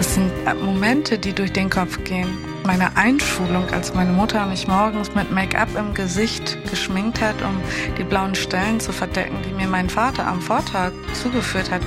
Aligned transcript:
Es 0.00 0.14
sind 0.14 0.32
Momente, 0.62 1.18
die 1.18 1.34
durch 1.34 1.52
den 1.52 1.68
Kopf 1.68 2.02
gehen. 2.04 2.38
Meine 2.64 2.96
Einschulung, 2.96 3.68
als 3.68 3.92
meine 3.92 4.12
Mutter 4.12 4.46
mich 4.46 4.66
morgens 4.66 5.14
mit 5.14 5.30
Make-up 5.30 5.76
im 5.76 5.92
Gesicht 5.92 6.56
geschminkt 6.70 7.20
hat, 7.20 7.34
um 7.42 7.60
die 7.98 8.04
blauen 8.04 8.34
Stellen 8.34 8.80
zu 8.80 8.92
verdecken, 8.92 9.36
die 9.46 9.52
mir 9.52 9.66
mein 9.66 9.90
Vater 9.90 10.26
am 10.26 10.40
Vortag 10.40 10.92
zugeführt 11.12 11.70
hat. 11.70 11.82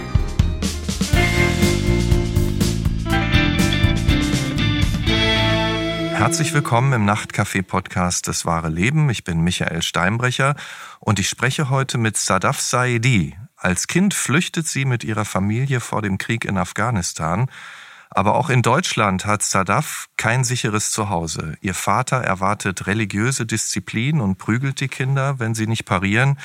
Herzlich 6.11 6.53
willkommen 6.53 6.93
im 6.93 7.05
Nachtcafé-Podcast 7.05 8.27
Das 8.27 8.45
wahre 8.45 8.69
Leben. 8.69 9.09
Ich 9.09 9.23
bin 9.23 9.41
Michael 9.41 9.81
Steinbrecher 9.81 10.53
und 10.99 11.17
ich 11.17 11.27
spreche 11.27 11.71
heute 11.71 11.97
mit 11.97 12.15
Sadaf 12.17 12.59
Saidi. 12.59 13.35
Als 13.57 13.87
Kind 13.87 14.13
flüchtet 14.13 14.67
sie 14.67 14.85
mit 14.85 15.03
ihrer 15.03 15.25
Familie 15.25 15.79
vor 15.79 16.03
dem 16.03 16.19
Krieg 16.19 16.45
in 16.45 16.59
Afghanistan. 16.59 17.49
Aber 18.15 18.35
auch 18.35 18.51
in 18.51 18.61
Deutschland 18.61 19.25
hat 19.25 19.41
Sadaf 19.41 20.07
kein 20.17 20.43
sicheres 20.43 20.91
Zuhause. 20.91 21.57
Ihr 21.61 21.73
Vater 21.73 22.17
erwartet 22.17 22.85
religiöse 22.85 23.47
Disziplin 23.47 24.21
und 24.21 24.37
prügelt 24.37 24.79
die 24.81 24.87
Kinder, 24.87 25.39
wenn 25.39 25.55
sie 25.55 25.65
nicht 25.65 25.85
parieren. 25.85 26.37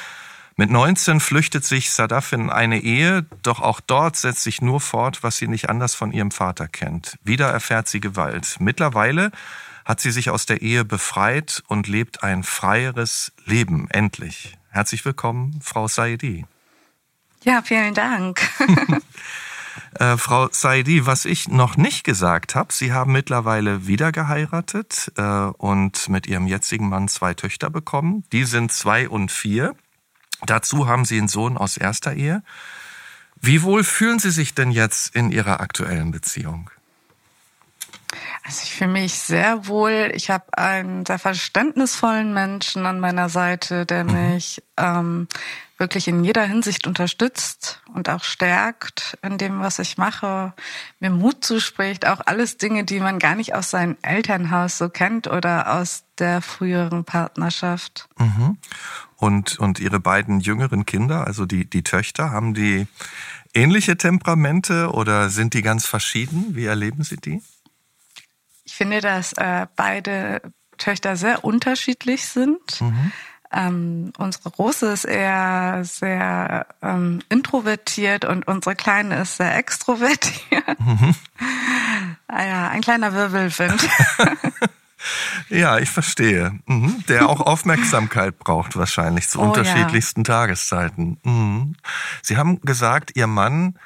Mit 0.57 0.70
19 0.70 1.20
flüchtet 1.20 1.66
sich 1.66 1.93
Sadaf 1.93 2.33
in 2.33 2.48
eine 2.48 2.80
Ehe, 2.80 3.27
doch 3.43 3.60
auch 3.60 3.80
dort 3.80 4.16
setzt 4.16 4.45
sich 4.45 4.62
nur 4.62 4.80
fort, 4.80 5.23
was 5.23 5.37
sie 5.37 5.46
nicht 5.46 5.69
anders 5.69 5.95
von 5.95 6.10
ihrem 6.10 6.30
Vater 6.30 6.69
kennt. 6.69 7.19
Wieder 7.23 7.48
erfährt 7.51 7.87
sie 7.87 8.01
Gewalt. 8.01 8.57
Mittlerweile 8.60 9.30
hat 9.85 10.01
sie 10.01 10.10
sich 10.10 10.30
aus 10.30 10.46
der 10.46 10.62
Ehe 10.62 10.87
befreit 10.87 11.62
und 11.69 11.87
lebt 11.87 12.23
ein 12.23 12.45
freieres 12.45 13.30
Leben, 13.45 13.91
endlich. 13.91 14.57
Herzlich 14.71 15.05
willkommen, 15.05 15.60
Frau 15.62 15.87
Saidi. 15.87 16.46
Ja, 17.45 17.60
vielen 17.62 17.93
Dank. 17.93 18.41
äh, 19.98 20.16
Frau 20.16 20.48
Saidi, 20.50 21.06
was 21.06 21.24
ich 21.24 21.48
noch 21.48 21.77
nicht 21.77 22.05
gesagt 22.05 22.55
habe, 22.55 22.73
Sie 22.73 22.92
haben 22.92 23.12
mittlerweile 23.12 23.87
wieder 23.87 24.12
geheiratet 24.12 25.12
äh, 25.16 25.23
und 25.23 26.09
mit 26.09 26.26
Ihrem 26.26 26.46
jetzigen 26.46 26.88
Mann 26.88 27.09
zwei 27.09 27.35
Töchter 27.35 27.70
bekommen. 27.70 28.24
Die 28.32 28.45
sind 28.45 28.73
zwei 28.73 29.09
und 29.09 29.30
vier. 29.30 29.74
Dazu 30.46 30.87
haben 30.87 31.04
Sie 31.04 31.18
einen 31.18 31.29
Sohn 31.29 31.57
aus 31.57 31.76
erster 31.76 32.15
Ehe. 32.15 32.43
Wie 33.40 33.62
wohl 33.62 33.85
fühlen 33.85 34.18
Sie 34.18 34.30
sich 34.30 34.54
denn 34.54 34.70
jetzt 34.70 35.15
in 35.15 35.30
Ihrer 35.30 35.60
aktuellen 35.60 36.10
Beziehung? 36.10 36.70
Also 38.45 38.62
ich 38.64 38.74
fühle 38.74 38.90
mich 38.90 39.14
sehr 39.14 39.66
wohl. 39.66 40.10
Ich 40.14 40.30
habe 40.30 40.56
einen 40.56 41.04
sehr 41.04 41.18
verständnisvollen 41.18 42.32
Menschen 42.32 42.87
an 42.87 43.01
meiner 43.01 43.28
Seite, 43.28 43.87
der 43.87 44.04
mhm. 44.04 44.32
mich 44.32 44.62
ähm, 44.76 45.28
wirklich 45.78 46.09
in 46.09 46.24
jeder 46.24 46.45
Hinsicht 46.45 46.86
unterstützt 46.86 47.82
und 47.95 48.09
auch 48.09 48.24
stärkt 48.24 49.16
in 49.23 49.38
dem, 49.38 49.60
was 49.60 49.79
ich 49.79 49.96
mache, 49.96 50.52
mir 50.98 51.10
Mut 51.10 51.45
zuspricht, 51.45 52.06
auch 52.06 52.20
alles 52.26 52.56
Dinge, 52.56 52.84
die 52.84 52.98
man 52.98 53.18
gar 53.18 53.36
nicht 53.36 53.54
aus 53.54 53.70
seinem 53.70 53.96
Elternhaus 54.02 54.76
so 54.76 54.88
kennt 54.88 55.29
oder 55.29 55.74
aus 55.74 56.04
der 56.18 56.42
früheren 56.42 57.04
Partnerschaft. 57.04 58.09
Mhm. 58.18 58.59
Und, 59.16 59.59
und 59.59 59.80
ihre 59.80 60.01
beiden 60.01 60.40
jüngeren 60.40 60.84
Kinder, 60.84 61.26
also 61.26 61.46
die, 61.46 61.68
die 61.68 61.82
Töchter, 61.82 62.30
haben 62.30 62.54
die 62.54 62.86
ähnliche 63.54 63.96
Temperamente 63.96 64.91
oder 64.91 65.31
sind 65.31 65.54
die 65.54 65.62
ganz 65.62 65.86
verschieden? 65.86 66.54
Wie 66.54 66.66
erleben 66.66 67.03
Sie 67.03 67.16
die? 67.16 67.42
Ich 68.69 68.75
finde, 68.75 69.00
dass 69.00 69.33
äh, 69.33 69.66
beide 69.77 70.43
Töchter 70.77 71.16
sehr 71.16 71.43
unterschiedlich 71.43 72.27
sind. 72.27 72.83
Mhm. 72.83 73.12
Ähm, 73.50 74.12
unsere 74.19 74.50
Große 74.50 74.93
ist 74.93 75.06
eher 75.06 75.81
sehr 75.84 76.66
ähm, 76.83 77.21
introvertiert 77.31 78.27
und 78.27 78.47
unsere 78.47 78.77
Kleine 78.77 79.22
ist 79.22 79.38
sehr 79.38 79.56
extrovertiert. 79.56 80.78
Mhm. 80.78 81.15
ah 82.28 82.44
ja, 82.44 82.69
ein 82.69 82.83
kleiner 82.83 83.15
Wirbelwind. 83.15 83.88
Ja, 85.49 85.78
ich 85.78 85.88
verstehe. 85.88 86.59
Mhm. 86.66 87.05
Der 87.09 87.28
auch 87.28 87.41
Aufmerksamkeit 87.41 88.38
braucht 88.38 88.76
wahrscheinlich 88.76 89.28
zu 89.28 89.38
oh, 89.38 89.44
unterschiedlichsten 89.44 90.21
ja. 90.21 90.25
Tageszeiten. 90.25 91.19
Mhm. 91.22 91.76
Sie 92.21 92.37
haben 92.37 92.60
gesagt, 92.62 93.12
Ihr 93.15 93.28
Mann 93.28 93.78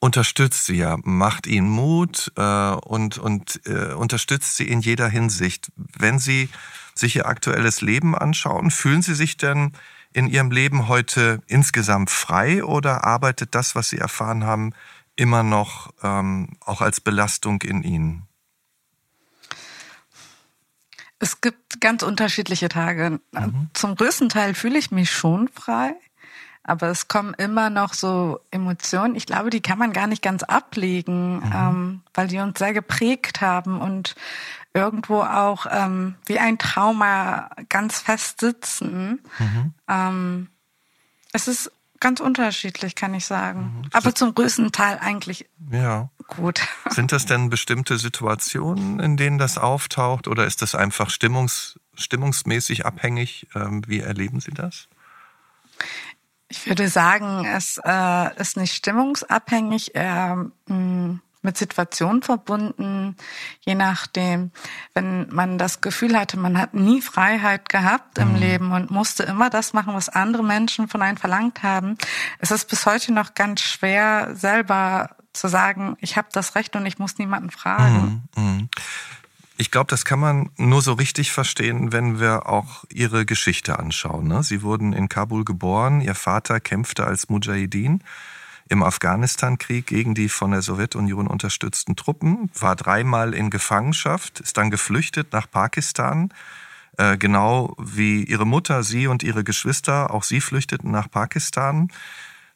unterstützt 0.00 0.64
Sie 0.64 0.76
ja, 0.76 0.96
macht 1.04 1.46
Ihnen 1.46 1.68
Mut 1.68 2.32
äh, 2.36 2.72
und, 2.72 3.18
und 3.18 3.60
äh, 3.66 3.92
unterstützt 3.92 4.56
Sie 4.56 4.66
in 4.66 4.80
jeder 4.80 5.08
Hinsicht. 5.08 5.70
Wenn 5.76 6.18
Sie 6.18 6.48
sich 6.94 7.16
Ihr 7.16 7.26
aktuelles 7.26 7.82
Leben 7.82 8.16
anschauen, 8.16 8.70
fühlen 8.70 9.02
Sie 9.02 9.14
sich 9.14 9.36
denn 9.36 9.72
in 10.12 10.26
Ihrem 10.26 10.50
Leben 10.50 10.88
heute 10.88 11.40
insgesamt 11.46 12.10
frei 12.10 12.64
oder 12.64 13.04
arbeitet 13.04 13.54
das, 13.54 13.74
was 13.74 13.90
Sie 13.90 13.98
erfahren 13.98 14.44
haben, 14.44 14.72
immer 15.16 15.42
noch 15.42 15.92
ähm, 16.02 16.56
auch 16.60 16.80
als 16.80 17.00
Belastung 17.00 17.62
in 17.62 17.82
Ihnen? 17.82 18.26
Es 21.22 21.42
gibt 21.42 21.82
ganz 21.82 22.02
unterschiedliche 22.02 22.70
Tage. 22.70 23.20
Mhm. 23.32 23.68
Zum 23.74 23.94
größten 23.94 24.30
Teil 24.30 24.54
fühle 24.54 24.78
ich 24.78 24.90
mich 24.90 25.10
schon 25.10 25.48
frei, 25.48 25.94
aber 26.62 26.88
es 26.88 27.08
kommen 27.08 27.34
immer 27.34 27.70
noch 27.70 27.94
so 27.94 28.40
Emotionen. 28.50 29.16
Ich 29.16 29.26
glaube, 29.26 29.50
die 29.50 29.62
kann 29.62 29.78
man 29.78 29.92
gar 29.92 30.06
nicht 30.06 30.22
ganz 30.22 30.42
ablegen, 30.42 31.36
mhm. 31.36 31.52
ähm, 31.54 32.00
weil 32.14 32.28
die 32.28 32.38
uns 32.38 32.58
sehr 32.58 32.72
geprägt 32.72 33.40
haben 33.40 33.80
und 33.80 34.14
irgendwo 34.74 35.22
auch 35.22 35.66
ähm, 35.70 36.14
wie 36.26 36.38
ein 36.38 36.58
Trauma 36.58 37.50
ganz 37.68 38.00
fest 38.00 38.40
sitzen. 38.40 39.20
Mhm. 39.38 39.74
Ähm, 39.88 40.48
es 41.32 41.48
ist 41.48 41.72
ganz 41.98 42.20
unterschiedlich, 42.20 42.94
kann 42.94 43.14
ich 43.14 43.26
sagen. 43.26 43.82
Mhm. 43.82 43.90
Aber 43.92 44.14
zum 44.14 44.34
größten 44.34 44.72
Teil 44.72 44.98
eigentlich 45.00 45.46
ja. 45.70 46.10
gut. 46.28 46.60
Sind 46.88 47.12
das 47.12 47.26
denn 47.26 47.50
bestimmte 47.50 47.98
Situationen, 47.98 49.00
in 49.00 49.16
denen 49.16 49.38
das 49.38 49.58
auftaucht 49.58 50.28
oder 50.28 50.46
ist 50.46 50.62
das 50.62 50.74
einfach 50.74 51.10
stimmungs, 51.10 51.78
stimmungsmäßig 51.94 52.86
abhängig? 52.86 53.48
Ähm, 53.54 53.82
wie 53.86 54.00
erleben 54.00 54.40
Sie 54.40 54.52
das? 54.52 54.88
Ich 56.50 56.66
würde 56.66 56.88
sagen, 56.88 57.46
es 57.46 57.80
äh, 57.82 58.40
ist 58.40 58.56
nicht 58.56 58.74
stimmungsabhängig. 58.74 59.94
Eher, 59.94 60.50
mh, 60.66 60.74
mm, 60.74 61.20
mit 61.42 61.56
Situationen 61.56 62.22
verbunden, 62.22 63.16
je 63.60 63.74
nachdem, 63.74 64.50
wenn 64.92 65.26
man 65.30 65.56
das 65.56 65.80
Gefühl 65.80 66.18
hatte, 66.18 66.38
man 66.38 66.58
hat 66.58 66.74
nie 66.74 67.00
Freiheit 67.00 67.68
gehabt 67.68 68.18
im 68.18 68.32
mhm. 68.32 68.38
Leben 68.38 68.72
und 68.72 68.90
musste 68.90 69.22
immer 69.22 69.48
das 69.48 69.72
machen, 69.72 69.94
was 69.94 70.10
andere 70.10 70.44
Menschen 70.44 70.88
von 70.88 71.00
einem 71.00 71.16
verlangt 71.16 71.62
haben. 71.62 71.96
Es 72.40 72.50
ist 72.50 72.68
bis 72.68 72.84
heute 72.84 73.12
noch 73.12 73.34
ganz 73.34 73.62
schwer, 73.62 74.34
selber 74.34 75.16
zu 75.32 75.48
sagen, 75.48 75.96
ich 76.00 76.16
habe 76.16 76.28
das 76.32 76.56
Recht 76.56 76.76
und 76.76 76.84
ich 76.84 76.98
muss 76.98 77.16
niemanden 77.16 77.50
fragen. 77.50 78.28
Mhm. 78.36 78.42
Mhm. 78.42 78.68
Ich 79.60 79.70
glaube, 79.70 79.88
das 79.88 80.06
kann 80.06 80.20
man 80.20 80.48
nur 80.56 80.80
so 80.80 80.94
richtig 80.94 81.32
verstehen, 81.32 81.92
wenn 81.92 82.18
wir 82.18 82.48
auch 82.48 82.84
ihre 82.88 83.26
Geschichte 83.26 83.78
anschauen. 83.78 84.26
Ne? 84.26 84.42
Sie 84.42 84.62
wurden 84.62 84.94
in 84.94 85.10
Kabul 85.10 85.44
geboren, 85.44 86.00
ihr 86.00 86.14
Vater 86.14 86.60
kämpfte 86.60 87.04
als 87.04 87.28
Mujahideen 87.28 88.02
im 88.70 88.82
Afghanistan-Krieg 88.82 89.86
gegen 89.86 90.14
die 90.14 90.30
von 90.30 90.52
der 90.52 90.62
Sowjetunion 90.62 91.26
unterstützten 91.26 91.94
Truppen, 91.94 92.50
war 92.58 92.74
dreimal 92.74 93.34
in 93.34 93.50
Gefangenschaft, 93.50 94.40
ist 94.40 94.56
dann 94.56 94.70
geflüchtet 94.70 95.34
nach 95.34 95.50
Pakistan, 95.50 96.32
äh, 96.96 97.18
genau 97.18 97.76
wie 97.78 98.24
ihre 98.24 98.46
Mutter, 98.46 98.82
sie 98.82 99.08
und 99.08 99.22
ihre 99.22 99.44
Geschwister, 99.44 100.10
auch 100.10 100.22
sie 100.22 100.40
flüchteten 100.40 100.90
nach 100.90 101.10
Pakistan. 101.10 101.92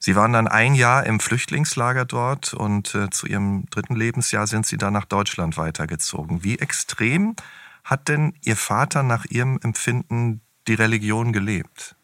Sie 0.05 0.17
waren 0.17 0.35
dann 0.35 0.49
ein 0.49 0.75
Jahr 0.75 1.07
im 1.07 1.19
Flüchtlingslager 1.19 2.05
dort 2.05 2.53
und 2.53 2.95
äh, 2.95 3.09
zu 3.09 3.27
ihrem 3.27 3.65
dritten 3.71 3.97
Lebensjahr 3.97 4.47
sind 4.47 4.67
sie 4.67 4.77
dann 4.77 4.93
nach 4.93 5.07
Deutschland 5.07 5.57
weitergezogen. 5.57 6.45
Wie 6.45 6.59
extrem 6.59 7.37
hat 7.85 8.09
denn 8.09 8.35
Ihr 8.43 8.57
Vater 8.57 9.03
nach 9.03 9.25
Ihrem 9.25 9.59
Empfinden 9.63 10.43
die 10.69 10.75
Religion 10.75 11.33
gelebt? 11.33 11.97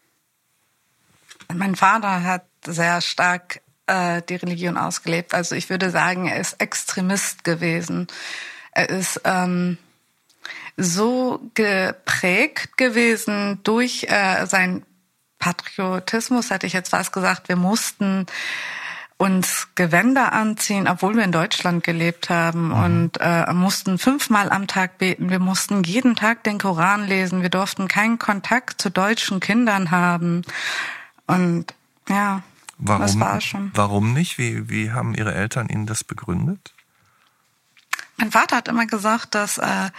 Mein 1.53 1.75
Vater 1.75 2.23
hat 2.23 2.45
sehr 2.65 3.01
stark 3.01 3.61
äh, 3.85 4.23
die 4.27 4.37
Religion 4.37 4.77
ausgelebt. 4.77 5.35
Also 5.35 5.53
ich 5.53 5.69
würde 5.69 5.91
sagen, 5.91 6.27
er 6.27 6.39
ist 6.39 6.59
Extremist 6.59 7.43
gewesen. 7.43 8.07
Er 8.71 8.89
ist 8.89 9.21
ähm, 9.25 9.77
so 10.75 11.39
geprägt 11.53 12.79
gewesen 12.79 13.59
durch 13.61 14.07
äh, 14.09 14.47
seinen 14.47 14.87
Patriotismus, 15.41 16.51
hätte 16.51 16.67
ich 16.67 16.73
jetzt 16.73 16.89
fast 16.89 17.11
gesagt. 17.11 17.49
Wir 17.49 17.57
mussten 17.57 18.27
uns 19.17 19.67
Gewänder 19.75 20.33
anziehen, 20.33 20.87
obwohl 20.87 21.15
wir 21.15 21.23
in 21.23 21.31
Deutschland 21.31 21.83
gelebt 21.83 22.29
haben 22.29 22.69
mhm. 22.69 22.83
und 22.83 23.17
äh, 23.19 23.51
mussten 23.53 23.97
fünfmal 23.97 24.49
am 24.49 24.67
Tag 24.67 24.97
beten. 24.97 25.29
Wir 25.29 25.39
mussten 25.39 25.83
jeden 25.83 26.15
Tag 26.15 26.43
den 26.43 26.57
Koran 26.57 27.05
lesen. 27.05 27.41
Wir 27.41 27.49
durften 27.49 27.87
keinen 27.87 28.17
Kontakt 28.17 28.81
zu 28.81 28.89
deutschen 28.89 29.39
Kindern 29.39 29.91
haben. 29.91 30.43
Und 31.27 31.73
ja, 32.07 32.43
Warum, 32.77 33.01
das 33.01 33.19
war 33.19 33.41
schon. 33.41 33.71
Warum 33.75 34.13
nicht? 34.13 34.37
Wie, 34.37 34.69
wie 34.69 34.91
haben 34.91 35.13
Ihre 35.13 35.33
Eltern 35.35 35.69
Ihnen 35.69 35.85
das 35.85 36.03
begründet? 36.03 36.73
Mein 38.17 38.31
Vater 38.31 38.57
hat 38.57 38.67
immer 38.67 38.87
gesagt, 38.87 39.35
dass 39.35 39.59
äh, 39.59 39.89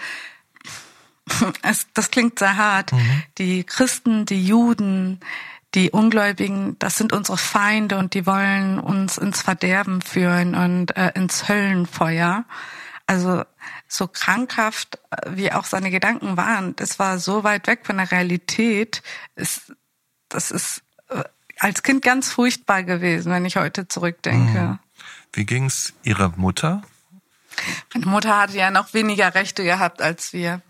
es, 1.62 1.86
das 1.94 2.10
klingt 2.10 2.38
sehr 2.38 2.56
hart. 2.56 2.92
Mhm. 2.92 3.22
Die 3.38 3.64
Christen, 3.64 4.26
die 4.26 4.44
Juden, 4.46 5.20
die 5.74 5.90
Ungläubigen, 5.90 6.78
das 6.78 6.98
sind 6.98 7.12
unsere 7.12 7.38
Feinde 7.38 7.98
und 7.98 8.14
die 8.14 8.26
wollen 8.26 8.78
uns 8.78 9.18
ins 9.18 9.42
Verderben 9.42 10.02
führen 10.02 10.54
und 10.54 10.96
äh, 10.96 11.12
ins 11.14 11.48
Höllenfeuer. 11.48 12.44
Also 13.06 13.44
so 13.88 14.06
krankhaft, 14.06 14.98
äh, 15.10 15.30
wie 15.30 15.52
auch 15.52 15.64
seine 15.64 15.90
Gedanken 15.90 16.36
waren, 16.36 16.76
das 16.76 16.98
war 16.98 17.18
so 17.18 17.44
weit 17.44 17.66
weg 17.66 17.80
von 17.84 17.96
der 17.96 18.10
Realität. 18.10 19.02
Ist, 19.34 19.72
das 20.28 20.50
ist 20.50 20.82
äh, 21.08 21.24
als 21.58 21.82
Kind 21.82 22.02
ganz 22.02 22.30
furchtbar 22.30 22.82
gewesen, 22.82 23.32
wenn 23.32 23.44
ich 23.44 23.56
heute 23.56 23.88
zurückdenke. 23.88 24.60
Mhm. 24.60 24.78
Wie 25.32 25.46
ging's 25.46 25.94
Ihrer 26.02 26.32
Mutter? 26.36 26.82
Meine 27.94 28.06
Mutter 28.06 28.38
hatte 28.38 28.56
ja 28.56 28.70
noch 28.70 28.92
weniger 28.94 29.34
Rechte 29.34 29.64
gehabt 29.64 30.02
als 30.02 30.32
wir. 30.32 30.60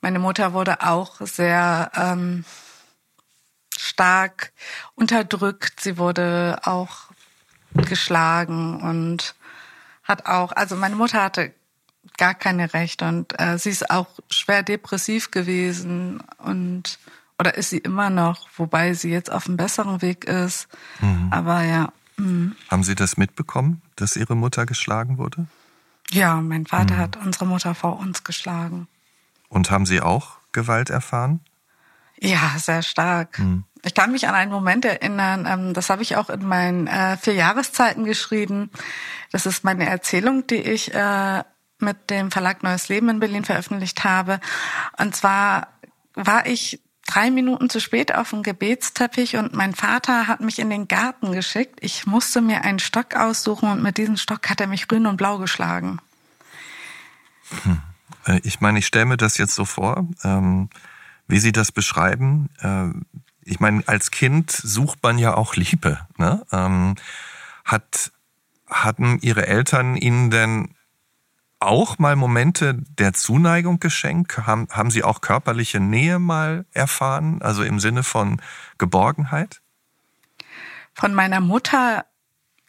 Meine 0.00 0.18
Mutter 0.18 0.52
wurde 0.52 0.82
auch 0.82 1.20
sehr 1.20 1.90
ähm, 1.94 2.44
stark 3.76 4.52
unterdrückt. 4.94 5.80
Sie 5.80 5.98
wurde 5.98 6.60
auch 6.64 7.10
geschlagen 7.74 8.80
und 8.80 9.34
hat 10.04 10.26
auch, 10.26 10.52
also 10.52 10.76
meine 10.76 10.96
Mutter 10.96 11.22
hatte 11.22 11.52
gar 12.16 12.34
keine 12.34 12.72
Rechte 12.72 13.06
und 13.06 13.38
äh, 13.38 13.58
sie 13.58 13.70
ist 13.70 13.90
auch 13.90 14.08
schwer 14.30 14.62
depressiv 14.62 15.30
gewesen 15.30 16.22
und 16.38 16.98
oder 17.38 17.54
ist 17.54 17.70
sie 17.70 17.78
immer 17.78 18.10
noch, 18.10 18.48
wobei 18.56 18.92
sie 18.92 19.10
jetzt 19.10 19.32
auf 19.32 19.46
einem 19.46 19.56
besseren 19.56 20.02
Weg 20.02 20.24
ist. 20.24 20.68
Mhm. 21.00 21.28
Aber 21.30 21.62
ja. 21.62 21.92
Mh. 22.18 22.52
Haben 22.70 22.84
Sie 22.84 22.94
das 22.94 23.16
mitbekommen, 23.16 23.80
dass 23.96 24.16
Ihre 24.16 24.36
Mutter 24.36 24.66
geschlagen 24.66 25.16
wurde? 25.16 25.46
Ja, 26.10 26.40
mein 26.42 26.66
Vater 26.66 26.96
mhm. 26.96 26.98
hat 26.98 27.16
unsere 27.16 27.46
Mutter 27.46 27.74
vor 27.74 27.98
uns 27.98 28.24
geschlagen. 28.24 28.88
Und 29.50 29.70
haben 29.70 29.84
Sie 29.84 30.00
auch 30.00 30.38
Gewalt 30.52 30.88
erfahren? 30.88 31.40
Ja, 32.18 32.54
sehr 32.56 32.82
stark. 32.82 33.38
Mhm. 33.38 33.64
Ich 33.82 33.94
kann 33.94 34.12
mich 34.12 34.28
an 34.28 34.34
einen 34.34 34.52
Moment 34.52 34.84
erinnern, 34.84 35.46
ähm, 35.46 35.74
das 35.74 35.90
habe 35.90 36.02
ich 36.02 36.16
auch 36.16 36.30
in 36.30 36.46
meinen 36.46 36.86
äh, 36.86 37.16
vier 37.16 37.34
Jahreszeiten 37.34 38.04
geschrieben. 38.04 38.70
Das 39.32 39.46
ist 39.46 39.64
meine 39.64 39.86
Erzählung, 39.86 40.46
die 40.46 40.56
ich 40.56 40.94
äh, 40.94 41.44
mit 41.78 42.10
dem 42.10 42.30
Verlag 42.30 42.62
Neues 42.62 42.88
Leben 42.88 43.08
in 43.08 43.20
Berlin 43.20 43.44
veröffentlicht 43.44 44.04
habe. 44.04 44.40
Und 44.98 45.16
zwar 45.16 45.68
war 46.14 46.46
ich 46.46 46.80
drei 47.06 47.30
Minuten 47.30 47.70
zu 47.70 47.80
spät 47.80 48.14
auf 48.14 48.30
dem 48.30 48.42
Gebetsteppich 48.42 49.36
und 49.36 49.54
mein 49.54 49.74
Vater 49.74 50.28
hat 50.28 50.40
mich 50.40 50.58
in 50.58 50.70
den 50.70 50.86
Garten 50.86 51.32
geschickt. 51.32 51.78
Ich 51.80 52.06
musste 52.06 52.40
mir 52.40 52.62
einen 52.62 52.78
Stock 52.78 53.16
aussuchen 53.16 53.70
und 53.70 53.82
mit 53.82 53.96
diesem 53.96 54.16
Stock 54.16 54.48
hat 54.48 54.60
er 54.60 54.66
mich 54.66 54.86
grün 54.86 55.06
und 55.06 55.16
blau 55.16 55.38
geschlagen. 55.38 56.00
Hm. 57.62 57.80
Äh, 58.30 58.40
ich 58.44 58.60
meine, 58.60 58.78
ich 58.78 58.86
stelle 58.86 59.06
mir 59.06 59.16
das 59.16 59.38
jetzt 59.38 59.54
so 59.54 59.64
vor. 59.64 60.06
Ähm 60.24 60.68
wie 61.30 61.38
Sie 61.38 61.52
das 61.52 61.72
beschreiben. 61.72 62.50
Äh, 62.60 62.88
ich 63.44 63.60
meine, 63.60 63.82
als 63.86 64.10
Kind 64.10 64.50
sucht 64.50 65.02
man 65.02 65.18
ja 65.18 65.34
auch 65.34 65.54
Liebe. 65.54 65.98
Ne? 66.18 66.44
Ähm, 66.52 66.96
hat, 67.64 68.12
hatten 68.68 69.18
Ihre 69.22 69.46
Eltern 69.46 69.96
Ihnen 69.96 70.30
denn 70.30 70.74
auch 71.58 71.98
mal 71.98 72.16
Momente 72.16 72.74
der 72.98 73.12
Zuneigung 73.12 73.80
geschenkt? 73.80 74.38
Haben, 74.38 74.68
haben 74.70 74.90
Sie 74.90 75.04
auch 75.04 75.20
körperliche 75.20 75.80
Nähe 75.80 76.18
mal 76.18 76.64
erfahren, 76.72 77.42
also 77.42 77.62
im 77.62 77.80
Sinne 77.80 78.02
von 78.02 78.40
Geborgenheit? 78.78 79.60
Von 80.94 81.14
meiner 81.14 81.40
Mutter 81.40 82.04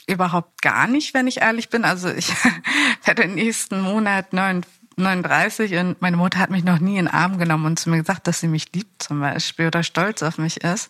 überhaupt 0.08 0.62
gar 0.62 0.88
nicht, 0.88 1.13
wenn 1.13 1.28
ich 1.28 1.42
ehrlich 1.42 1.69
bin. 1.69 1.86
Also 1.86 2.10
ich 2.10 2.31
werde 3.06 3.24
im 3.24 3.36
nächsten 3.36 3.81
Monat 3.81 4.34
neun 4.34 4.66
39 5.01 5.75
und 5.75 6.01
meine 6.01 6.18
Mutter 6.18 6.39
hat 6.39 6.50
mich 6.50 6.63
noch 6.63 6.80
nie 6.80 6.98
in 6.98 7.06
den 7.06 7.13
Arm 7.13 7.38
genommen 7.38 7.65
und 7.65 7.80
zu 7.80 7.89
mir 7.89 8.00
gesagt, 8.00 8.27
dass 8.27 8.39
sie 8.39 8.48
mich 8.48 8.71
liebt 8.74 9.03
zum 9.03 9.19
Beispiel 9.19 9.68
oder 9.68 9.83
stolz 9.83 10.24
auf 10.24 10.38
mich 10.38 10.63
ist. 10.63 10.89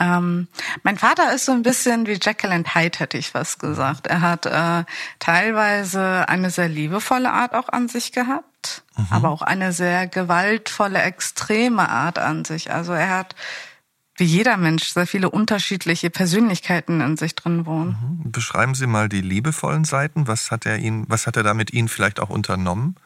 Ähm, 0.00 0.48
mein 0.82 0.98
Vater 0.98 1.34
ist 1.34 1.44
so 1.44 1.52
ein 1.52 1.62
bisschen 1.62 2.06
wie 2.06 2.18
Jekyll 2.20 2.52
and 2.52 2.74
Hyde, 2.74 2.98
hätte 2.98 3.18
ich 3.18 3.34
was 3.34 3.58
gesagt. 3.58 4.06
Er 4.06 4.20
hat 4.20 4.46
äh, 4.46 4.84
teilweise 5.18 6.28
eine 6.28 6.50
sehr 6.50 6.68
liebevolle 6.68 7.32
Art 7.32 7.54
auch 7.54 7.68
an 7.68 7.88
sich 7.88 8.12
gehabt, 8.12 8.82
mhm. 8.96 9.06
aber 9.10 9.30
auch 9.30 9.42
eine 9.42 9.72
sehr 9.72 10.06
gewaltvolle, 10.06 11.02
extreme 11.02 11.88
Art 11.88 12.18
an 12.18 12.44
sich. 12.44 12.72
Also 12.72 12.92
er 12.92 13.10
hat 13.10 13.34
wie 14.16 14.24
jeder 14.24 14.56
Mensch 14.56 14.84
sehr 14.84 15.06
viele 15.06 15.30
unterschiedliche 15.30 16.10
Persönlichkeiten 16.10 17.00
in 17.00 17.16
sich 17.16 17.34
drin 17.34 17.66
wohnen. 17.66 18.20
Mhm. 18.24 18.30
Beschreiben 18.32 18.74
Sie 18.74 18.86
mal 18.86 19.08
die 19.08 19.20
liebevollen 19.20 19.84
Seiten. 19.84 20.28
Was 20.28 20.50
hat 20.50 20.66
er 20.66 20.78
Ihnen, 20.78 21.06
was 21.08 21.26
hat 21.26 21.36
er 21.36 21.42
da 21.42 21.54
mit 21.54 21.72
Ihnen 21.72 21.88
vielleicht 21.88 22.20
auch 22.20 22.30
unternommen? 22.30 22.96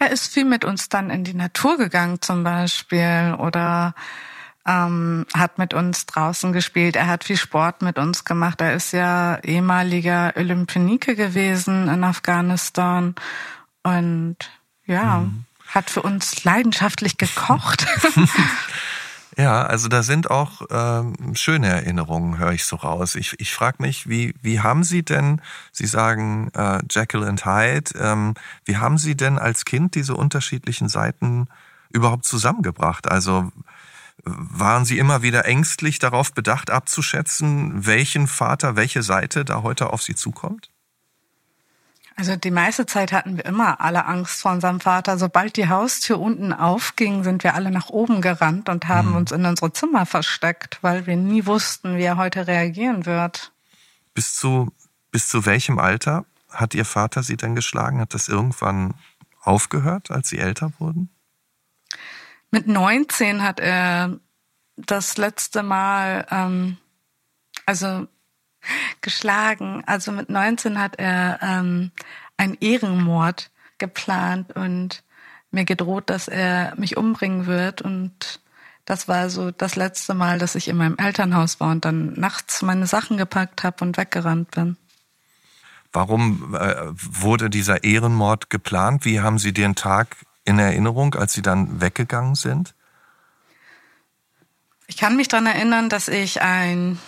Er 0.00 0.10
ist 0.10 0.32
viel 0.32 0.46
mit 0.46 0.64
uns 0.64 0.88
dann 0.88 1.10
in 1.10 1.24
die 1.24 1.34
Natur 1.34 1.76
gegangen 1.76 2.22
zum 2.22 2.42
Beispiel 2.42 3.36
oder 3.38 3.94
ähm, 4.66 5.26
hat 5.34 5.58
mit 5.58 5.74
uns 5.74 6.06
draußen 6.06 6.54
gespielt. 6.54 6.96
Er 6.96 7.06
hat 7.06 7.24
viel 7.24 7.36
Sport 7.36 7.82
mit 7.82 7.98
uns 7.98 8.24
gemacht. 8.24 8.62
Er 8.62 8.74
ist 8.74 8.92
ja 8.92 9.38
ehemaliger 9.42 10.32
Olympionike 10.36 11.16
gewesen 11.16 11.88
in 11.88 12.02
Afghanistan 12.02 13.14
und 13.82 14.36
ja, 14.86 15.18
mhm. 15.18 15.44
hat 15.68 15.90
für 15.90 16.00
uns 16.00 16.44
leidenschaftlich 16.44 17.18
gekocht. 17.18 17.86
Ja, 19.36 19.62
also 19.62 19.88
da 19.88 20.02
sind 20.02 20.30
auch 20.30 20.62
ähm, 20.70 21.14
schöne 21.34 21.68
Erinnerungen, 21.68 22.38
höre 22.38 22.52
ich 22.52 22.64
so 22.64 22.76
raus. 22.76 23.14
Ich, 23.14 23.38
ich 23.38 23.52
frage 23.54 23.76
mich, 23.80 24.08
wie, 24.08 24.34
wie 24.42 24.60
haben 24.60 24.82
Sie 24.82 25.04
denn, 25.04 25.40
Sie 25.72 25.86
sagen 25.86 26.50
äh, 26.54 26.80
Jekyll 26.90 27.24
and 27.24 27.44
Hyde, 27.44 27.92
ähm, 27.98 28.34
wie 28.64 28.76
haben 28.78 28.98
Sie 28.98 29.16
denn 29.16 29.38
als 29.38 29.64
Kind 29.64 29.94
diese 29.94 30.14
unterschiedlichen 30.14 30.88
Seiten 30.88 31.46
überhaupt 31.90 32.24
zusammengebracht? 32.24 33.08
Also 33.10 33.52
waren 34.24 34.84
Sie 34.84 34.98
immer 34.98 35.22
wieder 35.22 35.44
ängstlich 35.46 35.98
darauf 35.98 36.32
bedacht 36.34 36.70
abzuschätzen, 36.70 37.86
welchen 37.86 38.26
Vater, 38.26 38.76
welche 38.76 39.02
Seite 39.02 39.44
da 39.44 39.62
heute 39.62 39.92
auf 39.92 40.02
Sie 40.02 40.14
zukommt? 40.14 40.70
Also 42.16 42.36
die 42.36 42.50
meiste 42.50 42.86
Zeit 42.86 43.12
hatten 43.12 43.36
wir 43.36 43.44
immer 43.46 43.80
alle 43.80 44.04
Angst 44.04 44.42
vor 44.42 44.52
unserem 44.52 44.80
Vater. 44.80 45.18
Sobald 45.18 45.56
die 45.56 45.68
Haustür 45.68 46.20
unten 46.20 46.52
aufging, 46.52 47.24
sind 47.24 47.44
wir 47.44 47.54
alle 47.54 47.70
nach 47.70 47.88
oben 47.88 48.20
gerannt 48.20 48.68
und 48.68 48.88
haben 48.88 49.10
mhm. 49.10 49.16
uns 49.16 49.32
in 49.32 49.44
unsere 49.46 49.72
Zimmer 49.72 50.06
versteckt, 50.06 50.78
weil 50.82 51.06
wir 51.06 51.16
nie 51.16 51.46
wussten, 51.46 51.96
wie 51.96 52.02
er 52.02 52.16
heute 52.16 52.46
reagieren 52.46 53.06
wird. 53.06 53.52
Bis 54.14 54.34
zu, 54.34 54.72
bis 55.10 55.28
zu 55.28 55.46
welchem 55.46 55.78
Alter 55.78 56.24
hat 56.50 56.74
Ihr 56.74 56.84
Vater 56.84 57.22
Sie 57.22 57.36
denn 57.36 57.54
geschlagen? 57.54 58.00
Hat 58.00 58.12
das 58.12 58.28
irgendwann 58.28 58.94
aufgehört, 59.42 60.10
als 60.10 60.28
Sie 60.28 60.38
älter 60.38 60.72
wurden? 60.78 61.10
Mit 62.50 62.66
19 62.66 63.42
hat 63.42 63.60
er 63.60 64.18
das 64.76 65.16
letzte 65.16 65.62
Mal, 65.62 66.26
ähm, 66.30 66.76
also 67.66 68.08
geschlagen. 69.00 69.82
Also 69.86 70.12
mit 70.12 70.30
19 70.30 70.78
hat 70.78 70.96
er 70.96 71.38
ähm, 71.42 71.90
einen 72.36 72.56
Ehrenmord 72.60 73.50
geplant 73.78 74.54
und 74.54 75.02
mir 75.50 75.64
gedroht, 75.64 76.10
dass 76.10 76.28
er 76.28 76.74
mich 76.76 76.96
umbringen 76.96 77.46
wird. 77.46 77.82
Und 77.82 78.40
das 78.84 79.08
war 79.08 79.30
so 79.30 79.50
das 79.50 79.76
letzte 79.76 80.14
Mal, 80.14 80.38
dass 80.38 80.54
ich 80.54 80.68
in 80.68 80.76
meinem 80.76 80.96
Elternhaus 80.96 81.60
war 81.60 81.70
und 81.70 81.84
dann 81.84 82.14
nachts 82.14 82.62
meine 82.62 82.86
Sachen 82.86 83.16
gepackt 83.16 83.64
habe 83.64 83.84
und 83.84 83.96
weggerannt 83.96 84.50
bin. 84.52 84.76
Warum 85.92 86.54
äh, 86.54 86.74
wurde 86.92 87.50
dieser 87.50 87.82
Ehrenmord 87.82 88.48
geplant? 88.48 89.04
Wie 89.04 89.20
haben 89.20 89.38
Sie 89.38 89.52
den 89.52 89.74
Tag 89.74 90.16
in 90.44 90.58
Erinnerung, 90.58 91.14
als 91.14 91.32
Sie 91.32 91.42
dann 91.42 91.80
weggegangen 91.80 92.36
sind? 92.36 92.74
Ich 94.86 94.96
kann 94.96 95.16
mich 95.16 95.28
daran 95.28 95.46
erinnern, 95.46 95.88
dass 95.88 96.08
ich 96.08 96.42
ein 96.42 96.98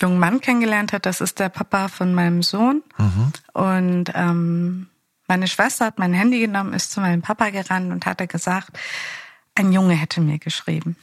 jungen 0.00 0.18
Mann 0.18 0.40
kennengelernt 0.40 0.92
hat. 0.92 1.06
Das 1.06 1.20
ist 1.20 1.38
der 1.38 1.48
Papa 1.48 1.88
von 1.88 2.14
meinem 2.14 2.42
Sohn. 2.42 2.82
Mhm. 2.98 3.32
Und 3.52 4.12
ähm, 4.14 4.88
meine 5.28 5.48
Schwester 5.48 5.86
hat 5.86 5.98
mein 5.98 6.14
Handy 6.14 6.40
genommen, 6.40 6.72
ist 6.72 6.92
zu 6.92 7.00
meinem 7.00 7.22
Papa 7.22 7.50
gerannt 7.50 7.90
und 7.92 8.06
hatte 8.06 8.26
gesagt, 8.26 8.78
ein 9.54 9.72
Junge 9.72 9.94
hätte 9.94 10.20
mir 10.20 10.38
geschrieben. 10.38 10.96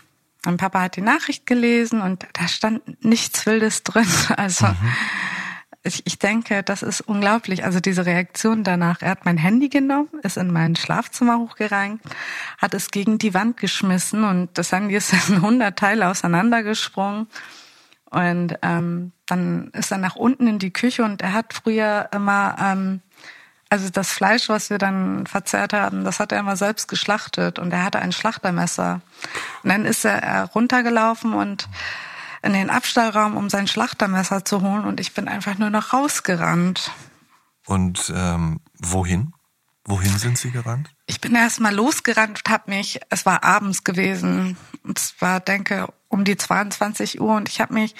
Mein 0.45 0.57
Papa 0.57 0.81
hat 0.81 0.95
die 0.95 1.01
Nachricht 1.01 1.45
gelesen 1.45 2.01
und 2.01 2.25
da 2.33 2.47
stand 2.47 3.03
nichts 3.03 3.45
Wildes 3.45 3.83
drin. 3.83 4.05
Also 4.37 4.67
mhm. 4.67 4.75
ich, 5.83 6.05
ich 6.05 6.19
denke, 6.19 6.63
das 6.63 6.83
ist 6.83 7.01
unglaublich. 7.01 7.63
Also 7.63 7.79
diese 7.79 8.05
Reaktion 8.05 8.63
danach. 8.63 9.01
Er 9.01 9.11
hat 9.11 9.25
mein 9.25 9.37
Handy 9.37 9.69
genommen, 9.69 10.09
ist 10.21 10.37
in 10.37 10.51
mein 10.51 10.75
Schlafzimmer 10.75 11.39
hochgerankt, 11.39 12.03
hat 12.57 12.73
es 12.73 12.91
gegen 12.91 13.17
die 13.17 13.33
Wand 13.33 13.57
geschmissen 13.57 14.23
und 14.23 14.57
das 14.57 14.71
Handy 14.71 14.95
ist 14.95 15.13
in 15.29 15.41
hundert 15.41 15.79
Teile 15.79 16.09
auseinandergesprungen. 16.09 17.27
Und 18.13 18.55
ähm, 18.61 19.11
dann 19.25 19.69
ist 19.69 19.91
er 19.91 19.97
nach 19.97 20.15
unten 20.15 20.45
in 20.45 20.59
die 20.59 20.71
Küche 20.71 21.03
und 21.03 21.23
er 21.23 21.33
hat 21.33 21.51
früher 21.51 22.09
immer, 22.13 22.55
ähm, 22.59 23.01
also 23.69 23.89
das 23.89 24.11
Fleisch, 24.11 24.49
was 24.49 24.69
wir 24.69 24.77
dann 24.77 25.25
verzehrt 25.25 25.73
haben, 25.73 26.03
das 26.03 26.19
hat 26.19 26.31
er 26.31 26.39
immer 26.39 26.55
selbst 26.55 26.87
geschlachtet 26.87 27.57
und 27.57 27.71
er 27.71 27.83
hatte 27.83 27.97
ein 27.97 28.11
Schlachtermesser. 28.11 29.01
Und 29.63 29.69
dann 29.69 29.85
ist 29.85 30.05
er 30.05 30.43
runtergelaufen 30.53 31.33
und 31.33 31.67
in 32.43 32.53
den 32.53 32.69
Abstallraum, 32.69 33.35
um 33.35 33.49
sein 33.49 33.67
Schlachtermesser 33.67 34.45
zu 34.45 34.61
holen 34.61 34.85
und 34.85 34.99
ich 34.99 35.15
bin 35.15 35.27
einfach 35.27 35.57
nur 35.57 35.71
noch 35.71 35.93
rausgerannt. 35.93 36.91
Und 37.65 38.13
ähm, 38.15 38.59
wohin? 38.77 39.33
Wohin 39.85 40.17
sind 40.19 40.37
Sie 40.37 40.51
gerannt? 40.51 40.91
Ich 41.07 41.19
bin 41.19 41.33
erst 41.33 41.59
mal 41.59 41.73
losgerannt 41.73 42.41
und 42.45 42.53
habe 42.53 42.69
mich, 42.69 43.01
es 43.09 43.25
war 43.25 43.43
abends 43.43 43.83
gewesen, 43.83 44.55
es 44.95 45.15
war, 45.19 45.39
denke, 45.39 45.87
um 46.13 46.23
die 46.23 46.37
22 46.37 47.19
Uhr 47.19 47.35
und 47.35 47.49
ich 47.49 47.59
habe 47.59 47.73
mich 47.73 47.95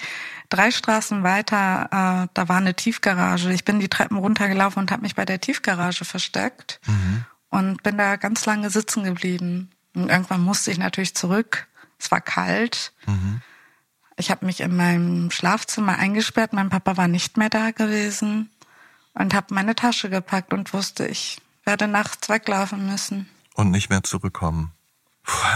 drei 0.48 0.70
Straßen 0.70 1.22
weiter, 1.24 1.88
äh, 1.90 2.28
da 2.32 2.48
war 2.48 2.58
eine 2.58 2.74
Tiefgarage. 2.74 3.52
Ich 3.52 3.64
bin 3.64 3.80
die 3.80 3.88
Treppen 3.88 4.16
runtergelaufen 4.16 4.80
und 4.80 4.90
habe 4.92 5.02
mich 5.02 5.16
bei 5.16 5.24
der 5.24 5.40
Tiefgarage 5.40 6.04
versteckt 6.04 6.80
mhm. 6.86 7.24
und 7.50 7.82
bin 7.82 7.98
da 7.98 8.16
ganz 8.16 8.46
lange 8.46 8.70
sitzen 8.70 9.04
geblieben. 9.04 9.70
Und 9.94 10.08
irgendwann 10.08 10.42
musste 10.42 10.70
ich 10.70 10.78
natürlich 10.78 11.14
zurück. 11.14 11.66
Es 11.98 12.10
war 12.10 12.20
kalt. 12.20 12.92
Mhm. 13.06 13.42
Ich 14.16 14.30
habe 14.30 14.46
mich 14.46 14.60
in 14.60 14.76
meinem 14.76 15.30
Schlafzimmer 15.32 15.98
eingesperrt. 15.98 16.52
Mein 16.52 16.70
Papa 16.70 16.96
war 16.96 17.08
nicht 17.08 17.36
mehr 17.36 17.50
da 17.50 17.72
gewesen 17.72 18.48
und 19.14 19.34
habe 19.34 19.52
meine 19.52 19.74
Tasche 19.74 20.08
gepackt 20.08 20.52
und 20.52 20.72
wusste, 20.72 21.06
ich 21.06 21.40
werde 21.64 21.88
nachts 21.88 22.28
weglaufen 22.28 22.86
müssen. 22.86 23.28
Und 23.54 23.70
nicht 23.70 23.90
mehr 23.90 24.02
zurückkommen. 24.02 24.73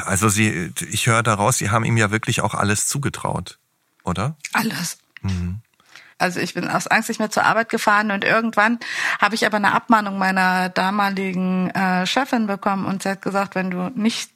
Also 0.04 0.28
Sie, 0.28 0.72
ich 0.90 1.06
höre 1.06 1.22
daraus, 1.22 1.58
Sie 1.58 1.70
haben 1.70 1.84
ihm 1.84 1.96
ja 1.96 2.10
wirklich 2.10 2.40
auch 2.40 2.54
alles 2.54 2.88
zugetraut, 2.88 3.58
oder? 4.04 4.36
Alles. 4.52 4.98
Mhm. 5.22 5.60
Also 6.18 6.40
ich 6.40 6.54
bin 6.54 6.68
aus 6.68 6.88
Angst 6.88 7.08
nicht 7.08 7.20
mehr 7.20 7.30
zur 7.30 7.44
Arbeit 7.44 7.68
gefahren 7.68 8.10
und 8.10 8.24
irgendwann 8.24 8.80
habe 9.20 9.36
ich 9.36 9.46
aber 9.46 9.58
eine 9.58 9.72
Abmahnung 9.72 10.18
meiner 10.18 10.68
damaligen 10.68 11.70
äh, 11.70 12.06
Chefin 12.06 12.48
bekommen 12.48 12.86
und 12.86 13.04
sie 13.04 13.10
hat 13.10 13.22
gesagt, 13.22 13.54
wenn 13.54 13.70
du 13.70 13.90
nicht 13.94 14.30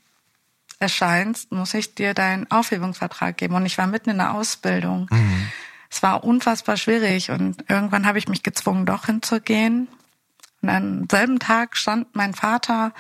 erscheinst, 0.79 1.51
muss 1.51 1.75
ich 1.75 1.95
dir 1.95 2.15
deinen 2.15 2.51
Aufhebungsvertrag 2.51 3.37
geben. 3.37 3.55
Und 3.55 3.67
ich 3.67 3.79
war 3.79 3.87
mitten 3.87 4.11
in 4.11 4.19
der 4.19 4.35
Ausbildung. 4.35 5.09
Mhm. 5.11 5.49
Es 5.91 6.03
war 6.03 6.25
unfassbar 6.25 6.77
schwierig 6.77 7.31
und 7.31 7.65
irgendwann 7.69 8.07
habe 8.07 8.19
ich 8.19 8.29
mich 8.29 8.43
gezwungen, 8.43 8.87
doch 8.87 9.07
hinzugehen. 9.07 9.89
Und 10.63 10.69
am 10.69 11.07
selben 11.11 11.39
Tag 11.41 11.77
stand 11.77 12.15
mein 12.15 12.35
Vater 12.35 12.93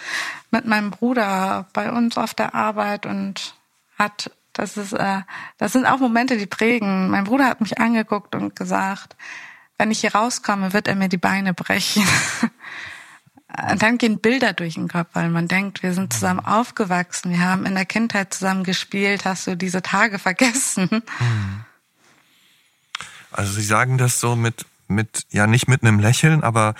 mit 0.50 0.66
meinem 0.66 0.90
Bruder 0.90 1.66
bei 1.72 1.90
uns 1.90 2.18
auf 2.18 2.34
der 2.34 2.54
Arbeit 2.54 3.06
und 3.06 3.54
hat, 3.98 4.30
das 4.52 4.76
ist, 4.76 4.92
äh, 4.92 5.22
das 5.58 5.72
sind 5.72 5.86
auch 5.86 5.98
Momente, 5.98 6.36
die 6.36 6.46
prägen. 6.46 7.08
Mein 7.08 7.24
Bruder 7.24 7.46
hat 7.46 7.60
mich 7.60 7.78
angeguckt 7.78 8.34
und 8.34 8.56
gesagt, 8.56 9.16
wenn 9.78 9.90
ich 9.92 10.00
hier 10.00 10.14
rauskomme, 10.14 10.72
wird 10.72 10.88
er 10.88 10.96
mir 10.96 11.08
die 11.08 11.18
Beine 11.18 11.54
brechen. 11.54 12.04
Und 13.70 13.82
dann 13.82 13.98
gehen 13.98 14.18
Bilder 14.18 14.54
durch 14.54 14.74
den 14.74 14.88
Kopf, 14.88 15.08
weil 15.12 15.28
man 15.28 15.46
denkt, 15.46 15.82
wir 15.82 15.92
sind 15.92 16.12
zusammen 16.14 16.40
aufgewachsen, 16.40 17.32
wir 17.32 17.40
haben 17.40 17.66
in 17.66 17.74
der 17.74 17.84
Kindheit 17.84 18.32
zusammen 18.32 18.64
gespielt, 18.64 19.26
hast 19.26 19.46
du 19.46 19.56
diese 19.56 19.82
Tage 19.82 20.18
vergessen? 20.18 20.88
Mhm. 20.90 21.64
Also 23.30 23.52
Sie 23.52 23.62
sagen 23.62 23.98
das 23.98 24.20
so 24.20 24.36
mit, 24.36 24.64
mit, 24.88 25.26
ja 25.30 25.46
nicht 25.46 25.68
mit 25.68 25.82
einem 25.82 25.98
Lächeln, 25.98 26.42
aber 26.42 26.74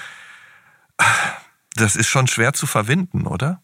das 1.75 1.97
ist 1.97 2.09
schon 2.09 2.27
schwer 2.27 2.53
zu 2.53 2.67
verwinden, 2.67 3.27
oder? 3.27 3.63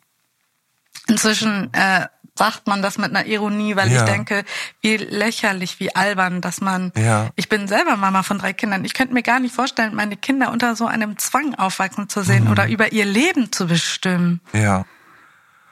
Inzwischen 1.06 1.72
äh, 1.72 2.06
sagt 2.38 2.66
man 2.66 2.80
das 2.80 2.96
mit 2.96 3.10
einer 3.10 3.26
Ironie, 3.26 3.76
weil 3.76 3.90
ja. 3.90 3.98
ich 3.98 4.10
denke, 4.10 4.44
wie 4.80 4.96
lächerlich, 4.96 5.80
wie 5.80 5.94
albern, 5.94 6.40
dass 6.40 6.60
man. 6.60 6.92
Ja. 6.96 7.30
Ich 7.36 7.48
bin 7.48 7.68
selber 7.68 7.96
Mama 7.96 8.22
von 8.22 8.38
drei 8.38 8.52
Kindern. 8.52 8.84
Ich 8.84 8.94
könnte 8.94 9.12
mir 9.12 9.22
gar 9.22 9.40
nicht 9.40 9.54
vorstellen, 9.54 9.94
meine 9.94 10.16
Kinder 10.16 10.52
unter 10.52 10.76
so 10.76 10.86
einem 10.86 11.18
Zwang 11.18 11.54
aufwachsen 11.54 12.08
zu 12.08 12.22
sehen 12.22 12.44
mhm. 12.44 12.50
oder 12.50 12.68
über 12.68 12.92
ihr 12.92 13.04
Leben 13.04 13.52
zu 13.52 13.66
bestimmen. 13.66 14.40
Ja. 14.52 14.86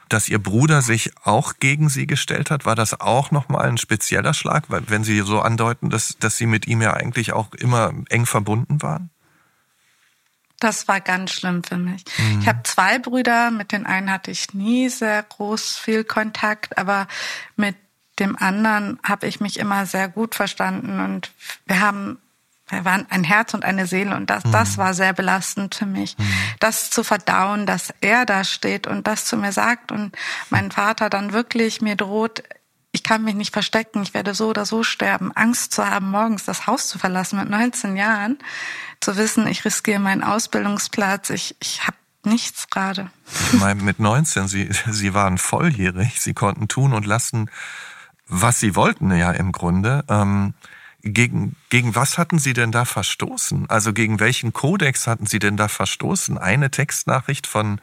Dass 0.09 0.29
ihr 0.29 0.39
Bruder 0.39 0.81
sich 0.81 1.11
auch 1.23 1.55
gegen 1.59 1.89
sie 1.89 2.07
gestellt 2.07 2.49
hat, 2.49 2.65
war 2.65 2.75
das 2.75 2.99
auch 2.99 3.31
nochmal 3.31 3.67
ein 3.67 3.77
spezieller 3.77 4.33
Schlag, 4.33 4.65
wenn 4.69 5.03
sie 5.03 5.19
so 5.21 5.41
andeuten, 5.41 5.89
dass, 5.89 6.17
dass 6.19 6.37
sie 6.37 6.45
mit 6.45 6.65
ihm 6.67 6.81
ja 6.81 6.93
eigentlich 6.93 7.33
auch 7.33 7.53
immer 7.53 7.91
eng 8.09 8.25
verbunden 8.25 8.81
waren? 8.81 9.09
Das 10.59 10.87
war 10.87 11.01
ganz 11.01 11.31
schlimm 11.31 11.63
für 11.63 11.77
mich. 11.77 12.03
Mhm. 12.17 12.41
Ich 12.41 12.47
habe 12.47 12.63
zwei 12.63 12.99
Brüder, 12.99 13.51
mit 13.51 13.71
den 13.71 13.85
einen 13.85 14.11
hatte 14.11 14.31
ich 14.31 14.53
nie 14.53 14.89
sehr 14.89 15.21
groß 15.23 15.77
viel 15.77 16.03
Kontakt, 16.03 16.77
aber 16.77 17.07
mit 17.55 17.75
dem 18.19 18.35
anderen 18.35 18.99
habe 19.03 19.27
ich 19.27 19.39
mich 19.39 19.59
immer 19.59 19.85
sehr 19.85 20.07
gut 20.07 20.33
verstanden 20.33 20.99
und 20.99 21.31
wir 21.65 21.79
haben 21.81 22.19
wir 22.69 22.83
waren 22.83 23.07
ein 23.09 23.23
Herz 23.23 23.53
und 23.53 23.63
eine 23.63 23.87
Seele 23.87 24.15
und 24.15 24.29
das, 24.29 24.43
mhm. 24.43 24.51
das 24.51 24.77
war 24.77 24.93
sehr 24.93 25.13
belastend 25.13 25.75
für 25.75 25.85
mich. 25.85 26.17
Mhm. 26.17 26.23
Das 26.59 26.89
zu 26.89 27.03
verdauen, 27.03 27.65
dass 27.65 27.93
er 28.01 28.25
da 28.25 28.43
steht 28.43 28.87
und 28.87 29.07
das 29.07 29.25
zu 29.25 29.37
mir 29.37 29.53
sagt 29.53 29.91
und 29.91 30.17
mein 30.49 30.71
Vater 30.71 31.09
dann 31.09 31.31
wirklich 31.31 31.81
mir 31.81 31.95
droht, 31.95 32.43
kann 33.07 33.23
mich 33.23 33.35
nicht 33.35 33.53
verstecken, 33.53 34.03
ich 34.03 34.13
werde 34.13 34.33
so 34.33 34.49
oder 34.49 34.65
so 34.65 34.83
sterben, 34.83 35.31
Angst 35.31 35.73
zu 35.73 35.89
haben, 35.89 36.11
morgens 36.11 36.43
das 36.43 36.67
Haus 36.67 36.89
zu 36.89 36.99
verlassen 36.99 37.39
mit 37.39 37.49
19 37.49 37.95
Jahren, 37.95 38.37
zu 38.99 39.15
wissen, 39.15 39.47
ich 39.47 39.63
riskiere 39.63 39.99
meinen 39.99 40.23
Ausbildungsplatz, 40.23 41.29
ich, 41.29 41.55
ich 41.61 41.87
habe 41.87 41.95
nichts 42.25 42.69
gerade. 42.69 43.09
Mit 43.77 43.99
19, 43.99 44.49
Sie, 44.49 44.69
Sie 44.91 45.13
waren 45.13 45.37
volljährig, 45.37 46.19
Sie 46.19 46.33
konnten 46.33 46.67
tun 46.67 46.93
und 46.93 47.05
lassen, 47.05 47.49
was 48.27 48.59
Sie 48.59 48.75
wollten 48.75 49.09
ja 49.15 49.31
im 49.31 49.53
Grunde. 49.53 50.03
Ähm, 50.09 50.53
gegen, 51.01 51.55
gegen 51.69 51.95
was 51.95 52.17
hatten 52.17 52.39
Sie 52.39 52.51
denn 52.51 52.73
da 52.73 52.83
verstoßen? 52.83 53.69
Also 53.69 53.93
gegen 53.93 54.19
welchen 54.19 54.51
Kodex 54.51 55.07
hatten 55.07 55.27
Sie 55.27 55.39
denn 55.39 55.55
da 55.55 55.69
verstoßen? 55.69 56.37
Eine 56.37 56.71
Textnachricht 56.71 57.47
von, 57.47 57.79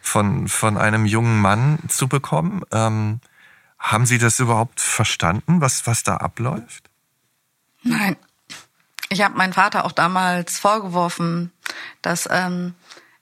von, 0.00 0.46
von 0.46 0.78
einem 0.78 1.04
jungen 1.04 1.40
Mann 1.40 1.80
zu 1.88 2.06
bekommen? 2.06 2.62
Ähm, 2.70 3.18
haben 3.82 4.06
Sie 4.06 4.18
das 4.18 4.38
überhaupt 4.38 4.80
verstanden, 4.80 5.60
was, 5.60 5.86
was 5.86 6.04
da 6.04 6.16
abläuft? 6.16 6.88
Nein. 7.82 8.16
Ich 9.08 9.20
habe 9.20 9.36
meinen 9.36 9.52
Vater 9.52 9.84
auch 9.84 9.92
damals 9.92 10.58
vorgeworfen, 10.58 11.52
dass 12.00 12.26
ähm, 12.30 12.74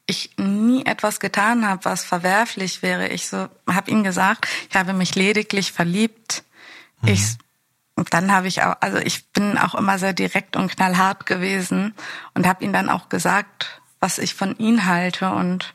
ich 0.07 0.31
nie 0.37 0.85
etwas 0.85 1.19
getan 1.19 1.67
habe, 1.67 1.85
was 1.85 2.05
verwerflich 2.05 2.83
wäre. 2.83 3.09
Ich 3.09 3.29
so 3.29 3.49
habe 3.69 3.90
ihm 3.90 4.05
gesagt, 4.05 4.47
ich 4.69 4.76
habe 4.76 4.93
mich 4.93 5.14
lediglich 5.14 5.73
verliebt. 5.73 6.45
Mhm. 7.00 7.09
Ich 7.09 7.37
und 7.97 8.14
dann 8.14 8.33
habe 8.33 8.49
ich 8.49 8.62
auch, 8.62 8.76
also 8.81 8.99
ich 8.99 9.26
bin 9.33 9.59
auch 9.59 9.75
immer 9.75 9.99
sehr 9.99 10.14
direkt 10.14 10.57
und 10.57 10.75
knallhart 10.75 11.26
gewesen 11.26 11.95
und 12.35 12.47
habe 12.47 12.64
ihm 12.64 12.73
dann 12.73 12.88
auch 12.88 13.09
gesagt, 13.09 13.83
was 13.99 14.19
ich 14.19 14.35
von 14.35 14.57
ihm 14.57 14.87
halte 14.87 15.31
und 15.31 15.75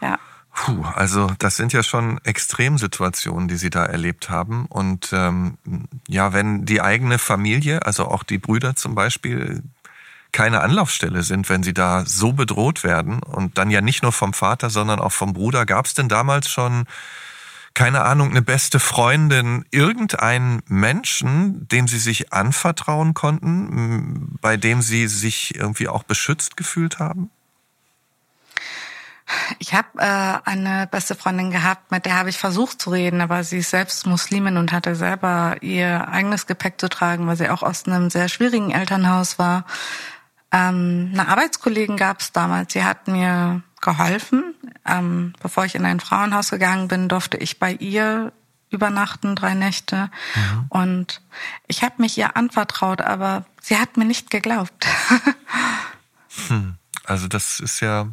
ja. 0.00 0.18
Puh, 0.54 0.84
also 0.94 1.30
das 1.38 1.56
sind 1.56 1.72
ja 1.72 1.82
schon 1.82 2.18
Extremsituationen, 2.24 3.48
die 3.48 3.56
Sie 3.56 3.70
da 3.70 3.84
erlebt 3.84 4.30
haben. 4.30 4.66
Und 4.66 5.10
ähm, 5.12 5.58
ja, 6.08 6.32
wenn 6.32 6.64
die 6.64 6.80
eigene 6.80 7.18
Familie, 7.18 7.84
also 7.84 8.06
auch 8.06 8.22
die 8.22 8.38
Brüder 8.38 8.76
zum 8.76 8.94
Beispiel, 8.94 9.62
keine 10.30 10.60
Anlaufstelle 10.60 11.22
sind, 11.22 11.48
wenn 11.48 11.62
sie 11.62 11.74
da 11.74 12.04
so 12.06 12.32
bedroht 12.32 12.82
werden 12.82 13.22
und 13.22 13.56
dann 13.56 13.70
ja 13.70 13.80
nicht 13.80 14.02
nur 14.02 14.10
vom 14.10 14.32
Vater, 14.32 14.68
sondern 14.68 14.98
auch 14.98 15.12
vom 15.12 15.32
Bruder, 15.32 15.64
gab 15.64 15.86
es 15.86 15.94
denn 15.94 16.08
damals 16.08 16.48
schon 16.48 16.86
keine 17.74 18.02
Ahnung, 18.02 18.30
eine 18.30 18.42
beste 18.42 18.78
Freundin, 18.78 19.64
irgendeinen 19.72 20.62
Menschen, 20.68 21.66
dem 21.68 21.88
sie 21.88 21.98
sich 21.98 22.32
anvertrauen 22.32 23.14
konnten, 23.14 24.38
bei 24.40 24.56
dem 24.56 24.80
sie 24.80 25.08
sich 25.08 25.56
irgendwie 25.56 25.88
auch 25.88 26.04
beschützt 26.04 26.56
gefühlt 26.56 27.00
haben? 27.00 27.30
Ich 29.58 29.72
habe 29.72 29.88
äh, 29.98 30.38
eine 30.50 30.86
beste 30.86 31.14
Freundin 31.14 31.50
gehabt, 31.50 31.90
mit 31.90 32.04
der 32.04 32.16
habe 32.16 32.28
ich 32.28 32.38
versucht 32.38 32.80
zu 32.80 32.90
reden, 32.90 33.20
aber 33.20 33.42
sie 33.42 33.58
ist 33.58 33.70
selbst 33.70 34.06
Muslimin 34.06 34.56
und 34.56 34.72
hatte 34.72 34.94
selber 34.94 35.56
ihr 35.62 36.08
eigenes 36.08 36.46
Gepäck 36.46 36.78
zu 36.78 36.88
tragen, 36.88 37.26
weil 37.26 37.36
sie 37.36 37.48
auch 37.48 37.62
aus 37.62 37.86
einem 37.86 38.10
sehr 38.10 38.28
schwierigen 38.28 38.70
Elternhaus 38.70 39.38
war. 39.38 39.64
Ähm, 40.52 41.10
eine 41.12 41.28
Arbeitskollegin 41.28 41.96
gab 41.96 42.20
es 42.20 42.32
damals, 42.32 42.72
sie 42.72 42.84
hat 42.84 43.08
mir 43.08 43.62
geholfen. 43.80 44.54
Ähm, 44.86 45.32
bevor 45.40 45.64
ich 45.64 45.74
in 45.74 45.86
ein 45.86 46.00
Frauenhaus 46.00 46.50
gegangen 46.50 46.88
bin, 46.88 47.08
durfte 47.08 47.36
ich 47.38 47.58
bei 47.58 47.72
ihr 47.72 48.32
übernachten, 48.70 49.36
drei 49.36 49.54
Nächte. 49.54 50.10
Mhm. 50.34 50.66
Und 50.68 51.22
ich 51.66 51.82
habe 51.82 51.94
mich 51.98 52.18
ihr 52.18 52.36
anvertraut, 52.36 53.00
aber 53.00 53.46
sie 53.60 53.78
hat 53.78 53.96
mir 53.96 54.04
nicht 54.04 54.30
geglaubt. 54.30 54.86
hm. 56.48 56.74
Also 57.04 57.28
das 57.28 57.60
ist 57.60 57.80
ja 57.80 58.08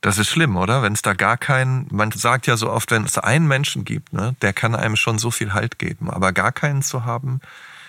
das 0.00 0.18
ist 0.18 0.28
schlimm, 0.28 0.56
oder? 0.56 0.82
Wenn 0.82 0.94
es 0.94 1.02
da 1.02 1.12
gar 1.12 1.36
keinen, 1.36 1.86
man 1.90 2.10
sagt 2.10 2.46
ja 2.46 2.56
so 2.56 2.70
oft, 2.70 2.90
wenn 2.90 3.04
es 3.04 3.18
einen 3.18 3.46
Menschen 3.46 3.84
gibt, 3.84 4.12
ne, 4.12 4.34
der 4.40 4.52
kann 4.52 4.74
einem 4.74 4.96
schon 4.96 5.18
so 5.18 5.30
viel 5.30 5.52
Halt 5.52 5.78
geben, 5.78 6.10
aber 6.10 6.32
gar 6.32 6.52
keinen 6.52 6.82
zu 6.82 7.04
haben. 7.04 7.40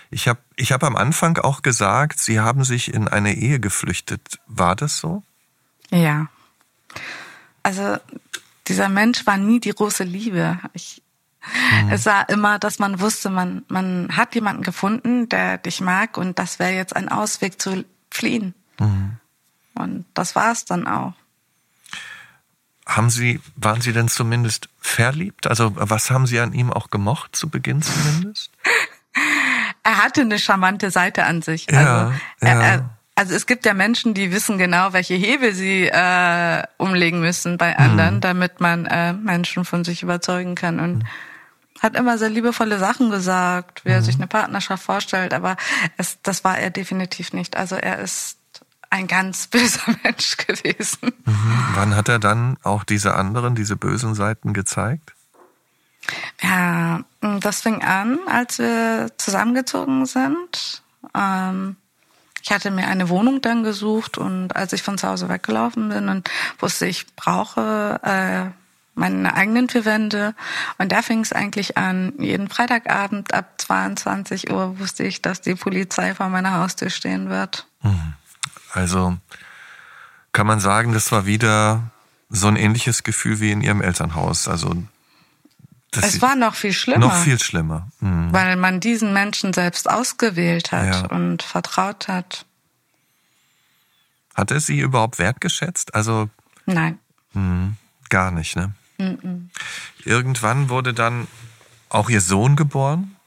Ich 0.09 0.27
habe 0.27 0.39
ich 0.57 0.73
hab 0.73 0.83
am 0.83 0.97
Anfang 0.97 1.37
auch 1.37 1.61
gesagt, 1.61 2.19
Sie 2.19 2.39
haben 2.39 2.65
sich 2.65 2.93
in 2.93 3.07
eine 3.07 3.33
Ehe 3.33 3.61
geflüchtet. 3.61 4.39
War 4.45 4.75
das 4.75 4.97
so? 4.97 5.23
Ja. 5.89 6.27
Also 7.63 7.97
dieser 8.67 8.89
Mensch 8.89 9.25
war 9.25 9.37
nie 9.37 9.61
die 9.61 9.71
große 9.71 10.03
Liebe. 10.03 10.59
Ich, 10.73 11.01
mhm. 11.83 11.91
Es 11.91 12.05
war 12.05 12.27
immer, 12.27 12.59
dass 12.59 12.77
man 12.77 12.99
wusste, 12.99 13.29
man, 13.29 13.63
man 13.69 14.17
hat 14.17 14.35
jemanden 14.35 14.63
gefunden, 14.63 15.29
der 15.29 15.57
dich 15.57 15.79
mag 15.79 16.17
und 16.17 16.37
das 16.39 16.59
wäre 16.59 16.73
jetzt 16.73 16.93
ein 16.93 17.07
Ausweg 17.07 17.61
zu 17.61 17.85
fliehen. 18.09 18.53
Mhm. 18.79 19.17
Und 19.75 20.05
das 20.13 20.35
war 20.35 20.51
es 20.51 20.65
dann 20.65 20.87
auch. 20.87 21.13
Haben 22.95 23.09
Sie, 23.09 23.39
waren 23.55 23.81
Sie 23.81 23.93
denn 23.93 24.07
zumindest 24.07 24.69
verliebt? 24.79 25.47
Also 25.47 25.73
was 25.75 26.11
haben 26.11 26.27
Sie 26.27 26.39
an 26.39 26.53
ihm 26.53 26.71
auch 26.71 26.89
gemocht, 26.89 27.35
zu 27.35 27.49
Beginn 27.49 27.81
zumindest? 27.81 28.51
er 29.83 29.97
hatte 30.03 30.21
eine 30.21 30.39
charmante 30.39 30.91
Seite 30.91 31.23
an 31.25 31.41
sich. 31.41 31.67
Ja, 31.69 31.77
also, 31.77 32.13
ja. 32.41 32.61
Er, 32.61 32.89
Also 33.15 33.35
es 33.35 33.45
gibt 33.45 33.65
ja 33.65 33.73
Menschen, 33.73 34.13
die 34.13 34.31
wissen 34.31 34.57
genau, 34.57 34.93
welche 34.93 35.13
Hebel 35.13 35.53
sie 35.53 35.87
äh, 35.87 36.63
umlegen 36.77 37.21
müssen 37.21 37.57
bei 37.57 37.77
anderen, 37.77 38.15
mhm. 38.15 38.21
damit 38.21 38.59
man 38.59 38.85
äh, 38.85 39.13
Menschen 39.13 39.63
von 39.63 39.83
sich 39.83 40.01
überzeugen 40.01 40.55
kann. 40.55 40.79
Und 40.79 40.99
mhm. 40.99 41.07
hat 41.81 41.95
immer 41.95 42.17
sehr 42.17 42.29
liebevolle 42.29 42.79
Sachen 42.79 43.09
gesagt, 43.09 43.85
wie 43.85 43.89
er 43.89 44.01
sich 44.01 44.15
mhm. 44.15 44.23
eine 44.23 44.27
Partnerschaft 44.27 44.83
vorstellt, 44.83 45.33
aber 45.33 45.55
es, 45.97 46.17
das 46.23 46.43
war 46.43 46.57
er 46.57 46.71
definitiv 46.71 47.31
nicht. 47.33 47.57
Also 47.57 47.75
er 47.75 47.99
ist 47.99 48.37
ein 48.91 49.07
ganz 49.07 49.47
böser 49.47 49.95
Mensch 50.03 50.37
gewesen. 50.37 51.11
Mhm. 51.25 51.65
Wann 51.73 51.95
hat 51.95 52.09
er 52.09 52.19
dann 52.19 52.57
auch 52.61 52.83
diese 52.83 53.15
anderen, 53.15 53.55
diese 53.55 53.75
bösen 53.75 54.13
Seiten 54.13 54.53
gezeigt? 54.53 55.13
Ja, 56.41 57.01
das 57.21 57.61
fing 57.61 57.83
an, 57.83 58.19
als 58.27 58.59
wir 58.59 59.11
zusammengezogen 59.17 60.05
sind. 60.05 60.83
Ähm, 61.15 61.77
ich 62.43 62.51
hatte 62.51 62.71
mir 62.71 62.87
eine 62.87 63.09
Wohnung 63.09 63.41
dann 63.41 63.63
gesucht 63.63 64.17
und 64.17 64.55
als 64.55 64.73
ich 64.73 64.81
von 64.81 64.97
zu 64.97 65.07
Hause 65.07 65.29
weggelaufen 65.29 65.89
bin 65.89 66.09
und 66.09 66.29
wusste, 66.59 66.87
ich 66.87 67.15
brauche 67.15 67.99
äh, 68.03 68.49
meine 68.95 69.35
eigenen 69.35 69.69
vier 69.69 69.85
Wände. 69.85 70.35
Und 70.79 70.91
da 70.91 71.01
fing 71.01 71.21
es 71.21 71.31
eigentlich 71.31 71.77
an. 71.77 72.13
Jeden 72.17 72.49
Freitagabend 72.49 73.33
ab 73.33 73.53
22 73.57 74.51
Uhr 74.51 74.79
wusste 74.79 75.03
ich, 75.03 75.21
dass 75.21 75.41
die 75.41 75.55
Polizei 75.55 76.15
vor 76.15 76.29
meiner 76.29 76.59
Haustür 76.59 76.89
stehen 76.89 77.29
wird. 77.29 77.67
Mhm. 77.83 78.13
Also 78.73 79.17
kann 80.31 80.47
man 80.47 80.59
sagen, 80.59 80.93
das 80.93 81.11
war 81.11 81.25
wieder 81.25 81.91
so 82.29 82.47
ein 82.47 82.55
ähnliches 82.55 83.03
Gefühl 83.03 83.39
wie 83.39 83.51
in 83.51 83.61
ihrem 83.61 83.81
Elternhaus. 83.81 84.47
Also 84.47 84.75
es 85.93 86.21
war 86.21 86.35
noch 86.35 86.55
viel 86.55 86.71
schlimmer. 86.71 86.99
Noch 86.99 87.15
viel 87.15 87.39
schlimmer. 87.39 87.87
Mhm. 87.99 88.31
Weil 88.31 88.55
man 88.55 88.79
diesen 88.79 89.11
Menschen 89.13 89.51
selbst 89.51 89.89
ausgewählt 89.89 90.71
hat 90.71 90.85
ja. 90.85 91.05
und 91.07 91.43
vertraut 91.43 92.07
hat. 92.07 92.45
Hat 94.33 94.51
er 94.51 94.61
sie 94.61 94.79
überhaupt 94.79 95.19
wertgeschätzt? 95.19 95.93
Also. 95.93 96.29
Nein. 96.65 96.99
Mh, 97.33 97.73
gar 98.09 98.31
nicht, 98.31 98.55
ne? 98.55 98.73
Mhm. 98.97 99.49
Irgendwann 100.05 100.69
wurde 100.69 100.93
dann 100.93 101.27
auch 101.89 102.09
ihr 102.09 102.21
Sohn 102.21 102.55
geboren. 102.55 103.17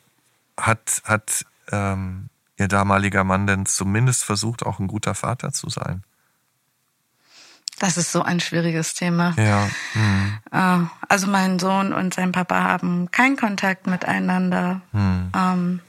Hat, 0.59 1.03
hat 1.05 1.45
ähm, 1.71 2.31
ihr 2.57 2.69
damaliger 2.69 3.25
Mann 3.25 3.47
denn 3.47 3.67
zumindest 3.67 4.25
versucht, 4.25 4.65
auch 4.65 4.79
ein 4.79 4.87
guter 4.87 5.15
Vater 5.15 5.53
zu 5.53 5.69
sein? 5.69 6.05
Das 7.81 7.97
ist 7.97 8.13
so 8.13 8.23
ein 8.23 8.41
schwieriges 8.41 8.95
Thema. 8.95 9.35
Ja. 9.37 9.69
Mhm. 9.95 10.39
Äh, 10.53 10.87
also 11.09 11.27
mein 11.27 11.59
Sohn 11.59 11.93
und 11.93 12.15
sein 12.15 12.33
Papa 12.33 12.63
haben 12.63 13.11
keinen 13.11 13.37
Kontakt 13.37 13.87
miteinander. 13.87 14.81
Mhm. 14.93 15.33
Ähm, 15.37 15.81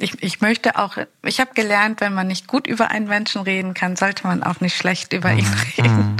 ich, 0.00 0.22
ich 0.22 0.40
möchte 0.40 0.76
auch, 0.76 0.96
ich 1.22 1.38
habe 1.38 1.52
gelernt, 1.54 2.00
wenn 2.00 2.14
man 2.14 2.26
nicht 2.26 2.48
gut 2.48 2.66
über 2.66 2.90
einen 2.90 3.06
Menschen 3.06 3.42
reden 3.42 3.74
kann, 3.74 3.94
sollte 3.94 4.26
man 4.26 4.42
auch 4.42 4.60
nicht 4.60 4.76
schlecht 4.76 5.12
über 5.12 5.32
ihn 5.32 5.48
mhm. 5.48 5.82
reden. 5.82 6.16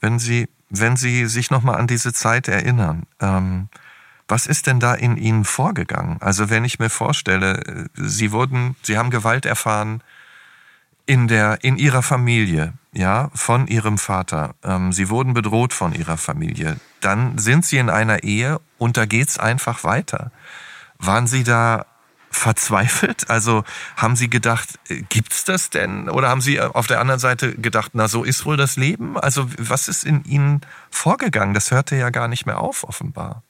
Wenn 0.00 0.18
Sie, 0.18 0.48
wenn 0.68 0.96
Sie 0.96 1.26
sich 1.26 1.50
nochmal 1.50 1.76
an 1.76 1.86
diese 1.86 2.12
Zeit 2.12 2.48
erinnern, 2.48 3.04
ähm, 3.20 3.68
was 4.30 4.46
ist 4.46 4.66
denn 4.66 4.80
da 4.80 4.94
in 4.94 5.16
Ihnen 5.16 5.44
vorgegangen? 5.44 6.18
Also 6.20 6.50
wenn 6.50 6.64
ich 6.64 6.78
mir 6.78 6.90
vorstelle, 6.90 7.88
Sie 7.94 8.32
wurden, 8.32 8.76
Sie 8.82 8.96
haben 8.96 9.10
Gewalt 9.10 9.46
erfahren 9.46 10.02
in 11.06 11.28
der, 11.28 11.58
in 11.62 11.76
Ihrer 11.76 12.02
Familie 12.02 12.74
ja, 12.92 13.30
von 13.34 13.66
ihrem 13.66 13.98
Vater. 13.98 14.54
Ähm, 14.64 14.92
sie 14.92 15.08
wurden 15.08 15.34
bedroht 15.34 15.72
von 15.72 15.94
ihrer 15.94 16.16
Familie. 16.16 16.76
Dann 17.00 17.38
sind 17.38 17.64
sie 17.64 17.78
in 17.78 17.90
einer 17.90 18.24
Ehe 18.24 18.60
und 18.78 18.96
da 18.96 19.06
geht's 19.06 19.38
einfach 19.38 19.84
weiter. 19.84 20.32
Waren 20.98 21.26
Sie 21.26 21.44
da 21.44 21.86
verzweifelt? 22.30 23.30
Also 23.30 23.64
haben 23.96 24.16
Sie 24.16 24.28
gedacht, 24.28 24.78
äh, 24.88 25.02
gibt's 25.08 25.44
das 25.44 25.70
denn? 25.70 26.08
Oder 26.08 26.28
haben 26.28 26.40
Sie 26.40 26.60
auf 26.60 26.86
der 26.86 27.00
anderen 27.00 27.20
Seite 27.20 27.54
gedacht, 27.54 27.92
na 27.94 28.08
so 28.08 28.24
ist 28.24 28.44
wohl 28.44 28.56
das 28.56 28.76
Leben? 28.76 29.18
Also 29.18 29.48
was 29.58 29.88
ist 29.88 30.04
in 30.04 30.24
Ihnen 30.24 30.60
vorgegangen? 30.90 31.54
Das 31.54 31.70
hörte 31.70 31.96
ja 31.96 32.10
gar 32.10 32.28
nicht 32.28 32.46
mehr 32.46 32.58
auf, 32.58 32.84
offenbar. 32.84 33.42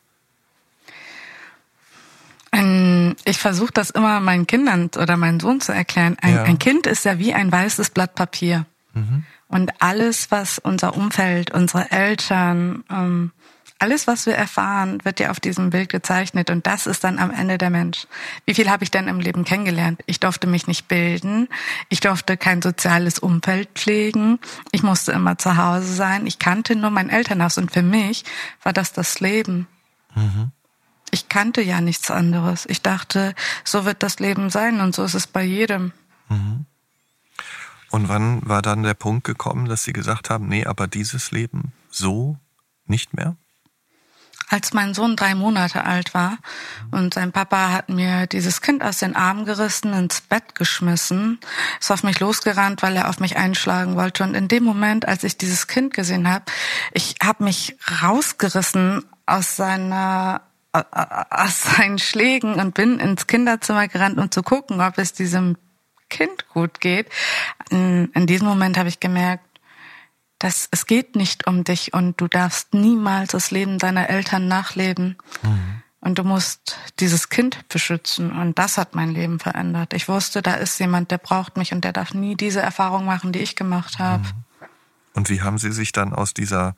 Ich 3.24 3.38
versuche 3.38 3.72
das 3.72 3.90
immer 3.90 4.20
meinen 4.20 4.46
Kindern 4.46 4.90
oder 4.98 5.16
meinem 5.16 5.38
Sohn 5.40 5.60
zu 5.60 5.72
erklären. 5.72 6.16
Ein, 6.20 6.34
ja. 6.34 6.42
ein 6.42 6.58
Kind 6.58 6.86
ist 6.86 7.04
ja 7.04 7.18
wie 7.18 7.32
ein 7.32 7.50
weißes 7.52 7.90
Blatt 7.90 8.14
Papier. 8.14 8.66
Mhm. 8.92 9.24
Und 9.48 9.72
alles, 9.80 10.30
was 10.30 10.58
unser 10.58 10.96
Umfeld, 10.96 11.52
unsere 11.52 11.90
Eltern, 11.90 12.84
ähm, 12.90 13.32
alles, 13.78 14.06
was 14.06 14.26
wir 14.26 14.34
erfahren, 14.34 14.98
wird 15.04 15.20
ja 15.20 15.30
auf 15.30 15.40
diesem 15.40 15.70
Bild 15.70 15.88
gezeichnet 15.88 16.50
und 16.50 16.66
das 16.66 16.86
ist 16.86 17.02
dann 17.02 17.18
am 17.18 17.30
Ende 17.30 17.56
der 17.56 17.70
Mensch. 17.70 18.06
Wie 18.44 18.54
viel 18.54 18.68
habe 18.68 18.84
ich 18.84 18.90
denn 18.90 19.08
im 19.08 19.20
Leben 19.20 19.44
kennengelernt? 19.44 20.02
Ich 20.06 20.20
durfte 20.20 20.46
mich 20.46 20.66
nicht 20.66 20.86
bilden, 20.86 21.48
ich 21.88 22.00
durfte 22.00 22.36
kein 22.36 22.60
soziales 22.60 23.18
Umfeld 23.18 23.70
pflegen, 23.74 24.38
ich 24.70 24.82
musste 24.82 25.12
immer 25.12 25.38
zu 25.38 25.56
Hause 25.56 25.94
sein, 25.94 26.26
ich 26.26 26.38
kannte 26.38 26.76
nur 26.76 26.90
mein 26.90 27.08
Elternhaus 27.08 27.56
und 27.56 27.72
für 27.72 27.82
mich 27.82 28.24
war 28.62 28.74
das 28.74 28.92
das 28.92 29.18
Leben. 29.20 29.66
Mhm. 30.14 30.52
Ich 31.10 31.28
kannte 31.28 31.62
ja 31.62 31.80
nichts 31.80 32.10
anderes. 32.10 32.66
Ich 32.66 32.82
dachte, 32.82 33.34
so 33.64 33.84
wird 33.84 34.02
das 34.02 34.18
Leben 34.18 34.50
sein 34.50 34.80
und 34.80 34.94
so 34.94 35.04
ist 35.04 35.14
es 35.14 35.26
bei 35.26 35.42
jedem. 35.42 35.92
Mhm. 36.28 36.66
Und 37.90 38.08
wann 38.08 38.48
war 38.48 38.62
dann 38.62 38.84
der 38.84 38.94
Punkt 38.94 39.24
gekommen, 39.24 39.66
dass 39.66 39.82
Sie 39.82 39.92
gesagt 39.92 40.30
haben, 40.30 40.48
nee, 40.48 40.64
aber 40.64 40.86
dieses 40.86 41.32
Leben 41.32 41.72
so 41.90 42.38
nicht 42.86 43.14
mehr? 43.14 43.36
Als 44.48 44.72
mein 44.72 44.94
Sohn 44.94 45.14
drei 45.14 45.36
Monate 45.36 45.84
alt 45.84 46.12
war 46.12 46.38
und 46.90 47.14
sein 47.14 47.30
Papa 47.30 47.70
hat 47.70 47.88
mir 47.88 48.26
dieses 48.26 48.60
Kind 48.60 48.82
aus 48.82 48.98
den 48.98 49.14
Armen 49.14 49.44
gerissen, 49.44 49.92
ins 49.92 50.22
Bett 50.22 50.56
geschmissen, 50.56 51.38
ist 51.80 51.92
auf 51.92 52.02
mich 52.02 52.18
losgerannt, 52.18 52.82
weil 52.82 52.96
er 52.96 53.08
auf 53.08 53.20
mich 53.20 53.36
einschlagen 53.36 53.94
wollte. 53.94 54.24
Und 54.24 54.34
in 54.34 54.48
dem 54.48 54.64
Moment, 54.64 55.06
als 55.06 55.22
ich 55.22 55.38
dieses 55.38 55.68
Kind 55.68 55.94
gesehen 55.94 56.28
habe, 56.28 56.46
ich 56.92 57.14
habe 57.22 57.44
mich 57.44 57.76
rausgerissen 58.02 59.04
aus 59.24 59.54
seiner 59.54 60.42
aus 60.72 61.62
seinen 61.62 61.98
Schlägen 61.98 62.54
und 62.54 62.74
bin 62.74 63.00
ins 63.00 63.26
Kinderzimmer 63.26 63.88
gerannt, 63.88 64.18
um 64.18 64.30
zu 64.30 64.42
gucken, 64.42 64.80
ob 64.80 64.98
es 64.98 65.12
diesem 65.12 65.56
Kind 66.08 66.48
gut 66.48 66.80
geht. 66.80 67.08
In, 67.70 68.10
in 68.14 68.26
diesem 68.26 68.46
Moment 68.46 68.78
habe 68.78 68.88
ich 68.88 69.00
gemerkt, 69.00 69.44
dass 70.38 70.68
es 70.70 70.86
geht 70.86 71.16
nicht 71.16 71.46
um 71.46 71.64
dich 71.64 71.92
und 71.92 72.20
du 72.20 72.26
darfst 72.26 72.72
niemals 72.72 73.32
das 73.32 73.50
Leben 73.50 73.78
deiner 73.78 74.08
Eltern 74.08 74.48
nachleben. 74.48 75.18
Mhm. 75.42 75.82
Und 76.02 76.18
du 76.18 76.24
musst 76.24 76.78
dieses 76.98 77.28
Kind 77.28 77.68
beschützen. 77.68 78.32
Und 78.32 78.58
das 78.58 78.78
hat 78.78 78.94
mein 78.94 79.10
Leben 79.10 79.38
verändert. 79.38 79.92
Ich 79.92 80.08
wusste, 80.08 80.40
da 80.40 80.54
ist 80.54 80.80
jemand, 80.80 81.10
der 81.10 81.18
braucht 81.18 81.58
mich 81.58 81.72
und 81.74 81.84
der 81.84 81.92
darf 81.92 82.14
nie 82.14 82.36
diese 82.36 82.60
Erfahrung 82.60 83.04
machen, 83.04 83.32
die 83.32 83.40
ich 83.40 83.54
gemacht 83.54 83.98
habe. 83.98 84.22
Mhm. 84.22 84.68
Und 85.12 85.28
wie 85.28 85.42
haben 85.42 85.58
Sie 85.58 85.72
sich 85.72 85.92
dann 85.92 86.14
aus 86.14 86.32
dieser, 86.32 86.74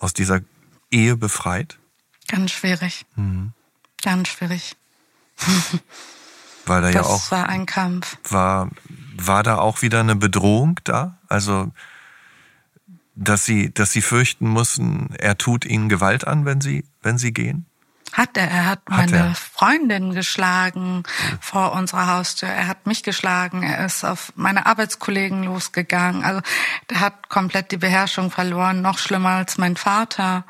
aus 0.00 0.14
dieser 0.14 0.40
Ehe 0.90 1.16
befreit? 1.16 1.78
Ganz 2.28 2.50
schwierig. 2.52 3.06
Mhm. 3.16 3.52
Ganz 4.02 4.28
schwierig. 4.28 4.76
Weil 6.66 6.82
da 6.82 6.90
das 6.90 6.94
ja 6.94 7.02
auch. 7.02 7.20
Das 7.20 7.30
war 7.32 7.48
ein 7.48 7.66
Kampf. 7.66 8.16
War, 8.28 8.70
war 9.16 9.42
da 9.42 9.58
auch 9.58 9.82
wieder 9.82 10.00
eine 10.00 10.16
Bedrohung 10.16 10.80
da? 10.84 11.18
Also, 11.28 11.72
dass 13.14 13.44
sie, 13.44 13.72
dass 13.72 13.92
sie 13.92 14.02
fürchten 14.02 14.48
mussten, 14.48 15.14
er 15.18 15.38
tut 15.38 15.64
ihnen 15.64 15.88
Gewalt 15.88 16.26
an, 16.26 16.44
wenn 16.44 16.60
sie, 16.60 16.84
wenn 17.02 17.18
sie 17.18 17.32
gehen? 17.32 17.66
Hat 18.12 18.36
er. 18.36 18.48
Er 18.48 18.66
hat, 18.66 18.80
hat 18.88 19.10
meine 19.10 19.16
er. 19.16 19.34
Freundin 19.34 20.14
geschlagen 20.14 21.02
vor 21.40 21.72
unserer 21.72 22.06
Haustür. 22.06 22.48
Er 22.48 22.68
hat 22.68 22.86
mich 22.86 23.02
geschlagen. 23.02 23.62
Er 23.62 23.84
ist 23.84 24.04
auf 24.04 24.32
meine 24.36 24.66
Arbeitskollegen 24.66 25.42
losgegangen. 25.42 26.24
Also, 26.24 26.40
der 26.90 27.00
hat 27.00 27.28
komplett 27.28 27.72
die 27.72 27.76
Beherrschung 27.76 28.30
verloren. 28.30 28.82
Noch 28.82 28.98
schlimmer 28.98 29.30
als 29.30 29.58
mein 29.58 29.76
Vater. 29.76 30.44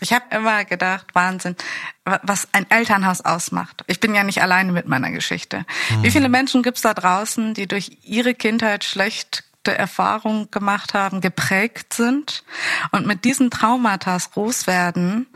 Ich 0.00 0.12
habe 0.12 0.24
immer 0.30 0.64
gedacht, 0.64 1.06
Wahnsinn, 1.14 1.56
was 2.04 2.48
ein 2.52 2.70
Elternhaus 2.70 3.20
ausmacht. 3.20 3.82
Ich 3.88 4.00
bin 4.00 4.14
ja 4.14 4.22
nicht 4.22 4.42
alleine 4.42 4.72
mit 4.72 4.86
meiner 4.86 5.10
Geschichte. 5.10 5.64
Mhm. 5.90 6.02
Wie 6.02 6.10
viele 6.10 6.28
Menschen 6.28 6.62
gibt's 6.62 6.82
da 6.82 6.94
draußen, 6.94 7.54
die 7.54 7.66
durch 7.66 7.98
ihre 8.02 8.34
Kindheit 8.34 8.84
schlechte 8.84 9.42
Erfahrungen 9.64 10.50
gemacht 10.50 10.94
haben, 10.94 11.20
geprägt 11.20 11.94
sind 11.94 12.44
und 12.92 13.06
mit 13.06 13.24
diesen 13.24 13.50
Traumata 13.50 14.16
groß 14.32 14.66
werden 14.66 15.26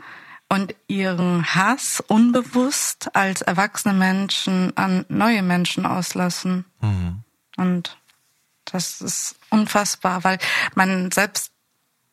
und 0.49 0.75
ihren 0.87 1.55
Hass 1.55 2.01
unbewusst 2.05 3.15
als 3.15 3.41
erwachsene 3.41 3.93
Menschen 3.93 4.75
an 4.77 5.05
neue 5.09 5.41
Menschen 5.41 5.85
auslassen. 5.85 6.65
Mhm. 6.79 7.23
Und 7.57 7.97
das 8.65 9.01
ist 9.01 9.35
unfassbar, 9.49 10.23
weil 10.23 10.37
man 10.75 11.11
selbst 11.11 11.52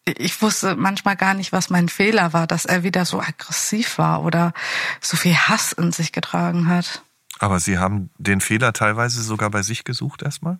ich 0.04 0.40
wusste 0.42 0.76
manchmal 0.76 1.16
gar 1.16 1.34
nicht, 1.34 1.52
was 1.52 1.70
mein 1.70 1.88
Fehler 1.88 2.32
war, 2.32 2.46
dass 2.46 2.64
er 2.64 2.82
wieder 2.82 3.04
so 3.04 3.20
aggressiv 3.20 3.98
war 3.98 4.22
oder 4.22 4.52
so 5.00 5.16
viel 5.16 5.34
Hass 5.34 5.72
in 5.72 5.92
sich 5.92 6.12
getragen 6.12 6.68
hat. 6.68 7.02
Aber 7.38 7.60
Sie 7.60 7.78
haben 7.78 8.10
den 8.18 8.40
Fehler 8.40 8.72
teilweise 8.72 9.22
sogar 9.22 9.50
bei 9.50 9.62
sich 9.62 9.84
gesucht 9.84 10.22
erstmal? 10.22 10.58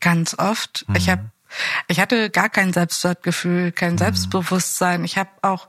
Ganz 0.00 0.38
oft. 0.38 0.84
Mhm. 0.88 0.96
Ich 0.96 1.08
habe 1.08 1.30
ich 1.86 1.98
hatte 1.98 2.28
gar 2.28 2.50
kein 2.50 2.72
Selbstwertgefühl, 2.72 3.72
kein 3.72 3.94
mhm. 3.94 3.98
Selbstbewusstsein. 3.98 5.04
Ich 5.04 5.16
habe 5.16 5.30
auch 5.42 5.68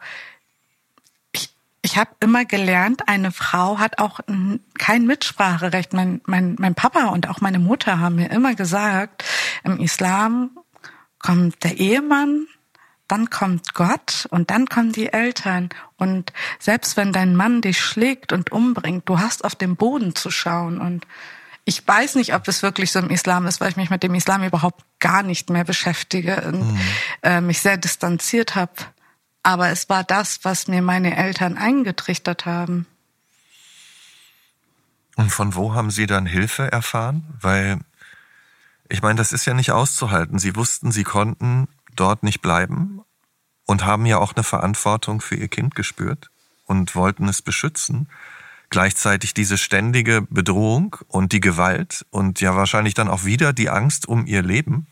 ich, 1.32 1.54
ich 1.82 1.98
habe 1.98 2.12
immer 2.20 2.46
gelernt, 2.46 3.08
eine 3.08 3.32
Frau 3.32 3.80
hat 3.80 4.00
auch 4.00 4.20
kein 4.78 5.06
Mitspracherecht. 5.06 5.94
Mein, 5.94 6.22
mein, 6.26 6.56
mein 6.60 6.76
Papa 6.76 7.08
und 7.08 7.30
auch 7.30 7.40
meine 7.40 7.60
Mutter 7.60 8.00
haben 8.00 8.16
mir 8.16 8.30
immer 8.30 8.56
gesagt, 8.56 9.24
im 9.64 9.80
Islam 9.80 10.52
kommt 11.20 11.64
der 11.64 11.78
Ehemann, 11.78 12.48
dann 13.10 13.30
kommt 13.30 13.74
Gott 13.74 14.28
und 14.30 14.52
dann 14.52 14.68
kommen 14.68 14.92
die 14.92 15.12
Eltern. 15.12 15.70
Und 15.98 16.32
selbst 16.60 16.96
wenn 16.96 17.12
dein 17.12 17.36
Mann 17.36 17.62
dich 17.62 17.82
schlägt 17.82 18.32
und 18.32 18.52
umbringt, 18.52 19.10
du 19.10 19.20
hast 19.20 19.44
auf 19.44 19.56
den 19.56 19.76
Boden 19.76 20.16
zu 20.16 20.32
schauen. 20.32 20.80
Und 20.80 21.06
ich 21.66 21.86
weiß 21.86 22.16
nicht, 22.16 22.34
ob 22.34 22.48
es 22.48 22.64
wirklich 22.64 22.92
so 22.92 23.00
im 23.00 23.10
Islam 23.10 23.48
ist, 23.48 23.60
weil 23.60 23.70
ich 23.70 23.78
mich 23.78 23.90
mit 23.90 24.04
dem 24.04 24.14
Islam 24.14 24.44
überhaupt 24.44 24.84
gar 25.00 25.24
nicht 25.24 25.50
mehr 25.50 25.64
beschäftige 25.64 26.42
und 26.42 26.74
mhm. 26.74 26.80
äh, 27.24 27.42
mich 27.42 27.62
sehr 27.62 27.78
distanziert 27.78 28.56
habe. 28.56 28.74
Aber 29.42 29.70
es 29.70 29.90
war 29.90 30.04
das, 30.04 30.40
was 30.44 30.68
mir 30.68 30.82
meine 30.82 31.18
Eltern 31.18 31.58
eingetrichtert 31.58 32.46
haben. 32.46 32.86
Und 35.16 35.32
von 35.32 35.56
wo 35.56 35.74
haben 35.74 35.92
Sie 35.92 36.06
dann 36.06 36.26
Hilfe 36.26 36.72
erfahren? 36.72 37.26
Weil 37.42 37.80
ich 38.88 39.02
meine, 39.02 39.18
das 39.18 39.32
ist 39.32 39.46
ja 39.46 39.54
nicht 39.54 39.72
auszuhalten. 39.72 40.40
Sie 40.40 40.56
wussten, 40.56 40.92
Sie 40.92 41.04
konnten 41.04 41.68
dort 42.00 42.24
nicht 42.24 42.42
bleiben 42.42 43.02
und 43.66 43.86
haben 43.86 44.06
ja 44.06 44.18
auch 44.18 44.34
eine 44.36 44.44
Verantwortung 44.44 45.22
für 45.22 45.36
Ihr 45.36 45.48
Kind 45.48 45.76
gespürt 45.76 46.30
und 46.66 46.96
wollten 46.96 47.28
es 47.28 47.42
beschützen. 47.42 48.10
Gleichzeitig 48.70 49.34
diese 49.34 49.58
ständige 49.58 50.22
Bedrohung 50.30 50.96
und 51.08 51.32
die 51.32 51.40
Gewalt 51.40 52.06
und 52.12 52.40
ja 52.40 52.56
wahrscheinlich 52.56 52.94
dann 52.94 53.08
auch 53.08 53.26
wieder 53.26 53.52
die 53.52 53.70
Angst 53.70 54.08
um 54.08 54.28
ihr 54.28 54.44
Leben 54.44 54.88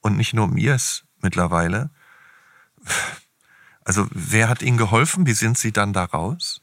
und 0.00 0.18
nicht 0.18 0.34
nur 0.34 0.44
um 0.44 0.58
ihrs 0.58 1.04
mittlerweile. 1.22 1.90
Also 3.84 4.06
wer 4.10 4.48
hat 4.48 4.62
Ihnen 4.62 4.78
geholfen? 4.78 5.26
Wie 5.26 5.32
sind 5.32 5.58
Sie 5.58 5.72
dann 5.72 5.92
da 5.92 6.04
raus? 6.04 6.60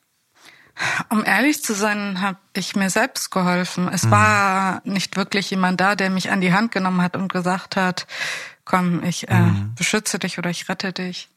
Um 1.10 1.23
ehrlich 1.25 1.63
zu 1.63 1.73
sein, 1.73 2.21
habe 2.21 2.39
ich 2.56 2.75
mir 2.75 2.89
selbst 2.89 3.30
geholfen. 3.30 3.88
Es 3.88 4.04
mhm. 4.04 4.12
war 4.12 4.82
nicht 4.84 5.15
wirklich 5.17 5.49
jemand 5.51 5.82
da, 5.82 5.95
der 5.95 6.10
mich 6.10 6.32
an 6.32 6.41
die 6.41 6.54
Hand 6.54 6.71
genommen 6.71 7.01
hat 7.01 7.15
und 7.15 7.32
gesagt 7.32 7.75
hat, 7.75 8.08
komm, 8.71 9.03
ich 9.03 9.27
äh, 9.27 9.38
mhm. 9.38 9.75
beschütze 9.75 10.17
dich 10.17 10.39
oder 10.39 10.49
ich 10.49 10.69
rette 10.69 10.93
dich. 10.93 11.27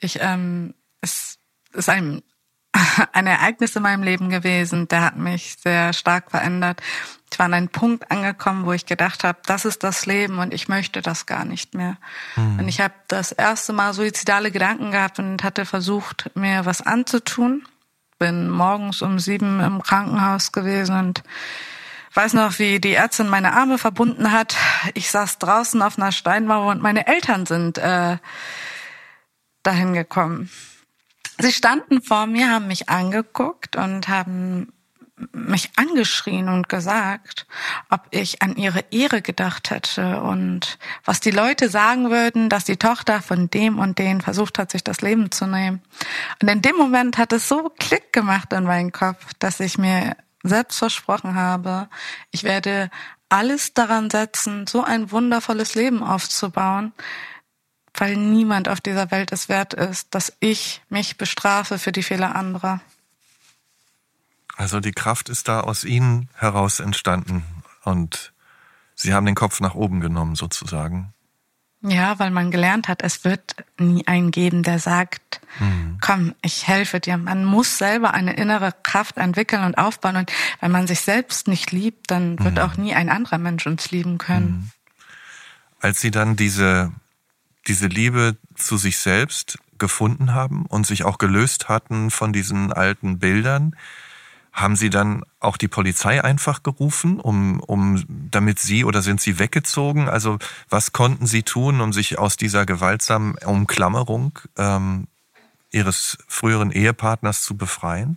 Ich, 0.00 0.18
ähm, 0.20 0.74
es 1.00 1.38
ist 1.72 1.88
ein, 1.88 2.22
ein 3.12 3.28
Ereignis 3.28 3.76
in 3.76 3.84
meinem 3.84 4.02
Leben 4.02 4.30
gewesen, 4.30 4.88
der 4.88 5.02
hat 5.02 5.16
mich 5.16 5.58
sehr 5.62 5.92
stark 5.92 6.32
verändert. 6.32 6.82
Ich 7.32 7.38
war 7.38 7.46
an 7.46 7.54
einen 7.54 7.68
Punkt 7.68 8.10
angekommen, 8.10 8.66
wo 8.66 8.72
ich 8.72 8.84
gedacht 8.84 9.22
habe, 9.22 9.38
das 9.46 9.64
ist 9.64 9.84
das 9.84 10.06
Leben 10.06 10.40
und 10.40 10.52
ich 10.52 10.66
möchte 10.66 11.02
das 11.02 11.26
gar 11.26 11.44
nicht 11.44 11.74
mehr. 11.74 11.98
Mhm. 12.34 12.58
Und 12.58 12.68
ich 12.68 12.80
habe 12.80 12.94
das 13.06 13.30
erste 13.30 13.72
Mal 13.72 13.94
suizidale 13.94 14.50
Gedanken 14.50 14.90
gehabt 14.90 15.20
und 15.20 15.44
hatte 15.44 15.66
versucht, 15.66 16.32
mir 16.34 16.66
was 16.66 16.82
anzutun. 16.82 17.64
Bin 18.18 18.50
morgens 18.50 19.02
um 19.02 19.20
sieben 19.20 19.60
im 19.60 19.82
Krankenhaus 19.82 20.50
gewesen 20.50 20.98
und 20.98 21.22
weiß 22.16 22.32
noch, 22.32 22.58
wie 22.58 22.80
die 22.80 22.94
Ärztin 22.94 23.28
meine 23.28 23.52
Arme 23.52 23.78
verbunden 23.78 24.32
hat. 24.32 24.56
Ich 24.94 25.10
saß 25.10 25.38
draußen 25.38 25.82
auf 25.82 25.98
einer 25.98 26.12
Steinmauer 26.12 26.70
und 26.72 26.82
meine 26.82 27.06
Eltern 27.06 27.44
sind 27.46 27.78
äh, 27.78 28.16
dahin 29.62 29.92
gekommen. 29.92 30.50
Sie 31.38 31.52
standen 31.52 32.00
vor 32.00 32.26
mir, 32.26 32.50
haben 32.50 32.68
mich 32.68 32.88
angeguckt 32.88 33.76
und 33.76 34.08
haben 34.08 34.72
mich 35.32 35.70
angeschrien 35.76 36.48
und 36.48 36.68
gesagt, 36.68 37.46
ob 37.90 38.06
ich 38.10 38.42
an 38.42 38.56
ihre 38.56 38.84
Ehre 38.90 39.22
gedacht 39.22 39.70
hätte 39.70 40.20
und 40.20 40.78
was 41.04 41.20
die 41.20 41.30
Leute 41.30 41.70
sagen 41.70 42.10
würden, 42.10 42.50
dass 42.50 42.64
die 42.64 42.76
Tochter 42.76 43.22
von 43.22 43.48
dem 43.48 43.78
und 43.78 43.98
den 43.98 44.20
versucht 44.20 44.58
hat, 44.58 44.70
sich 44.70 44.84
das 44.84 45.00
Leben 45.00 45.30
zu 45.30 45.46
nehmen. 45.46 45.82
Und 46.42 46.48
in 46.48 46.60
dem 46.60 46.76
Moment 46.76 47.16
hat 47.16 47.32
es 47.32 47.48
so 47.48 47.70
Klick 47.78 48.12
gemacht 48.12 48.52
in 48.52 48.64
meinen 48.64 48.92
Kopf, 48.92 49.32
dass 49.38 49.60
ich 49.60 49.78
mir 49.78 50.16
selbst 50.42 50.78
versprochen 50.78 51.34
habe, 51.34 51.88
ich 52.30 52.44
werde 52.44 52.90
alles 53.28 53.74
daran 53.74 54.10
setzen, 54.10 54.66
so 54.66 54.84
ein 54.84 55.10
wundervolles 55.10 55.74
Leben 55.74 56.02
aufzubauen, 56.02 56.92
weil 57.94 58.16
niemand 58.16 58.68
auf 58.68 58.80
dieser 58.80 59.10
Welt 59.10 59.32
es 59.32 59.48
wert 59.48 59.74
ist, 59.74 60.14
dass 60.14 60.32
ich 60.40 60.82
mich 60.88 61.16
bestrafe 61.16 61.78
für 61.78 61.92
die 61.92 62.02
Fehler 62.02 62.36
anderer. 62.36 62.80
Also 64.56 64.80
die 64.80 64.92
Kraft 64.92 65.28
ist 65.28 65.48
da 65.48 65.60
aus 65.60 65.84
Ihnen 65.84 66.28
heraus 66.34 66.80
entstanden 66.80 67.44
und 67.84 68.32
Sie 68.94 69.12
haben 69.12 69.26
den 69.26 69.34
Kopf 69.34 69.60
nach 69.60 69.74
oben 69.74 70.00
genommen 70.00 70.36
sozusagen. 70.36 71.12
Ja, 71.88 72.18
weil 72.18 72.30
man 72.30 72.50
gelernt 72.50 72.88
hat, 72.88 73.02
es 73.02 73.24
wird 73.24 73.54
nie 73.78 74.04
einen 74.08 74.32
geben, 74.32 74.64
der 74.64 74.80
sagt, 74.80 75.40
mhm. 75.60 75.98
komm, 76.00 76.34
ich 76.42 76.66
helfe 76.66 76.98
dir. 76.98 77.16
Man 77.16 77.44
muss 77.44 77.78
selber 77.78 78.12
eine 78.12 78.34
innere 78.34 78.74
Kraft 78.82 79.18
entwickeln 79.18 79.62
und 79.62 79.78
aufbauen. 79.78 80.16
Und 80.16 80.32
wenn 80.60 80.72
man 80.72 80.88
sich 80.88 81.00
selbst 81.00 81.46
nicht 81.46 81.70
liebt, 81.70 82.10
dann 82.10 82.40
wird 82.40 82.54
mhm. 82.54 82.60
auch 82.60 82.76
nie 82.76 82.94
ein 82.94 83.08
anderer 83.08 83.38
Mensch 83.38 83.66
uns 83.68 83.92
lieben 83.92 84.18
können. 84.18 84.46
Mhm. 84.46 84.70
Als 85.80 86.00
Sie 86.00 86.10
dann 86.10 86.34
diese, 86.34 86.92
diese 87.68 87.86
Liebe 87.86 88.36
zu 88.56 88.78
sich 88.78 88.98
selbst 88.98 89.58
gefunden 89.78 90.34
haben 90.34 90.66
und 90.66 90.88
sich 90.88 91.04
auch 91.04 91.18
gelöst 91.18 91.68
hatten 91.68 92.10
von 92.10 92.32
diesen 92.32 92.72
alten 92.72 93.20
Bildern, 93.20 93.76
haben 94.56 94.74
Sie 94.74 94.88
dann 94.88 95.22
auch 95.38 95.58
die 95.58 95.68
Polizei 95.68 96.24
einfach 96.24 96.62
gerufen, 96.62 97.20
um, 97.20 97.60
um, 97.60 98.02
damit 98.08 98.58
Sie 98.58 98.84
oder 98.84 99.02
sind 99.02 99.20
Sie 99.20 99.38
weggezogen? 99.38 100.08
Also 100.08 100.38
was 100.70 100.92
konnten 100.92 101.26
Sie 101.26 101.42
tun, 101.42 101.82
um 101.82 101.92
sich 101.92 102.18
aus 102.18 102.38
dieser 102.38 102.64
gewaltsamen 102.64 103.36
Umklammerung 103.44 104.38
ähm, 104.56 105.08
Ihres 105.70 106.16
früheren 106.26 106.70
Ehepartners 106.70 107.42
zu 107.42 107.58
befreien? 107.58 108.16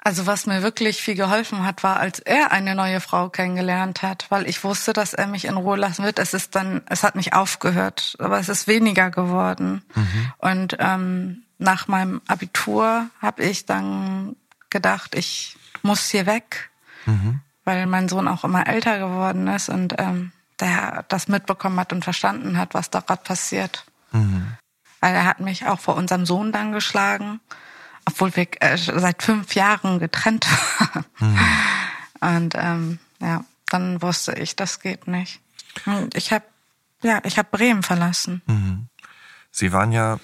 Also 0.00 0.26
was 0.26 0.46
mir 0.46 0.62
wirklich 0.62 1.02
viel 1.02 1.14
geholfen 1.14 1.64
hat, 1.64 1.82
war, 1.82 1.98
als 1.98 2.18
er 2.18 2.50
eine 2.50 2.74
neue 2.74 3.00
Frau 3.00 3.28
kennengelernt 3.28 4.02
hat, 4.02 4.26
weil 4.30 4.48
ich 4.48 4.64
wusste, 4.64 4.94
dass 4.94 5.12
er 5.12 5.26
mich 5.26 5.44
in 5.44 5.56
Ruhe 5.56 5.76
lassen 5.76 6.04
wird. 6.04 6.18
Es 6.18 6.32
ist 6.32 6.54
dann, 6.54 6.82
es 6.88 7.02
hat 7.02 7.16
nicht 7.16 7.34
aufgehört, 7.34 8.16
aber 8.18 8.38
es 8.38 8.48
ist 8.48 8.66
weniger 8.66 9.10
geworden. 9.10 9.82
Mhm. 9.94 10.32
Und 10.38 10.76
ähm, 10.78 11.42
nach 11.58 11.88
meinem 11.88 12.20
Abitur 12.26 13.08
habe 13.20 13.44
ich 13.44 13.66
dann 13.66 14.36
gedacht, 14.74 15.14
ich 15.14 15.56
muss 15.82 16.10
hier 16.10 16.26
weg, 16.26 16.70
mhm. 17.06 17.40
weil 17.64 17.86
mein 17.86 18.10
Sohn 18.10 18.28
auch 18.28 18.44
immer 18.44 18.66
älter 18.66 18.98
geworden 18.98 19.46
ist 19.46 19.70
und 19.70 19.94
ähm, 19.98 20.32
der 20.60 21.04
das 21.08 21.28
mitbekommen 21.28 21.80
hat 21.80 21.92
und 21.92 22.04
verstanden 22.04 22.58
hat, 22.58 22.74
was 22.74 22.90
da 22.90 23.00
gerade 23.00 23.22
passiert. 23.22 23.86
Mhm. 24.12 24.54
Weil 25.00 25.14
er 25.14 25.24
hat 25.24 25.40
mich 25.40 25.66
auch 25.66 25.80
vor 25.80 25.96
unserem 25.96 26.26
Sohn 26.26 26.52
dann 26.52 26.72
geschlagen, 26.72 27.40
obwohl 28.04 28.34
wir 28.36 28.46
äh, 28.60 28.76
seit 28.76 29.22
fünf 29.22 29.54
Jahren 29.54 29.98
getrennt 29.98 30.46
waren. 30.78 31.04
Mhm. 31.18 31.38
Und 32.20 32.54
ähm, 32.56 32.98
ja, 33.20 33.44
dann 33.68 34.02
wusste 34.02 34.34
ich, 34.34 34.56
das 34.56 34.80
geht 34.80 35.06
nicht. 35.06 35.40
Und 35.86 36.14
ich 36.14 36.32
habe 36.32 36.44
ja, 37.02 37.20
ich 37.24 37.38
habe 37.38 37.48
Bremen 37.50 37.82
verlassen. 37.82 38.42
Mhm. 38.46 38.88
Sie 39.50 39.72
waren 39.72 39.92
ja 39.92 40.18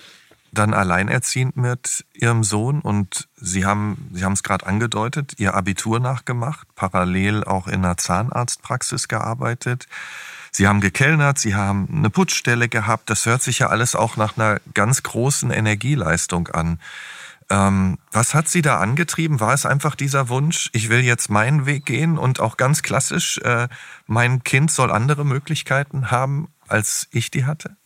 dann 0.52 0.74
alleinerziehend 0.74 1.56
mit 1.56 2.04
ihrem 2.12 2.44
Sohn 2.44 2.80
und 2.80 3.28
Sie 3.36 3.64
haben, 3.64 4.10
Sie 4.12 4.24
haben 4.24 4.32
es 4.32 4.42
gerade 4.42 4.66
angedeutet, 4.66 5.34
Ihr 5.38 5.54
Abitur 5.54 6.00
nachgemacht, 6.00 6.66
parallel 6.74 7.44
auch 7.44 7.66
in 7.66 7.84
einer 7.84 7.96
Zahnarztpraxis 7.96 9.08
gearbeitet. 9.08 9.86
Sie 10.52 10.66
haben 10.66 10.80
gekellnert, 10.80 11.38
Sie 11.38 11.54
haben 11.54 11.88
eine 11.92 12.10
Putzstelle 12.10 12.68
gehabt. 12.68 13.08
Das 13.08 13.26
hört 13.26 13.42
sich 13.42 13.60
ja 13.60 13.68
alles 13.68 13.94
auch 13.94 14.16
nach 14.16 14.36
einer 14.36 14.60
ganz 14.74 15.02
großen 15.02 15.50
Energieleistung 15.50 16.48
an. 16.48 16.80
Ähm, 17.50 17.98
was 18.12 18.34
hat 18.34 18.48
Sie 18.48 18.62
da 18.62 18.78
angetrieben? 18.78 19.40
War 19.40 19.54
es 19.54 19.66
einfach 19.66 19.96
dieser 19.96 20.28
Wunsch, 20.28 20.70
ich 20.72 20.88
will 20.88 21.00
jetzt 21.00 21.30
meinen 21.30 21.66
Weg 21.66 21.84
gehen 21.84 22.16
und 22.16 22.40
auch 22.40 22.56
ganz 22.56 22.82
klassisch, 22.82 23.38
äh, 23.38 23.68
mein 24.06 24.44
Kind 24.44 24.70
soll 24.70 24.90
andere 24.90 25.24
Möglichkeiten 25.24 26.10
haben, 26.10 26.48
als 26.68 27.08
ich 27.10 27.30
die 27.30 27.44
hatte? 27.44 27.76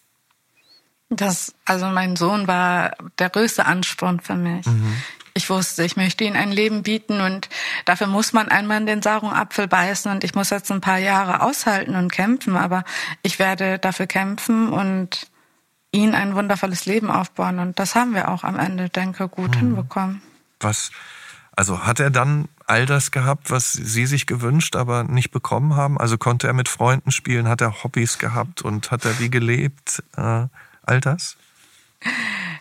Das, 1.17 1.55
also 1.65 1.87
mein 1.87 2.17
Sohn 2.17 2.47
war 2.47 2.93
der 3.19 3.31
größte 3.31 3.67
Ansporn 3.67 4.21
für 4.21 4.35
mich. 4.35 4.67
Mhm. 4.67 4.97
Ich 5.37 5.51
wusste, 5.51 5.85
ich 5.85 5.97
möchte 5.97 6.23
ihm 6.23 6.35
ein 6.35 6.53
Leben 6.53 6.85
bieten 6.85 7.21
und 7.21 7.49
dafür 7.87 8.07
muss 8.07 8.33
man 8.33 8.49
einmal 8.49 8.79
in 8.79 8.87
den 8.87 9.03
sauren 9.03 9.33
Apfel 9.33 9.67
beißen 9.67 10.11
und 10.13 10.23
ich 10.23 10.37
muss 10.37 10.51
jetzt 10.51 10.71
ein 10.71 10.81
paar 10.81 10.99
Jahre 10.99 11.43
aushalten 11.43 11.97
und 11.97 12.13
kämpfen, 12.13 12.57
aber 12.57 12.85
ich 13.23 13.41
werde 13.41 13.81
dafür 13.81 14.07
kämpfen 14.07 14.69
und 14.69 15.27
ihn 15.91 16.15
ein 16.15 16.37
wundervolles 16.37 16.87
Leben 16.87 17.11
aufbauen 17.11 17.59
und 17.59 17.81
das 17.81 17.97
haben 17.97 18.15
wir 18.15 18.29
auch 18.29 18.45
am 18.45 18.59
Ende, 18.59 18.89
denke, 18.89 19.29
gut 19.29 19.57
mhm. 19.57 19.61
hinbekommen. 19.61 20.23
Was, 20.61 20.93
also 21.57 21.81
hat 21.81 21.99
er 21.99 22.11
dann 22.11 22.49
all 22.67 22.87
das 22.87 23.11
gehabt, 23.11 23.51
was 23.51 23.73
Sie 23.73 24.07
sich 24.07 24.27
gewünscht, 24.27 24.77
aber 24.77 25.05
nicht 25.05 25.31
bekommen 25.31 25.77
haben? 25.77 25.99
Also 25.99 26.19
konnte 26.19 26.47
er 26.47 26.53
mit 26.53 26.69
Freunden 26.69 27.11
spielen, 27.11 27.49
hat 27.49 27.61
er 27.61 27.85
Hobbys 27.85 28.19
gehabt 28.19 28.63
und 28.63 28.91
hat 28.91 29.05
er 29.05 29.19
wie 29.19 29.31
gelebt? 29.31 30.03
Äh, 30.17 30.47
all 30.87 31.01
das? 31.01 31.37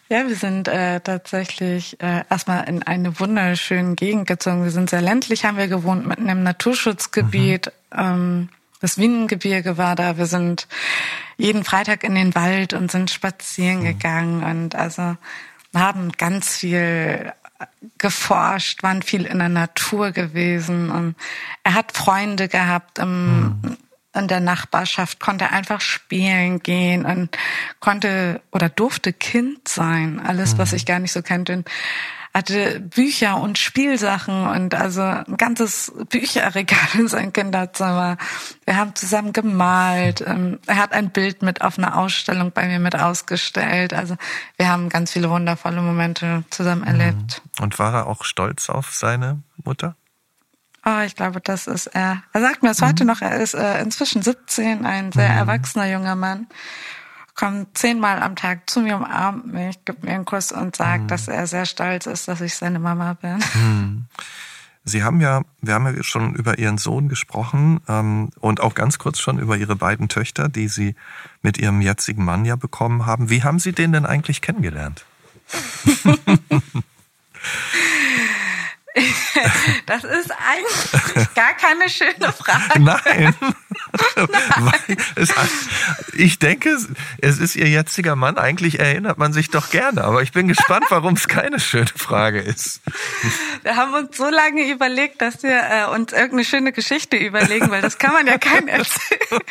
Ja, 0.09 0.27
wir 0.27 0.35
sind 0.35 0.67
äh, 0.67 0.99
tatsächlich 0.99 1.99
äh, 2.01 2.23
erstmal 2.29 2.67
in 2.67 2.83
eine 2.83 3.19
wunderschöne 3.19 3.95
Gegend 3.95 4.27
gezogen. 4.27 4.63
Wir 4.63 4.71
sind 4.71 4.89
sehr 4.89 5.01
ländlich, 5.01 5.45
haben 5.45 5.57
wir 5.57 5.67
gewohnt, 5.67 6.05
mitten 6.05 6.29
im 6.29 6.43
Naturschutzgebiet. 6.43 7.71
Mhm. 7.91 7.99
Ähm, 7.99 8.49
das 8.79 8.97
Wienengebirge 8.97 9.77
war 9.77 9.95
da. 9.95 10.17
Wir 10.17 10.25
sind 10.25 10.67
jeden 11.37 11.63
Freitag 11.63 12.03
in 12.03 12.15
den 12.15 12.35
Wald 12.35 12.73
und 12.73 12.91
sind 12.91 13.09
spazieren 13.09 13.79
mhm. 13.79 13.85
gegangen. 13.85 14.43
Und 14.43 14.75
also 14.75 15.17
haben 15.73 16.11
ganz 16.11 16.57
viel 16.57 17.33
geforscht, 17.97 18.83
waren 18.83 19.01
viel 19.01 19.25
in 19.25 19.39
der 19.39 19.49
Natur 19.49 20.11
gewesen. 20.11 20.91
Und 20.91 21.15
er 21.63 21.73
hat 21.73 21.93
Freunde 21.93 22.47
gehabt 22.47 22.99
im, 22.99 23.59
hm. 23.63 23.77
In 24.13 24.27
der 24.27 24.39
Nachbarschaft, 24.39 25.19
konnte 25.19 25.49
einfach 25.49 25.81
spielen 25.81 26.59
gehen 26.59 27.05
und 27.05 27.35
konnte 27.79 28.41
oder 28.51 28.69
durfte 28.69 29.11
Kind 29.11 29.67
sein. 29.67 30.19
Alles, 30.19 30.51
hm. 30.51 30.57
was 30.59 30.73
ich 30.73 30.85
gar 30.85 30.99
nicht 30.99 31.11
so 31.11 31.21
kannte. 31.21 31.63
Hatte 32.33 32.79
Bücher 32.79 33.39
und 33.39 33.59
Spielsachen 33.59 34.47
und 34.47 34.73
also 34.73 35.01
ein 35.01 35.37
ganzes 35.37 35.93
Bücherregal 36.09 36.79
in 36.95 37.07
sein 37.07 37.31
Kinderzimmer. 37.31 38.17
Wir 38.65 38.75
haben 38.75 38.95
zusammen 38.95 39.33
gemalt. 39.33 40.23
Ähm, 40.25 40.59
er 40.65 40.77
hat 40.77 40.93
ein 40.93 41.11
Bild 41.11 41.43
mit 41.43 41.61
auf 41.61 41.77
einer 41.77 41.95
Ausstellung 41.95 42.51
bei 42.51 42.67
mir 42.67 42.79
mit 42.79 42.95
ausgestellt. 42.95 43.93
Also 43.93 44.15
wir 44.57 44.67
haben 44.67 44.89
ganz 44.89 45.11
viele 45.11 45.29
wundervolle 45.29 45.81
Momente 45.81 46.43
zusammen 46.49 46.83
erlebt. 46.83 47.43
Mhm. 47.57 47.63
Und 47.63 47.77
war 47.77 47.93
er 47.93 48.07
auch 48.07 48.23
stolz 48.23 48.69
auf 48.69 48.93
seine 48.93 49.43
Mutter? 49.63 49.95
Oh, 50.85 50.99
ich 51.05 51.15
glaube, 51.15 51.39
das 51.39 51.67
ist 51.67 51.87
er. 51.87 52.23
Er 52.33 52.41
sagt 52.41 52.61
mir 52.61 52.69
das 52.69 52.81
mhm. 52.81 52.85
heute 52.87 53.05
noch. 53.05 53.21
Er 53.21 53.39
ist 53.39 53.53
äh, 53.53 53.81
inzwischen 53.81 54.21
17, 54.21 54.85
ein 54.85 55.11
sehr 55.11 55.29
mhm. 55.29 55.37
erwachsener 55.37 55.89
junger 55.89 56.15
Mann 56.15 56.47
kommt 57.35 57.77
zehnmal 57.77 58.21
am 58.21 58.35
Tag 58.35 58.69
zu 58.69 58.81
mir, 58.81 58.95
umarmt 58.95 59.51
mich, 59.51 59.83
gibt 59.85 60.03
mir 60.03 60.11
einen 60.11 60.25
Kuss 60.25 60.51
und 60.51 60.75
sagt, 60.75 61.03
mhm. 61.03 61.07
dass 61.07 61.27
er 61.27 61.47
sehr 61.47 61.65
stolz 61.65 62.05
ist, 62.05 62.27
dass 62.27 62.41
ich 62.41 62.55
seine 62.55 62.79
Mama 62.79 63.13
bin. 63.13 63.43
Mhm. 63.55 64.05
Sie 64.85 65.03
haben 65.03 65.21
ja, 65.21 65.41
wir 65.61 65.75
haben 65.75 65.95
ja 65.95 66.03
schon 66.03 66.35
über 66.35 66.59
Ihren 66.59 66.77
Sohn 66.77 67.07
gesprochen 67.07 67.79
ähm, 67.87 68.31
und 68.41 68.59
auch 68.59 68.75
ganz 68.75 68.99
kurz 68.99 69.19
schon 69.19 69.39
über 69.39 69.55
Ihre 69.55 69.77
beiden 69.77 70.09
Töchter, 70.09 70.49
die 70.49 70.67
Sie 70.67 70.95
mit 71.41 71.57
Ihrem 71.57 71.81
jetzigen 71.81 72.25
Mann 72.25 72.43
ja 72.43 72.57
bekommen 72.57 73.05
haben. 73.05 73.29
Wie 73.29 73.43
haben 73.43 73.59
Sie 73.59 73.71
den 73.71 73.93
denn 73.93 74.05
eigentlich 74.05 74.41
kennengelernt? 74.41 75.05
Das 79.85 80.03
ist 80.03 80.31
eigentlich 80.31 81.33
gar 81.35 81.53
keine 81.53 81.89
schöne 81.89 82.31
Frage. 82.33 82.79
Nein. 82.79 83.35
Nein. 84.15 84.97
ich 86.13 86.39
denke, 86.39 86.77
es 87.21 87.39
ist 87.39 87.55
Ihr 87.55 87.67
jetziger 87.67 88.15
Mann. 88.15 88.37
Eigentlich 88.37 88.79
erinnert 88.79 89.17
man 89.17 89.33
sich 89.33 89.49
doch 89.49 89.69
gerne. 89.69 90.03
Aber 90.03 90.21
ich 90.21 90.31
bin 90.31 90.47
gespannt, 90.47 90.85
warum 90.89 91.13
es 91.13 91.27
keine 91.27 91.59
schöne 91.59 91.87
Frage 91.95 92.39
ist. 92.39 92.81
Wir 93.61 93.75
haben 93.75 93.93
uns 93.93 94.17
so 94.17 94.29
lange 94.29 94.69
überlegt, 94.69 95.21
dass 95.21 95.43
wir 95.43 95.61
äh, 95.69 95.85
uns 95.93 96.11
irgendeine 96.11 96.45
schöne 96.45 96.71
Geschichte 96.71 97.17
überlegen, 97.17 97.69
weil 97.69 97.81
das 97.81 97.97
kann 97.97 98.13
man 98.13 98.25
ja 98.25 98.37
keinem 98.37 98.67
erzählen. 98.67 99.41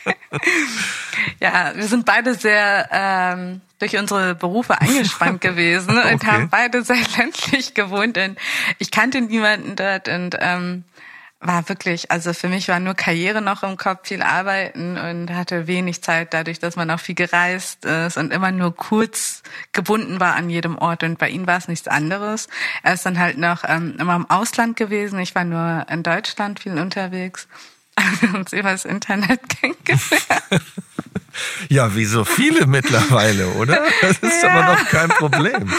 ja, 1.41 1.73
wir 1.75 1.87
sind 1.87 2.05
beide 2.05 2.35
sehr 2.35 2.89
ähm, 2.91 3.61
durch 3.79 3.97
unsere 3.97 4.35
Berufe 4.35 4.81
eingespannt 4.81 5.41
gewesen 5.41 5.99
okay. 5.99 6.13
und 6.13 6.27
haben 6.27 6.49
beide 6.49 6.83
sehr 6.83 6.97
ländlich 7.17 7.75
gewohnt. 7.75 8.19
Und 8.19 8.39
ich 8.79 8.91
kannte 8.91 9.21
niemanden 9.21 9.77
dort 9.77 10.09
und 10.09 10.37
ähm, 10.41 10.85
war 11.43 11.69
wirklich, 11.69 12.11
also 12.11 12.33
für 12.33 12.49
mich 12.49 12.69
war 12.69 12.79
nur 12.79 12.95
Karriere 12.95 13.43
noch 13.43 13.65
im 13.65 13.77
Kopf, 13.77 14.07
viel 14.09 14.23
arbeiten 14.23 14.97
und 14.97 15.35
hatte 15.35 15.67
wenig 15.67 16.03
Zeit 16.03 16.33
dadurch, 16.33 16.61
dass 16.61 16.77
man 16.77 16.91
auch 16.91 17.01
viel 17.01 17.17
gereist 17.17 17.85
ist 17.85 18.17
und 18.17 18.33
immer 18.33 18.53
nur 18.53 18.75
kurz 18.75 19.43
gebunden 19.73 20.21
war 20.21 20.37
an 20.37 20.49
jedem 20.49 20.79
Ort. 20.79 21.03
Und 21.03 21.19
bei 21.19 21.29
ihm 21.29 21.47
war 21.47 21.59
es 21.59 21.67
nichts 21.67 21.89
anderes. 21.89 22.49
Er 22.85 22.95
ist 22.95 23.05
dann 23.05 23.19
halt 23.19 23.39
noch 23.39 23.65
ähm, 23.67 23.97
immer 23.99 24.15
im 24.15 24.31
Ausland 24.31 24.77
gewesen. 24.77 25.19
Ich 25.19 25.35
war 25.35 25.45
nur 25.45 25.85
in 25.91 26.05
Deutschland 26.05 26.61
viel 26.61 26.79
unterwegs. 26.79 27.49
Haben 27.99 28.19
wir 28.33 28.39
uns 28.39 28.53
über 28.53 28.71
das 28.71 28.85
Internet 28.85 29.41
kennengelernt. 29.61 30.01
Ja, 31.69 31.95
wie 31.97 32.05
so 32.05 32.25
viele 32.25 32.67
mittlerweile, 32.67 33.49
oder? 33.55 33.83
Das 34.01 34.19
ist 34.19 34.43
ja. 34.43 34.51
aber 34.51 34.75
noch 34.75 34.85
kein 34.89 35.09
Problem. 35.09 35.71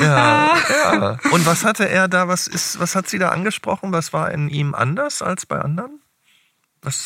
Ja, 0.00 0.56
ja. 0.68 1.18
Und 1.30 1.46
was 1.46 1.64
hatte 1.64 1.88
er 1.88 2.08
da, 2.08 2.28
was 2.28 2.46
ist, 2.46 2.78
was 2.80 2.94
hat 2.94 3.08
sie 3.08 3.18
da 3.18 3.30
angesprochen? 3.30 3.92
Was 3.92 4.12
war 4.12 4.30
in 4.30 4.48
ihm 4.48 4.74
anders 4.74 5.22
als 5.22 5.46
bei 5.46 5.58
anderen? 5.58 6.00
Was, 6.82 7.04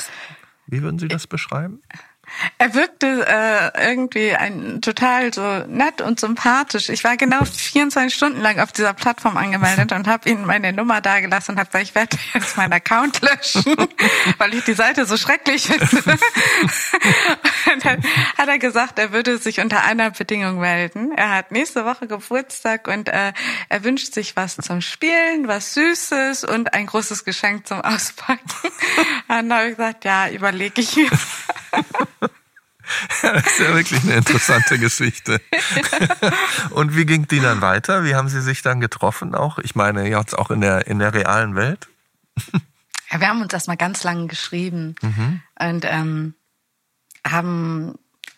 wie 0.66 0.82
würden 0.82 0.98
Sie 0.98 1.08
das 1.08 1.26
beschreiben? 1.26 1.82
Er 2.59 2.75
wirkte 2.75 3.27
äh, 3.27 3.88
irgendwie 3.88 4.35
ein, 4.35 4.81
total 4.81 5.33
so 5.33 5.42
nett 5.66 6.01
und 6.01 6.20
sympathisch. 6.20 6.88
Ich 6.88 7.05
war 7.05 7.16
genau 7.16 7.44
24 7.44 8.14
Stunden 8.14 8.40
lang 8.40 8.59
auf 8.61 8.73
dieser 8.73 8.94
Plattform 8.94 9.37
angemeldet 9.37 9.92
und 9.92 10.07
habe 10.07 10.29
ihm 10.29 10.44
meine 10.44 10.73
Nummer 10.73 11.01
dagelassen 11.01 11.53
und 11.55 11.59
habe 11.59 11.68
gesagt, 11.68 11.85
ich 11.85 11.94
werde 11.94 12.16
jetzt 12.33 12.57
meinen 12.57 12.73
Account 12.73 13.20
löschen, 13.23 13.75
weil 14.38 14.55
ich 14.55 14.64
die 14.64 14.75
Seite 14.75 15.07
so 15.07 15.16
schrecklich 15.16 15.66
finde. 15.66 16.18
und 17.73 17.85
dann 17.85 18.05
hat 18.37 18.49
er 18.49 18.59
gesagt, 18.59 18.99
er 18.99 19.12
würde 19.12 19.38
sich 19.38 19.61
unter 19.61 19.85
einer 19.85 20.11
Bedingung 20.11 20.59
melden. 20.59 21.12
Er 21.16 21.31
hat 21.31 21.53
nächste 21.53 21.85
Woche 21.85 22.07
Geburtstag 22.07 22.88
und 22.88 23.09
äh, 23.09 23.33
er 23.68 23.85
wünscht 23.85 24.14
sich 24.14 24.37
was 24.37 24.57
zum 24.57 24.81
Spielen, 24.81 25.49
was 25.49 25.75
Süßes 25.75 26.44
und 26.44 26.75
ein 26.75 26.87
großes 26.87 27.25
Geschenk 27.25 27.66
zum 27.66 27.81
Auspacken. 27.81 28.44
Und 29.29 29.49
dann 29.49 29.53
habe 29.53 29.68
ich 29.70 29.77
gesagt, 29.77 30.05
ja, 30.05 30.29
überlege 30.29 30.81
ich 30.81 30.97
mir. 30.97 31.11
Das 33.22 33.46
ist 33.46 33.59
ja 33.61 33.74
wirklich 33.74 34.02
eine 34.02 34.14
interessante 34.14 34.78
Geschichte. 34.78 35.40
Und 36.70 36.96
wie 36.96 37.07
ging 37.07 37.26
die 37.26 37.40
dann 37.40 37.61
weiter? 37.61 38.04
Wie 38.04 38.14
haben 38.14 38.28
Sie 38.28 38.40
sich 38.40 38.62
dann 38.62 38.80
getroffen 38.80 39.35
auch? 39.35 39.59
Ich 39.59 39.74
meine, 39.74 40.09
jetzt 40.09 40.37
auch 40.37 40.50
in 40.50 40.61
der, 40.61 40.87
in 40.87 40.98
der 40.98 41.14
realen 41.14 41.54
Welt? 41.54 41.88
Ja, 43.11 43.20
wir 43.20 43.28
haben 43.28 43.42
uns 43.42 43.52
erstmal 43.52 43.76
ganz 43.76 44.02
lange 44.02 44.26
geschrieben 44.26 44.96
mhm. 45.00 45.40
und 45.59 45.85
ähm, 45.85 46.35
haben 47.26 47.94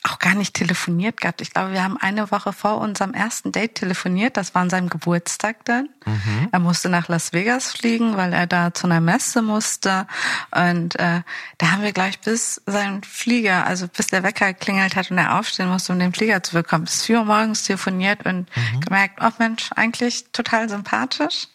auch 0.07 0.19
gar 0.19 0.35
nicht 0.35 0.55
telefoniert 0.55 1.21
gehabt. 1.21 1.41
Ich 1.41 1.53
glaube, 1.53 1.73
wir 1.73 1.83
haben 1.83 1.97
eine 1.97 2.31
Woche 2.31 2.53
vor 2.53 2.79
unserem 2.79 3.15
ersten 3.15 3.53
Date 3.53 3.75
telefoniert. 3.77 4.37
Das 4.37 4.55
war 4.55 4.63
an 4.63 4.71
seinem 4.71 4.89
Geburtstag 4.89 5.65
dann. 5.65 5.89
Mhm. 6.05 6.49
Er 6.53 6.59
musste 6.59 6.89
nach 6.89 7.09
Las 7.09 7.33
Vegas 7.33 7.73
fliegen, 7.73 8.17
weil 8.17 8.33
er 8.33 8.47
da 8.47 8.73
zu 8.73 8.87
einer 8.87 9.01
Messe 9.01 9.43
musste. 9.43 10.07
Und 10.51 10.97
äh, 10.97 11.23
da 11.59 11.73
haben 11.73 11.83
wir 11.83 11.93
gleich 11.93 12.21
bis 12.21 12.63
sein 12.67 13.03
Flieger, 13.03 13.67
also 13.67 13.89
bis 13.89 14.09
der 14.09 14.23
Wecker 14.23 14.55
klingelt 14.55 14.97
hat 14.97 15.11
und 15.11 15.19
er 15.19 15.39
aufstehen 15.39 15.69
musste, 15.69 15.93
um 15.93 15.99
den 15.99 16.13
Flieger 16.13 16.43
zu 16.43 16.55
bekommen, 16.55 16.85
bis 16.85 17.05
vier 17.05 17.19
Uhr 17.19 17.25
morgens 17.25 17.65
telefoniert 17.65 18.25
und 18.25 18.49
mhm. 18.55 18.81
gemerkt, 18.81 19.21
oh 19.21 19.31
Mensch, 19.39 19.71
eigentlich 19.75 20.27
total 20.33 20.69
sympathisch. 20.69 21.49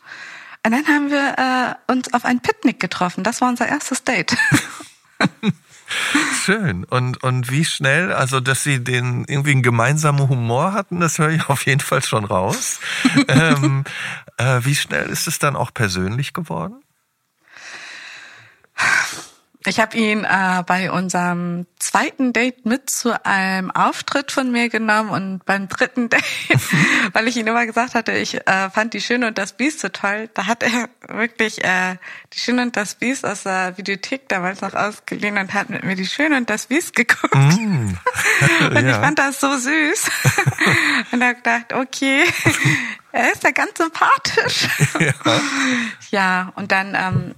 Und 0.66 0.74
dann 0.74 0.86
haben 0.88 1.10
wir 1.10 1.78
äh, 1.88 1.92
uns 1.92 2.14
auf 2.14 2.26
ein 2.26 2.40
Picknick 2.40 2.80
getroffen. 2.80 3.24
Das 3.24 3.42
war 3.42 3.50
unser 3.50 3.68
erstes 3.68 4.04
Date. 4.04 4.38
Schön. 6.46 6.84
Und, 6.84 7.24
und 7.24 7.52
wie 7.52 7.66
schnell, 7.66 8.12
also 8.14 8.40
dass 8.40 8.64
Sie 8.64 8.84
den 8.84 9.26
irgendwie 9.28 9.52
einen 9.52 9.64
gemeinsamen 9.64 10.28
Humor 10.30 10.74
hatten, 10.74 11.00
das 11.00 11.20
höre 11.20 11.30
ich 11.30 11.50
auf 11.50 11.66
jeden 11.66 11.82
Fall 11.82 12.04
schon 12.04 12.26
raus. 12.26 12.80
ähm, 13.28 13.84
äh, 14.38 14.60
wie 14.64 14.76
schnell 14.76 15.10
ist 15.10 15.28
es 15.28 15.40
dann 15.40 15.56
auch 15.56 15.74
persönlich 15.74 16.34
geworden? 16.34 16.82
Ich 19.72 19.80
habe 19.80 19.96
ihn 19.96 20.26
äh, 20.26 20.64
bei 20.68 20.92
unserem 20.92 21.66
zweiten 21.80 22.34
Date 22.34 22.66
mit 22.66 22.90
zu 22.90 23.26
einem 23.26 23.72
Auftritt 23.72 24.30
von 24.34 24.52
mir 24.52 24.68
genommen 24.68 25.10
und 25.10 25.46
beim 25.46 25.70
dritten 25.70 26.10
Date, 26.10 26.26
weil 27.14 27.30
ich 27.30 27.38
ihn 27.38 27.48
immer 27.48 27.66
gesagt 27.66 27.96
hatte, 27.96 28.12
ich 28.12 28.36
äh, 28.36 28.70
fand 28.70 28.94
die 28.94 29.00
Schöne 29.00 29.28
und 29.28 29.38
das 29.38 29.54
Biest 29.54 29.80
so 29.80 29.88
toll, 29.88 30.30
da 30.34 30.48
hat 30.48 30.62
er 30.64 30.90
wirklich 31.08 31.64
äh, 31.64 31.96
die 32.34 32.40
Schöne 32.42 32.64
und 32.64 32.76
das 32.76 32.96
Biest 32.96 33.26
aus 33.26 33.44
der 33.44 33.78
Videothek 33.78 34.28
damals 34.28 34.60
noch 34.60 34.74
ausgeliehen 34.74 35.38
und 35.38 35.54
hat 35.54 35.70
mit 35.70 35.86
mir 35.86 35.96
die 35.96 36.06
Schöne 36.06 36.36
und 36.36 36.50
das 36.50 36.66
Biest 36.66 36.94
geguckt. 36.94 37.34
Mm. 37.34 37.94
und 38.76 38.76
ja. 38.76 38.90
ich 38.90 38.98
fand 38.98 39.20
das 39.20 39.40
so 39.40 39.56
süß 39.56 40.12
und 41.14 41.24
habe 41.24 41.36
gedacht, 41.36 41.72
okay, 41.72 42.26
er 43.14 43.32
ist 43.32 43.42
ja 43.46 43.52
ganz 43.52 43.78
sympathisch. 43.78 44.68
ja, 45.00 45.42
ja 46.10 46.52
und 46.56 46.74
dann 46.74 46.94
ähm, 46.94 47.36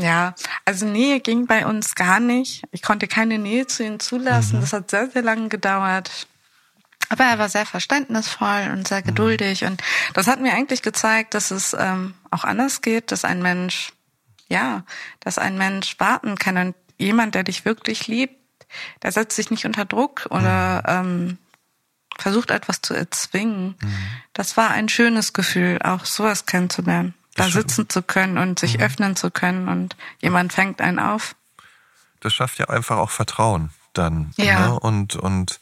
ja, 0.00 0.34
also 0.64 0.86
Nähe 0.86 1.20
ging 1.20 1.46
bei 1.46 1.66
uns 1.66 1.94
gar 1.94 2.20
nicht. 2.20 2.64
Ich 2.70 2.82
konnte 2.82 3.06
keine 3.06 3.38
Nähe 3.38 3.66
zu 3.66 3.84
ihm 3.84 4.00
zulassen. 4.00 4.56
Mhm. 4.56 4.60
Das 4.60 4.72
hat 4.72 4.90
sehr, 4.90 5.10
sehr 5.10 5.22
lange 5.22 5.48
gedauert. 5.48 6.26
Aber 7.08 7.24
er 7.24 7.38
war 7.38 7.48
sehr 7.48 7.66
verständnisvoll 7.66 8.70
und 8.72 8.86
sehr 8.88 9.00
mhm. 9.00 9.06
geduldig. 9.06 9.62
Mhm. 9.62 9.68
Und 9.68 9.82
das 10.14 10.26
hat 10.26 10.40
mir 10.40 10.52
eigentlich 10.52 10.82
gezeigt, 10.82 11.34
dass 11.34 11.50
es 11.50 11.76
ähm, 11.78 12.14
auch 12.30 12.44
anders 12.44 12.82
geht, 12.82 13.12
dass 13.12 13.24
ein 13.24 13.42
Mensch, 13.42 13.92
ja, 14.48 14.84
dass 15.20 15.38
ein 15.38 15.58
Mensch 15.58 15.98
warten 15.98 16.36
kann. 16.36 16.56
Und 16.56 16.74
jemand, 16.98 17.34
der 17.34 17.44
dich 17.44 17.64
wirklich 17.64 18.06
liebt, 18.06 18.36
der 19.02 19.12
setzt 19.12 19.36
sich 19.36 19.50
nicht 19.50 19.66
unter 19.66 19.84
Druck 19.84 20.28
oder 20.30 21.02
mhm. 21.02 21.10
ähm, 21.10 21.38
versucht 22.18 22.50
etwas 22.50 22.82
zu 22.82 22.94
erzwingen. 22.94 23.76
Mhm. 23.80 23.94
Das 24.32 24.56
war 24.56 24.70
ein 24.70 24.88
schönes 24.88 25.32
Gefühl, 25.32 25.80
auch 25.82 26.04
sowas 26.04 26.46
kennenzulernen 26.46 27.14
da 27.34 27.48
sitzen 27.48 27.88
zu 27.88 28.02
können 28.02 28.38
und 28.38 28.58
sich 28.58 28.78
mhm. 28.78 28.84
öffnen 28.84 29.16
zu 29.16 29.30
können 29.30 29.68
und 29.68 29.96
jemand 30.20 30.52
fängt 30.52 30.80
einen 30.80 30.98
auf. 30.98 31.34
Das 32.20 32.34
schafft 32.34 32.58
ja 32.58 32.68
einfach 32.68 32.98
auch 32.98 33.10
Vertrauen 33.10 33.70
dann. 33.92 34.32
Ja. 34.36 34.68
Ne? 34.68 34.80
Und, 34.80 35.16
und 35.16 35.60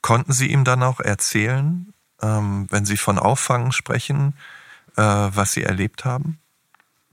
konnten 0.00 0.32
Sie 0.32 0.50
ihm 0.50 0.64
dann 0.64 0.82
auch 0.82 1.00
erzählen, 1.00 1.92
ähm, 2.20 2.66
wenn 2.70 2.84
Sie 2.84 2.96
von 2.96 3.18
Auffangen 3.18 3.72
sprechen, 3.72 4.36
äh, 4.96 5.02
was 5.02 5.52
Sie 5.52 5.62
erlebt 5.62 6.04
haben 6.04 6.38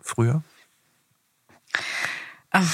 früher? 0.02 0.44
Ähm, 2.52 2.68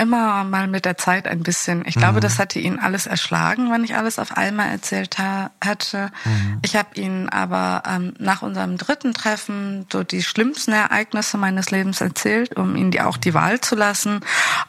immer 0.00 0.44
mal 0.44 0.66
mit 0.66 0.84
der 0.84 0.96
Zeit 0.96 1.28
ein 1.28 1.42
bisschen. 1.42 1.84
Ich 1.86 1.94
glaube, 1.94 2.16
mhm. 2.16 2.20
das 2.20 2.38
hatte 2.38 2.58
ihn 2.58 2.78
alles 2.78 3.06
erschlagen, 3.06 3.70
wenn 3.70 3.84
ich 3.84 3.94
alles 3.94 4.18
auf 4.18 4.36
einmal 4.36 4.70
erzählt 4.70 5.18
ha 5.18 5.50
hätte. 5.62 6.10
Mhm. 6.24 6.58
Ich 6.62 6.74
habe 6.74 6.98
ihn 6.98 7.28
aber 7.28 7.82
ähm, 7.86 8.14
nach 8.18 8.42
unserem 8.42 8.78
dritten 8.78 9.12
Treffen 9.12 9.86
so 9.92 10.02
die 10.02 10.22
schlimmsten 10.22 10.72
Ereignisse 10.72 11.36
meines 11.36 11.70
Lebens 11.70 12.00
erzählt, 12.00 12.56
um 12.56 12.76
ihm 12.76 12.90
die, 12.90 13.02
auch 13.02 13.18
die 13.18 13.34
Wahl 13.34 13.60
zu 13.60 13.76
lassen, 13.76 14.20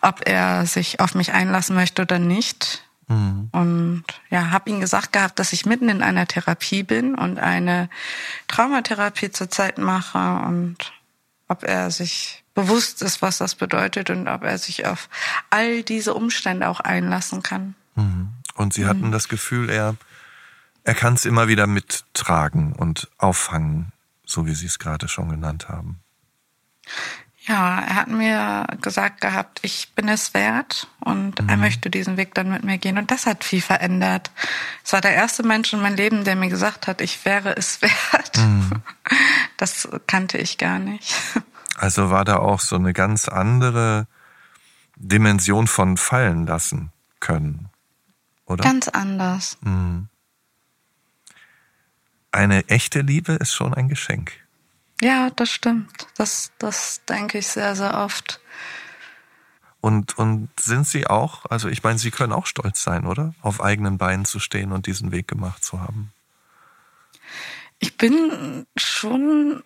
ob 0.02 0.28
er 0.28 0.66
sich 0.66 1.00
auf 1.00 1.16
mich 1.16 1.34
einlassen 1.34 1.76
möchte 1.76 2.02
oder 2.02 2.20
nicht. 2.20 2.84
Mhm. 3.08 3.50
Und 3.52 4.04
ja, 4.30 4.52
habe 4.52 4.70
ihm 4.70 4.82
gesagt 4.82 5.14
gehabt, 5.14 5.40
dass 5.40 5.54
ich 5.54 5.66
mitten 5.66 5.90
in 5.90 6.04
einer 6.04 6.28
Therapie 6.28 6.84
bin 6.84 7.16
und 7.16 7.40
eine 7.40 7.90
Traumatherapie 8.48 9.32
zurzeit 9.32 9.78
mache 9.78 10.42
und 10.46 10.94
ob 11.48 11.64
er 11.64 11.92
sich 11.92 12.41
bewusst 12.54 13.02
ist, 13.02 13.22
was 13.22 13.38
das 13.38 13.56
bedeutet 13.56 14.10
und 14.10 14.28
ob 14.28 14.44
er 14.44 14.58
sich 14.58 14.86
auf 14.86 15.10
all 15.50 15.84
diese 15.84 16.14
Umstände 16.14 16.68
auch 16.68 16.80
einlassen 16.80 17.44
kann. 17.44 17.76
Mhm. 17.96 18.30
Und 18.56 18.74
Sie 18.74 18.86
hatten 18.86 19.08
mhm. 19.08 19.12
das 19.12 19.30
Gefühl, 19.30 19.70
er, 19.70 19.96
er 20.84 20.94
kann 20.94 21.14
es 21.14 21.26
immer 21.26 21.48
wieder 21.48 21.68
mittragen 21.68 22.74
und 22.74 23.10
auffangen, 23.18 23.92
so 24.26 24.46
wie 24.46 24.56
Sie 24.56 24.66
es 24.66 24.80
gerade 24.80 25.08
schon 25.08 25.30
genannt 25.30 25.70
haben. 25.70 26.00
Ja, 27.48 27.80
er 27.80 27.96
hat 27.96 28.08
mir 28.08 28.68
gesagt 28.82 29.20
gehabt, 29.20 29.60
ich 29.64 29.94
bin 29.96 30.08
es 30.08 30.36
wert 30.36 30.88
und 31.00 31.42
mhm. 31.42 31.50
er 31.50 31.58
möchte 31.58 31.90
diesen 31.90 32.16
Weg 32.16 32.36
dann 32.36 32.52
mit 32.52 32.64
mir 32.64 32.78
gehen. 32.78 33.00
Und 33.00 33.10
das 33.10 33.26
hat 33.26 33.44
viel 33.44 33.62
verändert. 33.62 34.30
Es 34.84 34.94
war 34.94 35.02
der 35.02 35.16
erste 35.16 35.42
Mensch 35.42 35.74
in 35.74 35.82
meinem 35.82 35.96
Leben, 35.96 36.24
der 36.24 36.36
mir 36.36 36.50
gesagt 36.50 36.86
hat, 36.86 37.02
ich 37.02 37.26
wäre 37.26 37.58
es 37.58 37.82
wert. 37.82 38.38
Mhm. 38.38 38.84
Das 39.58 39.90
kannte 40.06 40.38
ich 40.38 40.60
gar 40.60 40.78
nicht. 40.78 41.16
Also 41.82 42.12
war 42.12 42.26
da 42.26 42.36
auch 42.36 42.60
so 42.60 42.76
eine 42.76 42.94
ganz 42.94 43.28
andere 43.28 44.06
Dimension 44.98 45.66
von 45.66 45.98
fallen 45.98 46.46
lassen 46.46 46.92
können, 47.20 47.72
oder? 48.46 48.64
Ganz 48.64 48.88
anders. 48.88 49.58
Mhm. 49.62 50.08
Eine 52.32 52.70
echte 52.70 53.02
Liebe 53.02 53.34
ist 53.34 53.56
schon 53.56 53.74
ein 53.74 53.90
Geschenk. 53.90 54.32
Ja, 55.02 55.32
das 55.32 55.50
stimmt. 55.50 56.08
Das, 56.18 56.52
das 56.60 57.04
denke 57.06 57.40
ich 57.40 57.48
sehr, 57.48 57.76
sehr 57.76 57.98
oft. 57.98 58.40
Und, 59.82 60.16
und 60.20 60.50
sind 60.60 60.86
Sie 60.86 61.08
auch, 61.08 61.48
also 61.48 61.68
ich 61.68 61.82
meine, 61.82 61.98
Sie 61.98 62.12
können 62.12 62.32
auch 62.32 62.46
stolz 62.46 62.84
sein, 62.84 63.08
oder? 63.08 63.34
Auf 63.42 63.60
eigenen 63.60 63.98
Beinen 63.98 64.26
zu 64.26 64.40
stehen 64.40 64.72
und 64.72 64.86
diesen 64.86 65.12
Weg 65.12 65.28
gemacht 65.28 65.64
zu 65.64 65.82
haben. 65.82 66.14
Ich 67.80 67.98
bin 67.98 68.68
schon 68.78 69.64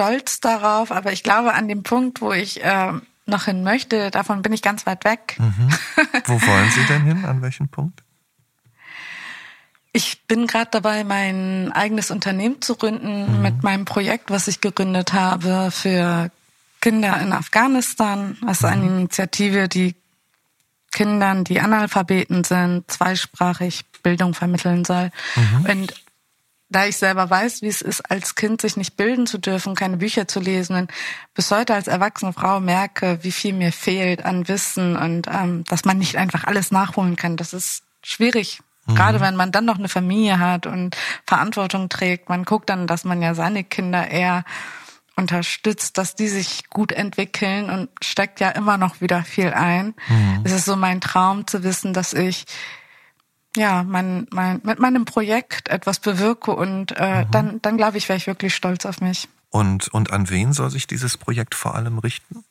stolz 0.00 0.40
darauf, 0.40 0.90
aber 0.92 1.12
ich 1.12 1.22
glaube, 1.22 1.52
an 1.52 1.68
dem 1.68 1.82
Punkt, 1.82 2.22
wo 2.22 2.32
ich 2.32 2.64
äh, 2.64 2.92
noch 3.26 3.44
hin 3.44 3.62
möchte, 3.62 4.10
davon 4.10 4.40
bin 4.40 4.52
ich 4.54 4.62
ganz 4.62 4.86
weit 4.86 5.04
weg. 5.04 5.36
Mhm. 5.38 5.70
Wo 6.24 6.40
wollen 6.40 6.70
Sie 6.70 6.84
denn 6.84 7.02
hin? 7.02 7.24
An 7.26 7.42
welchen 7.42 7.68
Punkt? 7.68 8.02
Ich 9.92 10.26
bin 10.26 10.46
gerade 10.46 10.70
dabei, 10.70 11.04
mein 11.04 11.70
eigenes 11.72 12.10
Unternehmen 12.10 12.62
zu 12.62 12.76
gründen 12.76 13.36
mhm. 13.36 13.42
mit 13.42 13.62
meinem 13.62 13.84
Projekt, 13.84 14.30
was 14.30 14.48
ich 14.48 14.60
gegründet 14.60 15.12
habe 15.12 15.70
für 15.70 16.30
Kinder 16.80 17.20
in 17.20 17.32
Afghanistan. 17.32 18.38
Das 18.40 18.60
ist 18.60 18.64
eine 18.64 18.86
mhm. 18.86 18.98
Initiative, 19.00 19.68
die 19.68 19.94
Kindern, 20.92 21.44
die 21.44 21.60
Analphabeten 21.60 22.42
sind, 22.42 22.90
zweisprachig 22.90 23.84
Bildung 24.02 24.32
vermitteln 24.32 24.84
soll. 24.84 25.10
Mhm. 25.36 25.66
Und 25.70 25.94
da 26.70 26.86
ich 26.86 26.96
selber 26.96 27.28
weiß, 27.28 27.62
wie 27.62 27.68
es 27.68 27.82
ist, 27.82 28.10
als 28.10 28.34
Kind 28.34 28.60
sich 28.62 28.76
nicht 28.76 28.96
bilden 28.96 29.26
zu 29.26 29.38
dürfen, 29.38 29.74
keine 29.74 29.98
Bücher 29.98 30.26
zu 30.26 30.40
lesen 30.40 30.76
und 30.76 30.90
bis 31.34 31.50
heute 31.50 31.74
als 31.74 31.88
erwachsene 31.88 32.32
Frau 32.32 32.60
merke, 32.60 33.18
wie 33.22 33.32
viel 33.32 33.52
mir 33.52 33.72
fehlt 33.72 34.24
an 34.24 34.48
Wissen 34.48 34.96
und 34.96 35.26
ähm, 35.28 35.64
dass 35.64 35.84
man 35.84 35.98
nicht 35.98 36.16
einfach 36.16 36.44
alles 36.44 36.70
nachholen 36.70 37.16
kann. 37.16 37.36
Das 37.36 37.52
ist 37.52 37.82
schwierig 38.02 38.60
Mhm. 38.90 38.94
Gerade 38.94 39.20
wenn 39.20 39.36
man 39.36 39.52
dann 39.52 39.64
noch 39.64 39.78
eine 39.78 39.88
Familie 39.88 40.38
hat 40.38 40.66
und 40.66 40.96
Verantwortung 41.26 41.88
trägt, 41.88 42.28
man 42.28 42.44
guckt 42.44 42.70
dann, 42.70 42.86
dass 42.86 43.04
man 43.04 43.22
ja 43.22 43.34
seine 43.34 43.64
Kinder 43.64 44.08
eher 44.08 44.44
unterstützt, 45.16 45.98
dass 45.98 46.14
die 46.14 46.28
sich 46.28 46.70
gut 46.70 46.92
entwickeln 46.92 47.68
und 47.68 47.90
steckt 48.02 48.40
ja 48.40 48.50
immer 48.50 48.78
noch 48.78 49.00
wieder 49.00 49.22
viel 49.22 49.52
ein. 49.52 49.94
Mhm. 50.08 50.40
Es 50.44 50.52
ist 50.52 50.64
so 50.64 50.76
mein 50.76 51.00
Traum 51.00 51.46
zu 51.46 51.62
wissen, 51.62 51.92
dass 51.92 52.14
ich 52.14 52.46
ja 53.56 53.82
mein, 53.82 54.26
mein, 54.30 54.60
mit 54.64 54.78
meinem 54.78 55.04
Projekt 55.04 55.68
etwas 55.68 55.98
bewirke 55.98 56.52
und 56.52 56.92
äh, 56.96 57.24
mhm. 57.24 57.30
dann, 57.30 57.62
dann 57.62 57.76
glaube 57.76 57.98
ich, 57.98 58.08
wäre 58.08 58.16
ich 58.16 58.26
wirklich 58.26 58.54
stolz 58.54 58.86
auf 58.86 59.00
mich. 59.00 59.28
Und, 59.50 59.88
und 59.88 60.12
an 60.12 60.30
wen 60.30 60.52
soll 60.52 60.70
sich 60.70 60.86
dieses 60.86 61.16
Projekt 61.16 61.54
vor 61.54 61.74
allem 61.74 61.98
richten? 61.98 62.44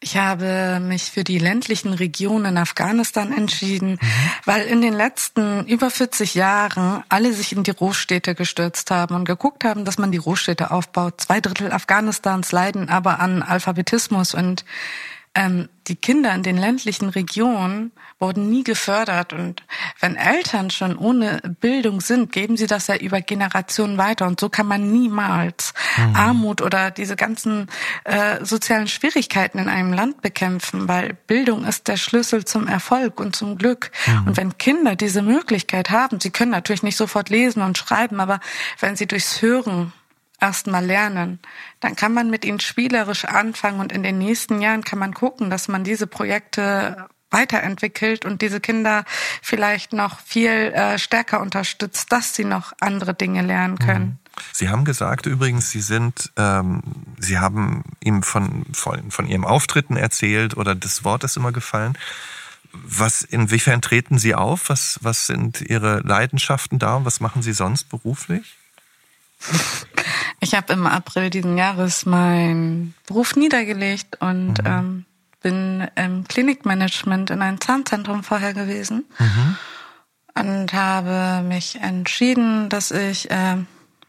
Ich 0.00 0.18
habe 0.18 0.80
mich 0.80 1.04
für 1.04 1.24
die 1.24 1.38
ländlichen 1.38 1.94
Regionen 1.94 2.44
in 2.44 2.58
Afghanistan 2.58 3.32
entschieden, 3.32 3.92
mhm. 3.92 3.98
weil 4.44 4.66
in 4.66 4.82
den 4.82 4.92
letzten 4.92 5.64
über 5.66 5.90
40 5.90 6.34
Jahren 6.34 7.02
alle 7.08 7.32
sich 7.32 7.52
in 7.52 7.62
die 7.62 7.72
Großstädte 7.72 8.34
gestürzt 8.34 8.90
haben 8.90 9.14
und 9.14 9.24
geguckt 9.24 9.64
haben, 9.64 9.86
dass 9.86 9.96
man 9.96 10.12
die 10.12 10.18
Großstädte 10.18 10.72
aufbaut. 10.72 11.22
Zwei 11.22 11.40
Drittel 11.40 11.72
Afghanistans 11.72 12.52
leiden 12.52 12.90
aber 12.90 13.18
an 13.20 13.42
Alphabetismus 13.42 14.34
und 14.34 14.66
ähm, 15.34 15.68
die 15.88 15.96
Kinder 15.96 16.32
in 16.34 16.42
den 16.42 16.56
ländlichen 16.56 17.10
Regionen 17.10 17.92
wurden 18.18 18.48
nie 18.48 18.64
gefördert. 18.64 19.32
Und 19.32 19.62
wenn 20.00 20.16
Eltern 20.16 20.70
schon 20.70 20.96
ohne 20.96 21.42
Bildung 21.60 22.00
sind, 22.00 22.32
geben 22.32 22.56
sie 22.56 22.66
das 22.66 22.86
ja 22.86 22.96
über 22.96 23.20
Generationen 23.20 23.98
weiter. 23.98 24.26
Und 24.26 24.40
so 24.40 24.48
kann 24.48 24.66
man 24.66 24.92
niemals 24.92 25.74
mhm. 25.96 26.16
Armut 26.16 26.62
oder 26.62 26.90
diese 26.90 27.16
ganzen 27.16 27.68
äh, 28.04 28.44
sozialen 28.44 28.86
Schwierigkeiten 28.86 29.58
in 29.58 29.68
einem 29.68 29.92
Land 29.92 30.22
bekämpfen, 30.22 30.88
weil 30.88 31.14
Bildung 31.26 31.64
ist 31.64 31.88
der 31.88 31.96
Schlüssel 31.96 32.44
zum 32.44 32.66
Erfolg 32.66 33.20
und 33.20 33.36
zum 33.36 33.58
Glück. 33.58 33.90
Mhm. 34.06 34.26
Und 34.28 34.36
wenn 34.36 34.56
Kinder 34.56 34.96
diese 34.96 35.20
Möglichkeit 35.20 35.90
haben, 35.90 36.20
sie 36.20 36.30
können 36.30 36.52
natürlich 36.52 36.82
nicht 36.82 36.96
sofort 36.96 37.28
lesen 37.28 37.62
und 37.62 37.76
schreiben, 37.76 38.20
aber 38.20 38.40
wenn 38.80 38.96
sie 38.96 39.06
durchs 39.06 39.42
Hören 39.42 39.92
erstmal 40.44 40.84
lernen, 40.84 41.38
dann 41.80 41.96
kann 41.96 42.12
man 42.12 42.28
mit 42.28 42.44
ihnen 42.44 42.60
spielerisch 42.60 43.24
anfangen 43.24 43.80
und 43.80 43.92
in 43.92 44.02
den 44.02 44.18
nächsten 44.18 44.60
Jahren 44.60 44.84
kann 44.84 44.98
man 44.98 45.14
gucken, 45.14 45.48
dass 45.48 45.68
man 45.68 45.84
diese 45.84 46.06
Projekte 46.06 47.08
weiterentwickelt 47.30 48.26
und 48.26 48.42
diese 48.42 48.60
Kinder 48.60 49.04
vielleicht 49.42 49.92
noch 49.94 50.20
viel 50.20 50.50
äh, 50.50 50.98
stärker 50.98 51.40
unterstützt, 51.40 52.12
dass 52.12 52.34
sie 52.34 52.44
noch 52.44 52.74
andere 52.78 53.14
Dinge 53.14 53.42
lernen 53.42 53.78
können. 53.78 54.04
Mhm. 54.04 54.18
Sie 54.52 54.68
haben 54.68 54.84
gesagt 54.84 55.26
übrigens, 55.26 55.70
Sie 55.70 55.80
sind, 55.80 56.30
ähm, 56.36 56.82
Sie 57.18 57.38
haben 57.38 57.84
ihm 58.00 58.22
von, 58.22 58.66
von, 58.72 59.10
von 59.10 59.26
Ihrem 59.26 59.44
Auftritten 59.44 59.96
erzählt 59.96 60.56
oder 60.56 60.74
das 60.74 61.04
Wort 61.04 61.24
ist 61.24 61.36
immer 61.36 61.52
gefallen. 61.52 61.96
Was, 62.72 63.22
inwiefern 63.22 63.80
treten 63.80 64.18
Sie 64.18 64.34
auf? 64.34 64.68
Was, 64.68 64.98
was 65.02 65.26
sind 65.26 65.60
Ihre 65.60 66.00
Leidenschaften 66.00 66.78
da 66.78 66.96
und 66.96 67.04
was 67.04 67.20
machen 67.20 67.42
Sie 67.42 67.52
sonst 67.52 67.88
beruflich? 67.88 68.56
Ich 70.40 70.54
habe 70.54 70.72
im 70.72 70.86
April 70.86 71.30
diesen 71.30 71.56
Jahres 71.56 72.04
meinen 72.06 72.94
Beruf 73.06 73.34
niedergelegt 73.34 74.20
und 74.20 74.62
mhm. 74.62 74.66
ähm, 74.66 75.04
bin 75.40 75.88
im 75.94 76.24
Klinikmanagement 76.26 77.30
in 77.30 77.42
einem 77.42 77.60
Zahnzentrum 77.60 78.22
vorher 78.22 78.54
gewesen 78.54 79.04
mhm. 79.18 79.56
und 80.34 80.72
habe 80.72 81.42
mich 81.46 81.80
entschieden, 81.80 82.68
dass 82.68 82.90
ich 82.90 83.30
äh, 83.30 83.56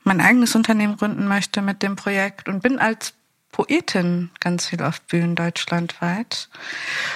mein 0.03 0.21
eigenes 0.21 0.55
Unternehmen 0.55 0.97
gründen 0.97 1.27
möchte 1.27 1.61
mit 1.61 1.83
dem 1.83 1.95
Projekt 1.95 2.47
und 2.47 2.61
bin 2.61 2.79
als 2.79 3.13
Poetin 3.51 4.31
ganz 4.39 4.67
viel 4.67 4.81
auf 4.81 5.01
Bühnen 5.01 5.35
deutschlandweit 5.35 6.49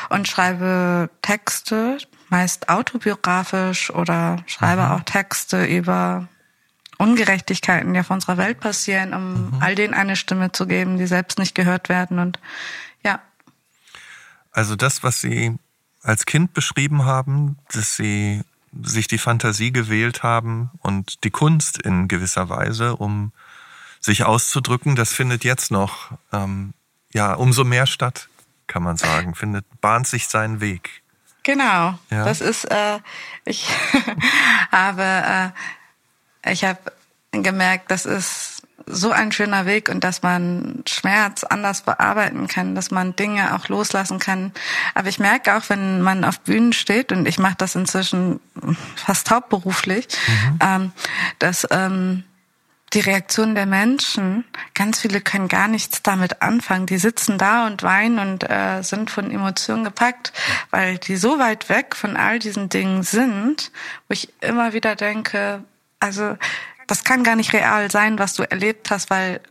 und 0.10 0.28
schreibe 0.28 1.10
Texte, 1.22 1.98
meist 2.30 2.70
autobiografisch 2.70 3.92
oder 3.92 4.38
schreibe 4.48 4.84
mhm. 4.84 4.92
auch 4.92 5.02
Texte 5.02 5.66
über 5.66 6.28
Ungerechtigkeiten, 7.00 7.94
die 7.94 8.00
auf 8.02 8.12
unserer 8.12 8.38
Welt 8.38 8.60
passieren, 8.60 9.14
um 9.14 9.32
mhm. 9.32 9.58
all 9.62 9.74
denen 9.74 9.94
eine 9.94 10.18
Stimme 10.18 10.52
zu 10.52 10.68
geben, 10.68 10.98
die 10.98 11.08
selbst 11.08 11.40
nicht 11.40 11.56
gehört 11.56 11.88
werden. 11.88 12.20
Und 12.20 12.40
ja. 13.04 13.22
Also 14.52 14.76
das, 14.76 15.02
was 15.02 15.22
Sie 15.22 15.56
als 16.04 16.26
Kind 16.26 16.54
beschrieben 16.54 17.06
haben, 17.06 17.58
dass 17.72 17.96
Sie 17.96 18.44
sich 18.84 19.08
die 19.08 19.18
Fantasie 19.18 19.72
gewählt 19.72 20.24
haben 20.24 20.72
und 20.80 21.24
die 21.24 21.32
Kunst 21.32 21.82
in 21.82 22.10
gewisser 22.10 22.50
Weise, 22.50 22.98
um 22.98 23.32
sich 24.02 24.26
auszudrücken, 24.26 24.96
das 24.96 25.14
findet 25.14 25.44
jetzt 25.46 25.72
noch 25.72 26.12
ähm, 26.34 26.74
ja 27.14 27.34
umso 27.34 27.64
mehr 27.64 27.88
statt, 27.88 28.28
kann 28.68 28.84
man 28.84 28.98
sagen. 28.98 29.36
Findet 29.36 29.66
bahnt 29.80 30.06
sich 30.06 30.28
seinen 30.28 30.60
Weg. 30.60 31.02
Genau. 31.44 31.98
Ja. 32.10 32.26
Das 32.26 32.42
ist 32.42 32.66
äh, 32.66 33.00
ich 33.46 33.68
habe 34.72 35.04
äh, 35.04 35.50
ich 36.46 36.64
habe 36.64 36.80
gemerkt, 37.32 37.92
das 37.92 38.06
ist 38.06 38.64
so 38.86 39.12
ein 39.12 39.32
schöner 39.32 39.66
Weg 39.66 39.90
und 39.90 40.04
dass 40.04 40.24
man 40.24 40.84
Schmerz 40.88 41.44
anders 41.44 41.82
bearbeiten 41.82 42.48
kann, 42.48 42.76
dass 42.76 42.92
man 42.92 43.16
Dinge 43.16 43.56
auch 43.56 43.68
loslassen 43.68 44.20
kann. 44.20 44.52
Aber 44.96 45.10
ich 45.10 45.20
merke 45.20 45.56
auch, 45.56 45.70
wenn 45.70 46.02
man 46.02 46.24
auf 46.24 46.40
Bühnen 46.40 46.74
steht 46.74 47.12
und 47.12 47.28
ich 47.28 47.38
mache 47.38 47.56
das 47.58 47.76
inzwischen 47.76 48.40
fast 48.96 49.30
hauptberuflich, 49.30 50.08
mhm. 50.28 50.60
ähm, 50.62 50.92
dass 51.38 51.68
ähm, 51.70 52.24
die 52.94 53.02
Reaktion 53.02 53.54
der 53.54 53.68
Menschen, 53.68 54.46
ganz 54.74 55.00
viele 55.02 55.22
können 55.22 55.48
gar 55.48 55.68
nichts 55.68 56.02
damit 56.02 56.42
anfangen. 56.42 56.88
Die 56.88 56.98
sitzen 56.98 57.38
da 57.38 57.68
und 57.68 57.84
weinen 57.84 58.18
und 58.18 58.50
äh, 58.50 58.82
sind 58.82 59.12
von 59.12 59.30
Emotionen 59.30 59.84
gepackt, 59.84 60.34
weil 60.72 60.98
die 60.98 61.16
so 61.16 61.38
weit 61.38 61.70
weg 61.70 61.96
von 61.96 62.18
all 62.18 62.40
diesen 62.40 62.70
Dingen 62.70 63.04
sind, 63.04 63.72
wo 64.08 64.14
ich 64.14 64.34
immer 64.42 64.74
wieder 64.74 64.96
denke, 64.96 65.64
also 66.00 66.38
das 66.88 67.04
kann 67.04 67.24
gar 67.24 67.36
nicht 67.36 67.54
real 67.54 67.92
sein, 67.92 68.20
was 68.20 68.34
du 68.34 68.50
erlebt 68.50 68.90
hast, 68.90 69.10
weil 69.10 69.42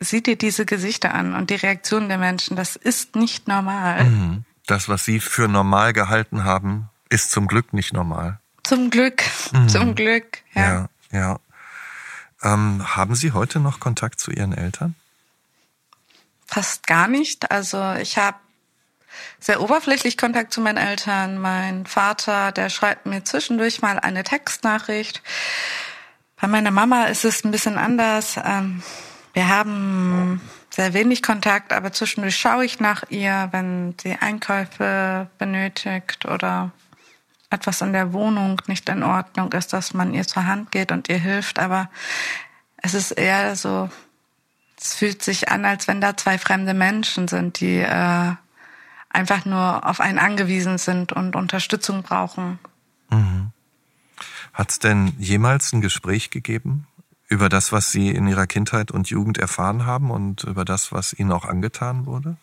sieh 0.00 0.22
dir 0.22 0.36
diese 0.36 0.66
Gesichter 0.66 1.14
an 1.14 1.34
und 1.34 1.50
die 1.50 1.54
Reaktion 1.54 2.08
der 2.08 2.18
Menschen, 2.18 2.56
das 2.56 2.76
ist 2.76 3.16
nicht 3.16 3.48
normal. 3.48 4.04
Mhm. 4.04 4.44
Das, 4.66 4.88
was 4.88 5.04
sie 5.04 5.20
für 5.20 5.48
normal 5.48 5.92
gehalten 5.92 6.44
haben, 6.44 6.88
ist 7.08 7.30
zum 7.30 7.46
Glück 7.46 7.72
nicht 7.72 7.92
normal. 7.92 8.38
Zum 8.62 8.90
Glück, 8.90 9.22
mhm. 9.52 9.68
zum 9.68 9.94
Glück, 9.94 10.38
ja. 10.54 10.88
Ja, 11.12 11.18
ja. 11.18 11.38
Ähm, 12.42 12.96
haben 12.96 13.14
Sie 13.14 13.32
heute 13.32 13.60
noch 13.60 13.80
Kontakt 13.80 14.18
zu 14.18 14.30
Ihren 14.30 14.52
Eltern? 14.52 14.94
Fast 16.46 16.86
gar 16.86 17.08
nicht. 17.08 17.50
Also 17.50 17.94
ich 17.94 18.18
habe 18.18 18.36
sehr 19.38 19.60
oberflächlich 19.60 20.16
Kontakt 20.16 20.52
zu 20.52 20.60
meinen 20.60 20.78
Eltern. 20.78 21.38
Mein 21.38 21.86
Vater, 21.86 22.52
der 22.52 22.68
schreibt 22.68 23.06
mir 23.06 23.24
zwischendurch 23.24 23.82
mal 23.82 23.98
eine 23.98 24.24
Textnachricht. 24.24 25.22
Bei 26.42 26.48
meiner 26.48 26.72
Mama 26.72 27.04
ist 27.04 27.24
es 27.24 27.44
ein 27.44 27.52
bisschen 27.52 27.78
anders. 27.78 28.36
Ähm, 28.44 28.82
wir 29.32 29.48
haben 29.48 30.40
sehr 30.70 30.92
wenig 30.92 31.22
Kontakt, 31.22 31.72
aber 31.72 31.92
zwischendurch 31.92 32.36
schaue 32.36 32.64
ich 32.64 32.80
nach 32.80 33.04
ihr, 33.10 33.46
wenn 33.52 33.94
sie 34.02 34.16
Einkäufe 34.20 35.28
benötigt 35.38 36.26
oder 36.26 36.72
etwas 37.48 37.80
in 37.80 37.92
der 37.92 38.12
Wohnung 38.12 38.60
nicht 38.66 38.88
in 38.88 39.04
Ordnung 39.04 39.52
ist, 39.52 39.72
dass 39.72 39.94
man 39.94 40.14
ihr 40.14 40.26
zur 40.26 40.44
Hand 40.44 40.72
geht 40.72 40.90
und 40.90 41.08
ihr 41.08 41.18
hilft. 41.18 41.60
Aber 41.60 41.88
es 42.78 42.94
ist 42.94 43.12
eher 43.12 43.54
so, 43.54 43.88
es 44.76 44.94
fühlt 44.94 45.22
sich 45.22 45.48
an, 45.48 45.64
als 45.64 45.86
wenn 45.86 46.00
da 46.00 46.16
zwei 46.16 46.38
fremde 46.38 46.74
Menschen 46.74 47.28
sind, 47.28 47.60
die 47.60 47.78
äh, 47.78 48.32
einfach 49.10 49.44
nur 49.44 49.88
auf 49.88 50.00
einen 50.00 50.18
angewiesen 50.18 50.78
sind 50.78 51.12
und 51.12 51.36
Unterstützung 51.36 52.02
brauchen. 52.02 52.58
Mhm. 53.10 53.52
Hat 54.52 54.70
es 54.70 54.78
denn 54.78 55.14
jemals 55.18 55.72
ein 55.72 55.80
Gespräch 55.80 56.30
gegeben 56.30 56.86
über 57.28 57.48
das, 57.48 57.72
was 57.72 57.90
Sie 57.90 58.10
in 58.10 58.26
Ihrer 58.26 58.46
Kindheit 58.46 58.90
und 58.90 59.08
Jugend 59.08 59.38
erfahren 59.38 59.86
haben 59.86 60.10
und 60.10 60.44
über 60.44 60.64
das, 60.64 60.92
was 60.92 61.14
Ihnen 61.14 61.32
auch 61.32 61.46
angetan 61.46 62.04
wurde? 62.04 62.36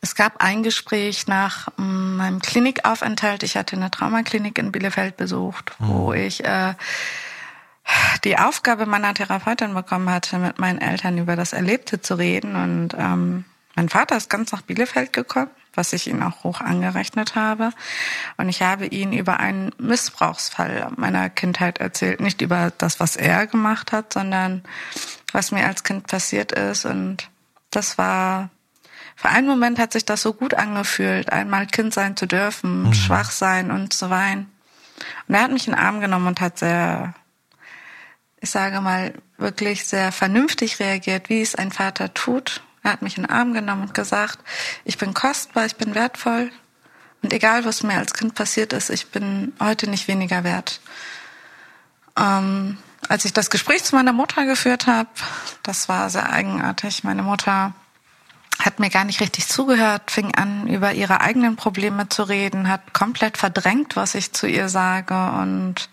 Es 0.00 0.16
gab 0.16 0.42
ein 0.42 0.64
Gespräch 0.64 1.28
nach 1.28 1.68
mm, 1.76 2.16
meinem 2.16 2.42
Klinikaufenthalt. 2.42 3.44
Ich 3.44 3.56
hatte 3.56 3.76
eine 3.76 3.92
Traumaklinik 3.92 4.58
in 4.58 4.72
Bielefeld 4.72 5.16
besucht, 5.16 5.76
wo 5.78 6.10
mhm. 6.10 6.18
ich 6.18 6.44
äh, 6.44 6.74
die 8.24 8.36
Aufgabe 8.36 8.86
meiner 8.86 9.14
Therapeutin 9.14 9.74
bekommen 9.74 10.10
hatte, 10.10 10.38
mit 10.38 10.58
meinen 10.58 10.80
Eltern 10.80 11.18
über 11.18 11.36
das 11.36 11.52
Erlebte 11.52 12.00
zu 12.00 12.16
reden. 12.16 12.56
Und 12.56 12.96
ähm, 12.98 13.44
mein 13.74 13.88
Vater 13.88 14.16
ist 14.16 14.28
ganz 14.28 14.52
nach 14.52 14.62
Bielefeld 14.62 15.12
gekommen, 15.12 15.50
was 15.74 15.92
ich 15.92 16.06
ihn 16.06 16.22
auch 16.22 16.44
hoch 16.44 16.60
angerechnet 16.60 17.34
habe. 17.34 17.70
Und 18.36 18.48
ich 18.48 18.62
habe 18.62 18.86
ihn 18.86 19.12
über 19.12 19.40
einen 19.40 19.72
Missbrauchsfall 19.78 20.90
meiner 20.96 21.30
Kindheit 21.30 21.78
erzählt. 21.78 22.20
Nicht 22.20 22.42
über 22.42 22.72
das, 22.76 23.00
was 23.00 23.16
er 23.16 23.46
gemacht 23.46 23.92
hat, 23.92 24.12
sondern 24.12 24.62
was 25.32 25.52
mir 25.52 25.66
als 25.66 25.84
Kind 25.84 26.06
passiert 26.06 26.52
ist. 26.52 26.84
Und 26.84 27.30
das 27.70 27.96
war 27.96 28.50
für 29.16 29.28
einen 29.28 29.46
Moment 29.46 29.78
hat 29.78 29.92
sich 29.92 30.04
das 30.04 30.22
so 30.22 30.34
gut 30.34 30.54
angefühlt, 30.54 31.30
einmal 31.30 31.66
Kind 31.66 31.94
sein 31.94 32.16
zu 32.16 32.26
dürfen, 32.26 32.84
mhm. 32.84 32.92
schwach 32.94 33.30
sein 33.30 33.70
und 33.70 33.92
zu 33.92 34.10
weinen. 34.10 34.50
Und 35.28 35.34
er 35.34 35.42
hat 35.42 35.52
mich 35.52 35.68
in 35.68 35.74
den 35.74 35.80
Arm 35.80 36.00
genommen 36.00 36.26
und 36.26 36.40
hat 36.40 36.58
sehr, 36.58 37.14
ich 38.40 38.50
sage 38.50 38.80
mal, 38.80 39.14
wirklich 39.38 39.86
sehr 39.86 40.12
vernünftig 40.12 40.80
reagiert, 40.80 41.28
wie 41.28 41.40
es 41.40 41.54
ein 41.54 41.72
Vater 41.72 42.12
tut. 42.14 42.62
Er 42.82 42.92
hat 42.92 43.02
mich 43.02 43.16
in 43.16 43.24
den 43.24 43.30
Arm 43.30 43.54
genommen 43.54 43.82
und 43.82 43.94
gesagt, 43.94 44.38
ich 44.84 44.98
bin 44.98 45.14
kostbar, 45.14 45.66
ich 45.66 45.76
bin 45.76 45.94
wertvoll. 45.94 46.50
Und 47.22 47.32
egal, 47.32 47.64
was 47.64 47.82
mir 47.82 47.98
als 47.98 48.14
Kind 48.14 48.34
passiert 48.34 48.72
ist, 48.72 48.90
ich 48.90 49.08
bin 49.08 49.52
heute 49.60 49.88
nicht 49.88 50.08
weniger 50.08 50.42
wert. 50.42 50.80
Ähm, 52.18 52.78
als 53.08 53.24
ich 53.24 53.32
das 53.32 53.50
Gespräch 53.50 53.84
zu 53.84 53.94
meiner 53.94 54.12
Mutter 54.12 54.44
geführt 54.46 54.86
habe, 54.86 55.08
das 55.62 55.88
war 55.88 56.10
sehr 56.10 56.30
eigenartig. 56.30 57.04
Meine 57.04 57.22
Mutter 57.22 57.74
hat 58.58 58.78
mir 58.78 58.90
gar 58.90 59.04
nicht 59.04 59.20
richtig 59.20 59.48
zugehört, 59.48 60.10
fing 60.10 60.34
an, 60.34 60.66
über 60.68 60.92
ihre 60.92 61.20
eigenen 61.20 61.56
Probleme 61.56 62.08
zu 62.08 62.22
reden, 62.22 62.68
hat 62.68 62.92
komplett 62.92 63.38
verdrängt, 63.38 63.96
was 63.96 64.14
ich 64.14 64.32
zu 64.32 64.46
ihr 64.46 64.68
sage 64.68 65.14
und 65.14 65.88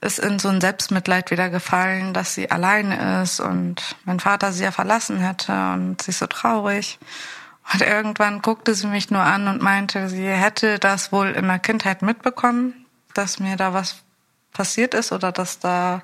ist 0.00 0.18
in 0.18 0.38
so 0.38 0.48
ein 0.48 0.60
Selbstmitleid 0.60 1.30
wieder 1.30 1.50
gefallen, 1.50 2.14
dass 2.14 2.34
sie 2.34 2.50
alleine 2.50 3.22
ist 3.22 3.40
und 3.40 3.96
mein 4.04 4.20
Vater 4.20 4.52
sie 4.52 4.64
ja 4.64 4.70
verlassen 4.70 5.18
hätte 5.18 5.52
und 5.72 6.02
sie 6.02 6.10
ist 6.10 6.20
so 6.20 6.26
traurig. 6.26 6.98
Und 7.72 7.82
irgendwann 7.82 8.40
guckte 8.40 8.74
sie 8.74 8.86
mich 8.86 9.10
nur 9.10 9.20
an 9.20 9.46
und 9.48 9.60
meinte, 9.60 10.08
sie 10.08 10.26
hätte 10.26 10.78
das 10.78 11.12
wohl 11.12 11.28
in 11.28 11.48
der 11.48 11.58
Kindheit 11.58 12.02
mitbekommen, 12.02 12.86
dass 13.12 13.40
mir 13.40 13.56
da 13.56 13.74
was 13.74 13.96
passiert 14.52 14.94
ist 14.94 15.12
oder 15.12 15.32
dass 15.32 15.58
da 15.58 16.02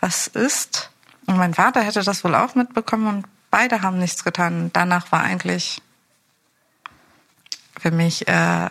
was 0.00 0.26
ist. 0.26 0.90
Und 1.26 1.36
mein 1.36 1.54
Vater 1.54 1.82
hätte 1.82 2.02
das 2.02 2.24
wohl 2.24 2.34
auch 2.34 2.54
mitbekommen 2.54 3.08
und 3.08 3.26
beide 3.50 3.82
haben 3.82 3.98
nichts 3.98 4.24
getan. 4.24 4.70
Danach 4.72 5.12
war 5.12 5.20
eigentlich 5.20 5.82
für 7.78 7.90
mich 7.90 8.26
äh, 8.28 8.68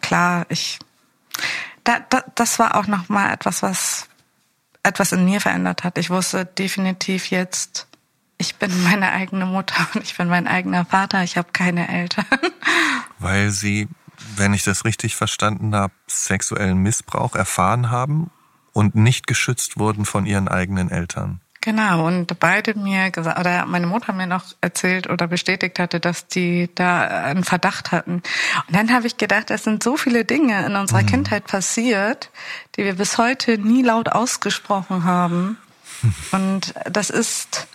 klar, 0.00 0.46
ich 0.48 0.78
da, 1.88 2.00
da, 2.00 2.22
das 2.34 2.58
war 2.58 2.76
auch 2.76 2.86
noch 2.86 3.08
mal 3.08 3.32
etwas, 3.32 3.62
was 3.62 4.08
etwas 4.82 5.12
in 5.12 5.24
mir 5.24 5.40
verändert 5.40 5.84
hat. 5.84 5.96
Ich 5.96 6.10
wusste 6.10 6.44
definitiv 6.44 7.30
jetzt, 7.30 7.88
ich 8.36 8.56
bin 8.56 8.82
meine 8.84 9.10
eigene 9.10 9.46
Mutter 9.46 9.88
und 9.94 10.04
ich 10.04 10.16
bin 10.16 10.28
mein 10.28 10.46
eigener 10.46 10.84
Vater. 10.84 11.24
Ich 11.24 11.38
habe 11.38 11.48
keine 11.52 11.88
Eltern. 11.88 12.26
Weil 13.18 13.50
Sie, 13.50 13.88
wenn 14.36 14.52
ich 14.52 14.64
das 14.64 14.84
richtig 14.84 15.16
verstanden 15.16 15.74
habe, 15.74 15.94
sexuellen 16.06 16.78
Missbrauch 16.78 17.34
erfahren 17.34 17.90
haben 17.90 18.30
und 18.72 18.94
nicht 18.94 19.26
geschützt 19.26 19.78
wurden 19.78 20.04
von 20.04 20.26
Ihren 20.26 20.46
eigenen 20.46 20.90
Eltern. 20.90 21.40
Genau, 21.68 22.06
und 22.06 22.40
beide 22.40 22.78
mir 22.78 23.10
gesagt, 23.10 23.38
oder 23.38 23.66
meine 23.66 23.86
Mutter 23.86 24.14
mir 24.14 24.26
noch 24.26 24.54
erzählt 24.62 25.10
oder 25.10 25.26
bestätigt 25.26 25.78
hatte, 25.78 26.00
dass 26.00 26.26
die 26.26 26.70
da 26.74 27.02
einen 27.02 27.44
Verdacht 27.44 27.92
hatten. 27.92 28.22
Und 28.66 28.74
dann 28.74 28.90
habe 28.90 29.06
ich 29.06 29.18
gedacht, 29.18 29.50
es 29.50 29.64
sind 29.64 29.82
so 29.82 29.98
viele 29.98 30.24
Dinge 30.24 30.64
in 30.64 30.76
unserer 30.76 31.02
mhm. 31.02 31.08
Kindheit 31.08 31.46
passiert, 31.46 32.30
die 32.74 32.84
wir 32.84 32.94
bis 32.94 33.18
heute 33.18 33.58
nie 33.58 33.82
laut 33.82 34.08
ausgesprochen 34.08 35.04
haben. 35.04 35.58
Und 36.32 36.72
das 36.90 37.10
ist, 37.10 37.68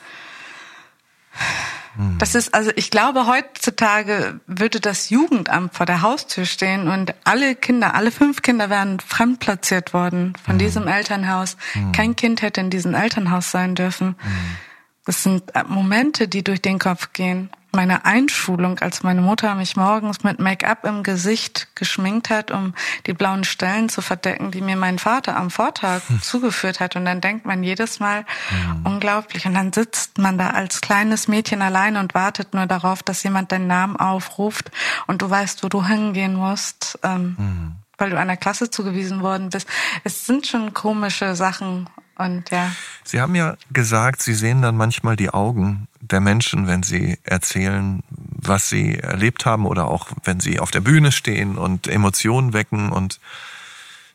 hm. 1.95 2.17
Das 2.17 2.33
ist, 2.35 2.53
also 2.53 2.71
ich 2.75 2.89
glaube, 2.89 3.27
heutzutage 3.27 4.39
würde 4.47 4.79
das 4.79 5.09
Jugendamt 5.09 5.75
vor 5.75 5.85
der 5.85 6.01
Haustür 6.01 6.45
stehen 6.45 6.87
und 6.87 7.13
alle 7.23 7.55
Kinder, 7.55 7.93
alle 7.93 8.11
fünf 8.11 8.41
Kinder 8.41 8.69
wären 8.69 8.99
fremdplatziert 8.99 9.93
worden 9.93 10.33
von 10.43 10.55
mhm. 10.55 10.59
diesem 10.59 10.87
Elternhaus. 10.87 11.55
Mhm. 11.75 11.91
Kein 11.91 12.15
Kind 12.15 12.41
hätte 12.41 12.61
in 12.61 12.69
diesem 12.69 12.95
Elternhaus 12.95 13.51
sein 13.51 13.75
dürfen. 13.75 14.09
Mhm. 14.09 14.57
Das 15.05 15.23
sind 15.23 15.43
Momente, 15.67 16.27
die 16.27 16.43
durch 16.43 16.61
den 16.61 16.79
Kopf 16.79 17.13
gehen 17.13 17.49
meiner 17.73 18.05
Einschulung, 18.05 18.79
als 18.79 19.03
meine 19.03 19.21
Mutter 19.21 19.55
mich 19.55 19.75
morgens 19.75 20.23
mit 20.23 20.39
Make-up 20.39 20.85
im 20.85 21.03
Gesicht 21.03 21.67
geschminkt 21.75 22.29
hat, 22.29 22.51
um 22.51 22.73
die 23.07 23.13
blauen 23.13 23.43
Stellen 23.43 23.89
zu 23.89 24.01
verdecken, 24.01 24.51
die 24.51 24.61
mir 24.61 24.77
mein 24.77 24.99
Vater 24.99 25.35
am 25.35 25.49
Vortag 25.49 26.01
hm. 26.07 26.21
zugeführt 26.21 26.79
hat. 26.79 26.95
Und 26.95 27.05
dann 27.05 27.19
denkt 27.19 27.45
man 27.45 27.63
jedes 27.63 27.99
Mal, 27.99 28.25
hm. 28.49 28.85
unglaublich. 28.85 29.45
Und 29.45 29.55
dann 29.55 29.73
sitzt 29.73 30.17
man 30.17 30.37
da 30.37 30.51
als 30.51 30.81
kleines 30.81 31.27
Mädchen 31.27 31.61
allein 31.61 31.97
und 31.97 32.13
wartet 32.13 32.53
nur 32.53 32.67
darauf, 32.67 33.01
dass 33.03 33.23
jemand 33.23 33.51
deinen 33.51 33.67
Namen 33.67 33.97
aufruft 33.97 34.71
und 35.07 35.21
du 35.21 35.29
weißt, 35.29 35.63
wo 35.63 35.69
du 35.69 35.85
hingehen 35.85 36.35
musst. 36.35 36.99
Ähm, 37.03 37.35
hm. 37.37 37.75
weil 37.97 38.09
du 38.09 38.19
einer 38.19 38.37
Klasse 38.37 38.69
zugewiesen 38.69 39.21
worden 39.21 39.49
bist. 39.49 39.67
Es 40.03 40.25
sind 40.25 40.45
schon 40.47 40.73
komische 40.73 41.35
Sachen 41.35 41.89
und 42.17 42.49
ja. 42.51 42.71
Sie 43.03 43.21
haben 43.21 43.35
ja 43.35 43.55
gesagt, 43.71 44.21
Sie 44.21 44.33
sehen 44.33 44.61
dann 44.61 44.77
manchmal 44.77 45.15
die 45.15 45.29
Augen 45.29 45.87
der 46.11 46.19
Menschen, 46.19 46.67
wenn 46.67 46.83
sie 46.83 47.17
erzählen, 47.23 48.03
was 48.09 48.69
sie 48.69 48.99
erlebt 48.99 49.45
haben 49.45 49.65
oder 49.65 49.87
auch 49.87 50.07
wenn 50.23 50.39
sie 50.39 50.59
auf 50.59 50.71
der 50.71 50.81
Bühne 50.81 51.11
stehen 51.11 51.57
und 51.57 51.87
Emotionen 51.87 52.53
wecken 52.53 52.91
und 52.91 53.19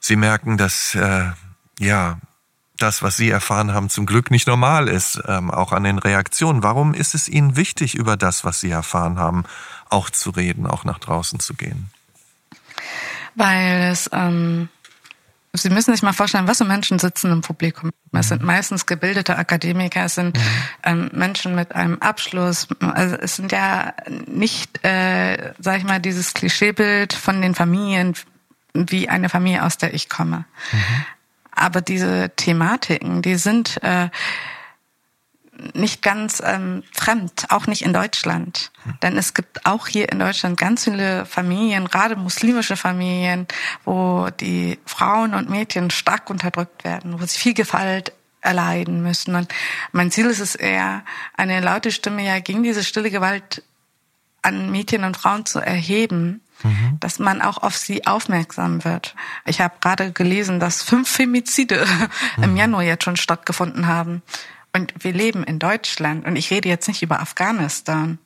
sie 0.00 0.16
merken, 0.16 0.58
dass 0.58 0.94
äh, 0.94 1.30
ja 1.78 2.18
das, 2.76 3.02
was 3.02 3.16
sie 3.16 3.30
erfahren 3.30 3.72
haben, 3.72 3.88
zum 3.88 4.06
Glück 4.06 4.30
nicht 4.30 4.46
normal 4.46 4.88
ist, 4.88 5.20
ähm, 5.26 5.50
auch 5.50 5.72
an 5.72 5.84
den 5.84 5.98
Reaktionen. 5.98 6.62
Warum 6.62 6.94
ist 6.94 7.14
es 7.14 7.28
Ihnen 7.28 7.56
wichtig, 7.56 7.96
über 7.96 8.16
das, 8.16 8.44
was 8.44 8.60
Sie 8.60 8.70
erfahren 8.70 9.18
haben, 9.18 9.44
auch 9.88 10.10
zu 10.10 10.30
reden, 10.30 10.66
auch 10.66 10.84
nach 10.84 10.98
draußen 10.98 11.40
zu 11.40 11.54
gehen? 11.54 11.90
Weil 13.34 13.90
es 13.90 14.08
ähm, 14.12 14.68
Sie 15.62 15.70
müssen 15.70 15.92
sich 15.92 16.02
mal 16.02 16.12
vorstellen, 16.12 16.46
was 16.46 16.58
für 16.58 16.64
Menschen 16.64 16.98
sitzen 16.98 17.32
im 17.32 17.40
Publikum. 17.40 17.90
Es 18.12 18.28
sind 18.28 18.40
mhm. 18.40 18.46
meistens 18.46 18.86
gebildete 18.86 19.36
Akademiker, 19.36 20.04
es 20.04 20.14
sind 20.14 20.36
mhm. 20.36 20.42
ähm, 20.84 21.10
Menschen 21.12 21.54
mit 21.54 21.74
einem 21.74 21.98
Abschluss. 22.00 22.68
Also 22.80 23.16
es 23.16 23.36
sind 23.36 23.52
ja 23.52 23.94
nicht, 24.26 24.84
äh, 24.84 25.52
sag 25.58 25.78
ich 25.78 25.84
mal, 25.84 26.00
dieses 26.00 26.34
Klischeebild 26.34 27.12
von 27.12 27.42
den 27.42 27.54
Familien 27.54 28.14
wie 28.74 29.08
eine 29.08 29.28
Familie, 29.28 29.64
aus 29.64 29.78
der 29.78 29.94
ich 29.94 30.08
komme. 30.08 30.44
Mhm. 30.72 31.04
Aber 31.52 31.80
diese 31.80 32.30
Thematiken, 32.36 33.22
die 33.22 33.34
sind 33.34 33.82
äh, 33.82 34.08
nicht 35.74 36.02
ganz 36.02 36.42
ähm, 36.44 36.82
fremd, 36.92 37.46
auch 37.48 37.66
nicht 37.66 37.82
in 37.82 37.92
Deutschland. 37.92 38.70
Denn 39.02 39.16
es 39.16 39.34
gibt 39.34 39.66
auch 39.66 39.88
hier 39.88 40.10
in 40.10 40.18
Deutschland 40.18 40.58
ganz 40.58 40.84
viele 40.84 41.26
Familien, 41.26 41.88
gerade 41.88 42.16
muslimische 42.16 42.76
Familien, 42.76 43.46
wo 43.84 44.28
die 44.40 44.78
Frauen 44.86 45.34
und 45.34 45.50
Mädchen 45.50 45.90
stark 45.90 46.30
unterdrückt 46.30 46.84
werden, 46.84 47.20
wo 47.20 47.26
sie 47.26 47.38
viel 47.38 47.54
Gewalt 47.54 48.12
erleiden 48.40 49.02
müssen. 49.02 49.34
Und 49.34 49.52
mein 49.92 50.10
Ziel 50.10 50.26
ist 50.26 50.40
es 50.40 50.54
eher, 50.54 51.04
eine 51.36 51.60
laute 51.60 51.90
Stimme 51.90 52.24
ja 52.24 52.38
gegen 52.38 52.62
diese 52.62 52.84
stille 52.84 53.10
Gewalt 53.10 53.62
an 54.42 54.70
Mädchen 54.70 55.04
und 55.04 55.16
Frauen 55.16 55.44
zu 55.44 55.58
erheben, 55.58 56.40
mhm. 56.62 56.98
dass 57.00 57.18
man 57.18 57.42
auch 57.42 57.58
auf 57.58 57.76
sie 57.76 58.06
aufmerksam 58.06 58.84
wird. 58.84 59.14
Ich 59.44 59.60
habe 59.60 59.74
gerade 59.80 60.12
gelesen, 60.12 60.60
dass 60.60 60.82
fünf 60.82 61.08
Femizide 61.08 61.84
mhm. 62.36 62.42
im 62.44 62.56
Januar 62.56 62.82
jetzt 62.82 63.04
schon 63.04 63.16
stattgefunden 63.16 63.86
haben. 63.86 64.22
Und 64.72 64.92
wir 65.00 65.12
leben 65.12 65.44
in 65.44 65.58
Deutschland 65.58 66.26
und 66.26 66.36
ich 66.36 66.50
rede 66.50 66.68
jetzt 66.68 66.88
nicht 66.88 67.02
über 67.02 67.20
Afghanistan. 67.20 68.18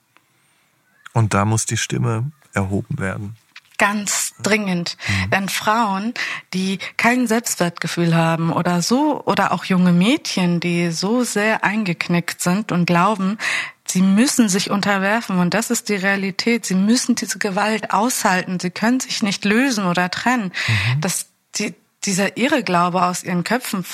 Und 1.13 1.35
da 1.35 1.45
muss 1.45 1.67
die 1.67 1.77
Stimme 1.77 2.31
erhoben 2.53 2.99
werden. 2.99 3.37
Ganz 3.79 4.35
dringend. 4.43 4.97
Mhm. 5.09 5.31
Denn 5.31 5.49
Frauen, 5.49 6.15
die 6.53 6.79
kein 6.97 7.27
Selbstwertgefühl 7.27 8.15
haben 8.15 8.53
oder 8.53 8.81
so, 8.83 9.23
oder 9.25 9.53
auch 9.53 9.65
junge 9.65 9.93
Mädchen, 9.93 10.61
die 10.61 10.91
so 10.91 11.25
sehr 11.25 11.65
eingeknickt 11.65 12.41
sind 12.43 12.71
und 12.71 12.87
glauben, 12.87 13.39
sie 13.87 14.03
müssen 14.03 14.49
sich 14.49 14.71
unterwerfen 14.71 15.39
und 15.39 15.55
das 15.55 15.71
ist 15.71 15.89
die 15.89 15.97
Realität. 15.97 16.65
Sie 16.65 16.75
müssen 16.75 17.15
diese 17.15 17.39
Gewalt 17.39 17.93
aushalten. 17.93 18.61
Sie 18.61 18.71
können 18.71 19.01
sich 19.01 19.23
nicht 19.23 19.45
lösen 19.45 19.85
oder 19.85 20.11
trennen. 20.11 20.53
Mhm. 20.95 21.01
Dass 21.01 21.27
die, 21.57 21.75
dieser 22.05 22.37
Irrglaube 22.37 23.03
aus 23.03 23.25
ihren 23.25 23.45
Köpfen 23.45 23.85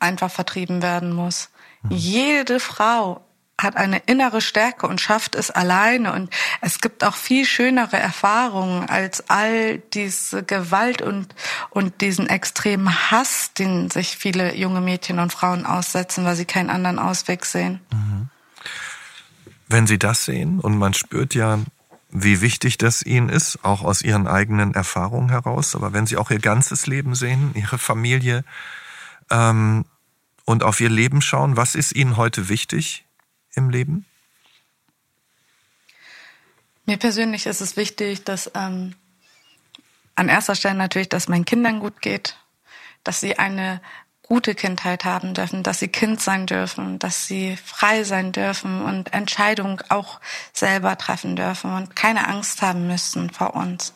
einfach 0.00 0.30
vertrieben 0.30 0.82
werden 0.82 1.12
muss. 1.12 1.50
Jede 1.90 2.60
Frau 2.60 3.22
hat 3.58 3.76
eine 3.76 3.98
innere 4.06 4.40
Stärke 4.40 4.86
und 4.86 5.00
schafft 5.00 5.34
es 5.34 5.50
alleine. 5.50 6.12
Und 6.12 6.30
es 6.60 6.80
gibt 6.80 7.02
auch 7.04 7.14
viel 7.16 7.46
schönere 7.46 7.96
Erfahrungen 7.96 8.88
als 8.88 9.30
all 9.30 9.78
diese 9.78 10.42
Gewalt 10.42 11.00
und, 11.00 11.34
und 11.70 12.00
diesen 12.02 12.28
extremen 12.28 13.10
Hass, 13.10 13.54
den 13.54 13.90
sich 13.90 14.16
viele 14.16 14.54
junge 14.54 14.82
Mädchen 14.82 15.18
und 15.18 15.32
Frauen 15.32 15.64
aussetzen, 15.64 16.24
weil 16.24 16.36
sie 16.36 16.44
keinen 16.44 16.70
anderen 16.70 16.98
Ausweg 16.98 17.46
sehen. 17.46 17.80
Mhm. 17.92 18.28
Wenn 19.68 19.88
Sie 19.88 19.98
das 19.98 20.24
sehen 20.24 20.60
und 20.60 20.78
man 20.78 20.94
spürt 20.94 21.34
ja, 21.34 21.58
wie 22.10 22.40
wichtig 22.40 22.78
das 22.78 23.02
Ihnen 23.02 23.28
ist, 23.28 23.64
auch 23.64 23.82
aus 23.82 24.02
Ihren 24.02 24.28
eigenen 24.28 24.74
Erfahrungen 24.74 25.28
heraus, 25.28 25.74
aber 25.74 25.92
wenn 25.92 26.06
Sie 26.06 26.16
auch 26.16 26.30
Ihr 26.30 26.38
ganzes 26.38 26.86
Leben 26.86 27.16
sehen, 27.16 27.50
Ihre 27.54 27.78
Familie, 27.78 28.44
ähm, 29.28 29.84
und 30.46 30.62
auf 30.62 30.80
ihr 30.80 30.88
Leben 30.88 31.20
schauen. 31.20 31.58
Was 31.58 31.74
ist 31.74 31.94
Ihnen 31.94 32.16
heute 32.16 32.48
wichtig 32.48 33.04
im 33.54 33.68
Leben? 33.68 34.06
Mir 36.86 36.96
persönlich 36.96 37.46
ist 37.46 37.60
es 37.60 37.76
wichtig, 37.76 38.24
dass 38.24 38.50
ähm, 38.54 38.94
an 40.14 40.28
erster 40.28 40.54
Stelle 40.54 40.76
natürlich, 40.76 41.08
dass 41.08 41.28
meinen 41.28 41.44
Kindern 41.44 41.80
gut 41.80 42.00
geht, 42.00 42.36
dass 43.04 43.20
sie 43.20 43.38
eine 43.38 43.82
gute 44.22 44.54
Kindheit 44.54 45.04
haben 45.04 45.34
dürfen, 45.34 45.62
dass 45.62 45.80
sie 45.80 45.88
Kind 45.88 46.20
sein 46.20 46.46
dürfen, 46.46 46.98
dass 46.98 47.26
sie 47.26 47.56
frei 47.56 48.04
sein 48.04 48.32
dürfen 48.32 48.82
und 48.82 49.12
Entscheidungen 49.12 49.80
auch 49.88 50.20
selber 50.52 50.96
treffen 50.96 51.36
dürfen 51.36 51.72
und 51.74 51.96
keine 51.96 52.26
Angst 52.28 52.62
haben 52.62 52.86
müssen 52.86 53.30
vor 53.30 53.54
uns 53.54 53.92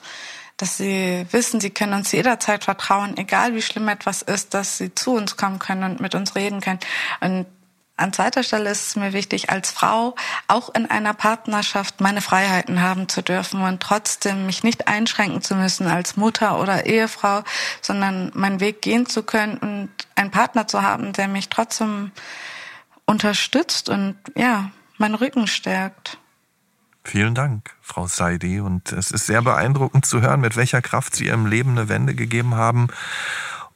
dass 0.61 0.77
sie 0.77 1.27
wissen, 1.31 1.61
sie 1.61 1.71
können 1.71 1.95
uns 1.95 2.13
jederzeit 2.13 2.65
vertrauen, 2.65 3.17
egal 3.17 3.55
wie 3.55 3.63
schlimm 3.63 3.89
etwas 3.89 4.23
ist, 4.23 4.55
dass 4.55 4.79
sie 4.79 4.95
zu 4.95 5.15
uns 5.15 5.37
kommen 5.37 5.59
können 5.59 5.85
und 5.85 6.01
mit 6.01 6.15
uns 6.15 6.35
reden 6.35 6.61
können. 6.61 6.81
Und 7.21 7.47
an 8.01 8.15
zweiter 8.15 8.43
Stelle 8.43 8.71
ist 8.71 8.89
es 8.89 8.97
mir 8.97 9.13
wichtig, 9.13 9.51
als 9.51 9.71
Frau 9.71 10.15
auch 10.49 10.75
in 10.75 10.87
einer 10.87 11.13
Partnerschaft 11.13 12.01
meine 12.01 12.23
Freiheiten 12.23 12.81
haben 12.81 13.09
zu 13.09 13.23
dürfen 13.23 13.63
und 13.63 13.83
trotzdem 13.83 14.47
mich 14.47 14.63
nicht 14.63 14.89
einschränken 14.89 15.43
zu 15.43 15.55
müssen 15.55 15.87
als 15.87 16.17
Mutter 16.17 16.59
oder 16.59 16.87
Ehefrau, 16.87 17.43
sondern 17.83 18.31
meinen 18.35 18.61
Weg 18.61 18.81
gehen 18.81 19.05
zu 19.05 19.23
können 19.23 19.59
und 19.59 19.91
einen 20.15 20.31
Partner 20.31 20.67
zu 20.67 20.83
haben, 20.83 21.13
der 21.13 21.29
mich 21.29 21.51
trotzdem 21.51 22.11
unterstützt 23.05 23.91
und 23.91 24.17
ja, 24.35 24.71
meinen 24.97 25.15
Rücken 25.15 25.47
stärkt. 25.47 26.19
Vielen 27.05 27.35
Dank, 27.35 27.71
Frau 27.81 28.07
Saidi. 28.07 28.61
Und 28.61 28.93
es 28.93 29.11
ist 29.11 29.27
sehr 29.27 29.43
beeindruckend 29.43 30.07
zu 30.07 30.21
hören, 30.21 30.41
mit 30.41 30.57
welcher 30.57 30.83
Kraft 30.83 31.17
Sie 31.17 31.27
Ihrem 31.27 31.47
Leben 31.47 31.71
eine 31.71 31.89
Wende 31.89 32.15
gegeben 32.15 32.55
haben 32.55 32.89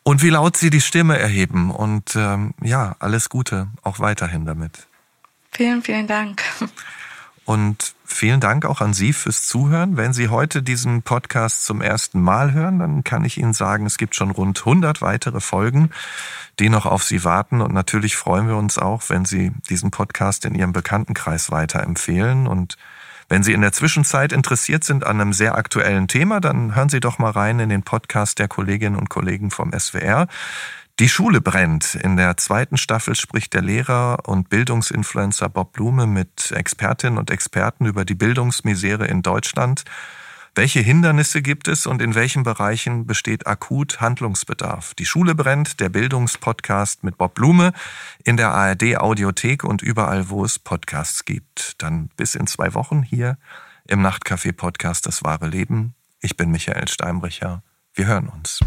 und 0.03 0.23
wie 0.23 0.31
laut 0.31 0.57
Sie 0.57 0.71
die 0.71 0.83
Stimme 0.83 1.19
erheben. 1.19 1.71
Und 1.71 2.15
ähm, 2.15 2.55
ja, 2.63 2.95
alles 2.99 3.29
Gute 3.29 3.69
auch 3.83 3.99
weiterhin 3.99 4.45
damit. 4.45 4.87
Vielen, 5.51 5.83
vielen 5.83 6.07
Dank. 6.07 6.43
Und 7.47 7.95
vielen 8.05 8.41
Dank 8.41 8.65
auch 8.65 8.81
an 8.81 8.95
Sie 8.95 9.13
fürs 9.13 9.47
Zuhören. 9.47 9.97
Wenn 9.97 10.13
Sie 10.13 10.29
heute 10.29 10.63
diesen 10.63 11.03
Podcast 11.03 11.65
zum 11.65 11.81
ersten 11.81 12.21
Mal 12.21 12.53
hören, 12.53 12.79
dann 12.79 13.05
kann 13.05 13.25
ich 13.25 13.39
Ihnen 13.39 13.53
sagen, 13.53 13.85
es 13.87 13.99
gibt 13.99 14.15
schon 14.15 14.31
rund 14.31 14.61
100 14.61 15.03
weitere 15.03 15.41
Folgen, 15.41 15.91
die 16.59 16.71
noch 16.71 16.87
auf 16.87 17.05
Sie 17.05 17.23
warten. 17.23 17.61
Und 17.61 17.73
natürlich 17.73 18.17
freuen 18.17 18.49
wir 18.49 18.57
uns 18.57 18.79
auch, 18.79 19.09
wenn 19.09 19.25
Sie 19.25 19.53
diesen 19.69 19.91
Podcast 19.91 20.45
in 20.45 20.55
Ihrem 20.55 20.73
Bekanntenkreis 20.73 21.51
weiterempfehlen 21.51 22.47
und 22.47 22.77
wenn 23.29 23.43
Sie 23.43 23.53
in 23.53 23.61
der 23.61 23.73
Zwischenzeit 23.73 24.33
interessiert 24.33 24.85
sind 24.85 25.05
an 25.05 25.21
einem 25.21 25.33
sehr 25.33 25.57
aktuellen 25.57 26.09
Thema, 26.09 26.41
dann 26.41 26.75
hören 26.75 26.89
Sie 26.89 27.01
doch 27.01 27.19
mal 27.19 27.31
rein 27.31 27.59
in 27.59 27.69
den 27.69 27.83
Podcast 27.83 28.39
der 28.39 28.49
Kolleginnen 28.49 28.97
und 28.97 29.09
Kollegen 29.09 29.51
vom 29.51 29.73
SWR. 29.73 30.27
Die 31.01 31.09
Schule 31.09 31.41
brennt. 31.41 31.97
In 31.97 32.17
der 32.17 32.37
zweiten 32.37 32.77
Staffel 32.77 33.17
spricht 33.17 33.53
der 33.55 33.63
Lehrer 33.63 34.29
und 34.29 34.49
Bildungsinfluencer 34.49 35.49
Bob 35.49 35.73
Blume 35.73 36.07
mit 36.07 36.53
Expertinnen 36.53 37.19
und 37.19 37.31
Experten 37.31 37.87
über 37.87 38.05
die 38.05 38.15
Bildungsmisere 38.15 39.07
in 39.07 39.23
Deutschland 39.23 39.85
welche 40.57 40.81
Hindernisse 40.81 41.43
gibt 41.43 41.67
es 41.67 41.85
und 41.85 42.01
in 42.01 42.15
welchen 42.15 42.45
Bereichen 42.45 43.07
besteht 43.07 43.47
akut 43.49 44.01
Handlungsbedarf? 44.01 44.95
Die 44.95 45.05
Schule 45.05 45.35
brennt, 45.35 45.81
der 45.81 45.89
Bildungspodcast 45.89 47.03
mit 47.03 47.19
Bob 47.19 47.35
Blume 47.35 47.73
in 48.23 48.37
der 48.37 48.53
ARD 48.53 48.99
Audiothek 48.99 49.65
und 49.65 49.83
überall, 49.83 50.29
wo 50.29 50.45
es 50.45 50.61
Podcasts 50.61 51.25
gibt. 51.25 51.75
Dann 51.83 52.09
bis 52.17 52.37
in 52.37 52.47
zwei 52.47 52.73
Wochen 52.75 53.03
hier 53.03 53.37
im 53.89 54.01
Nachtcafé 54.01 54.53
Podcast 54.53 55.07
Das 55.07 55.25
wahre 55.25 55.49
Leben. 55.49 55.95
Ich 56.21 56.37
bin 56.37 56.53
Michael 56.53 56.87
Steinbrecher. 56.87 57.65
Wir 57.93 58.07
hören 58.07 58.29
uns. 58.29 58.61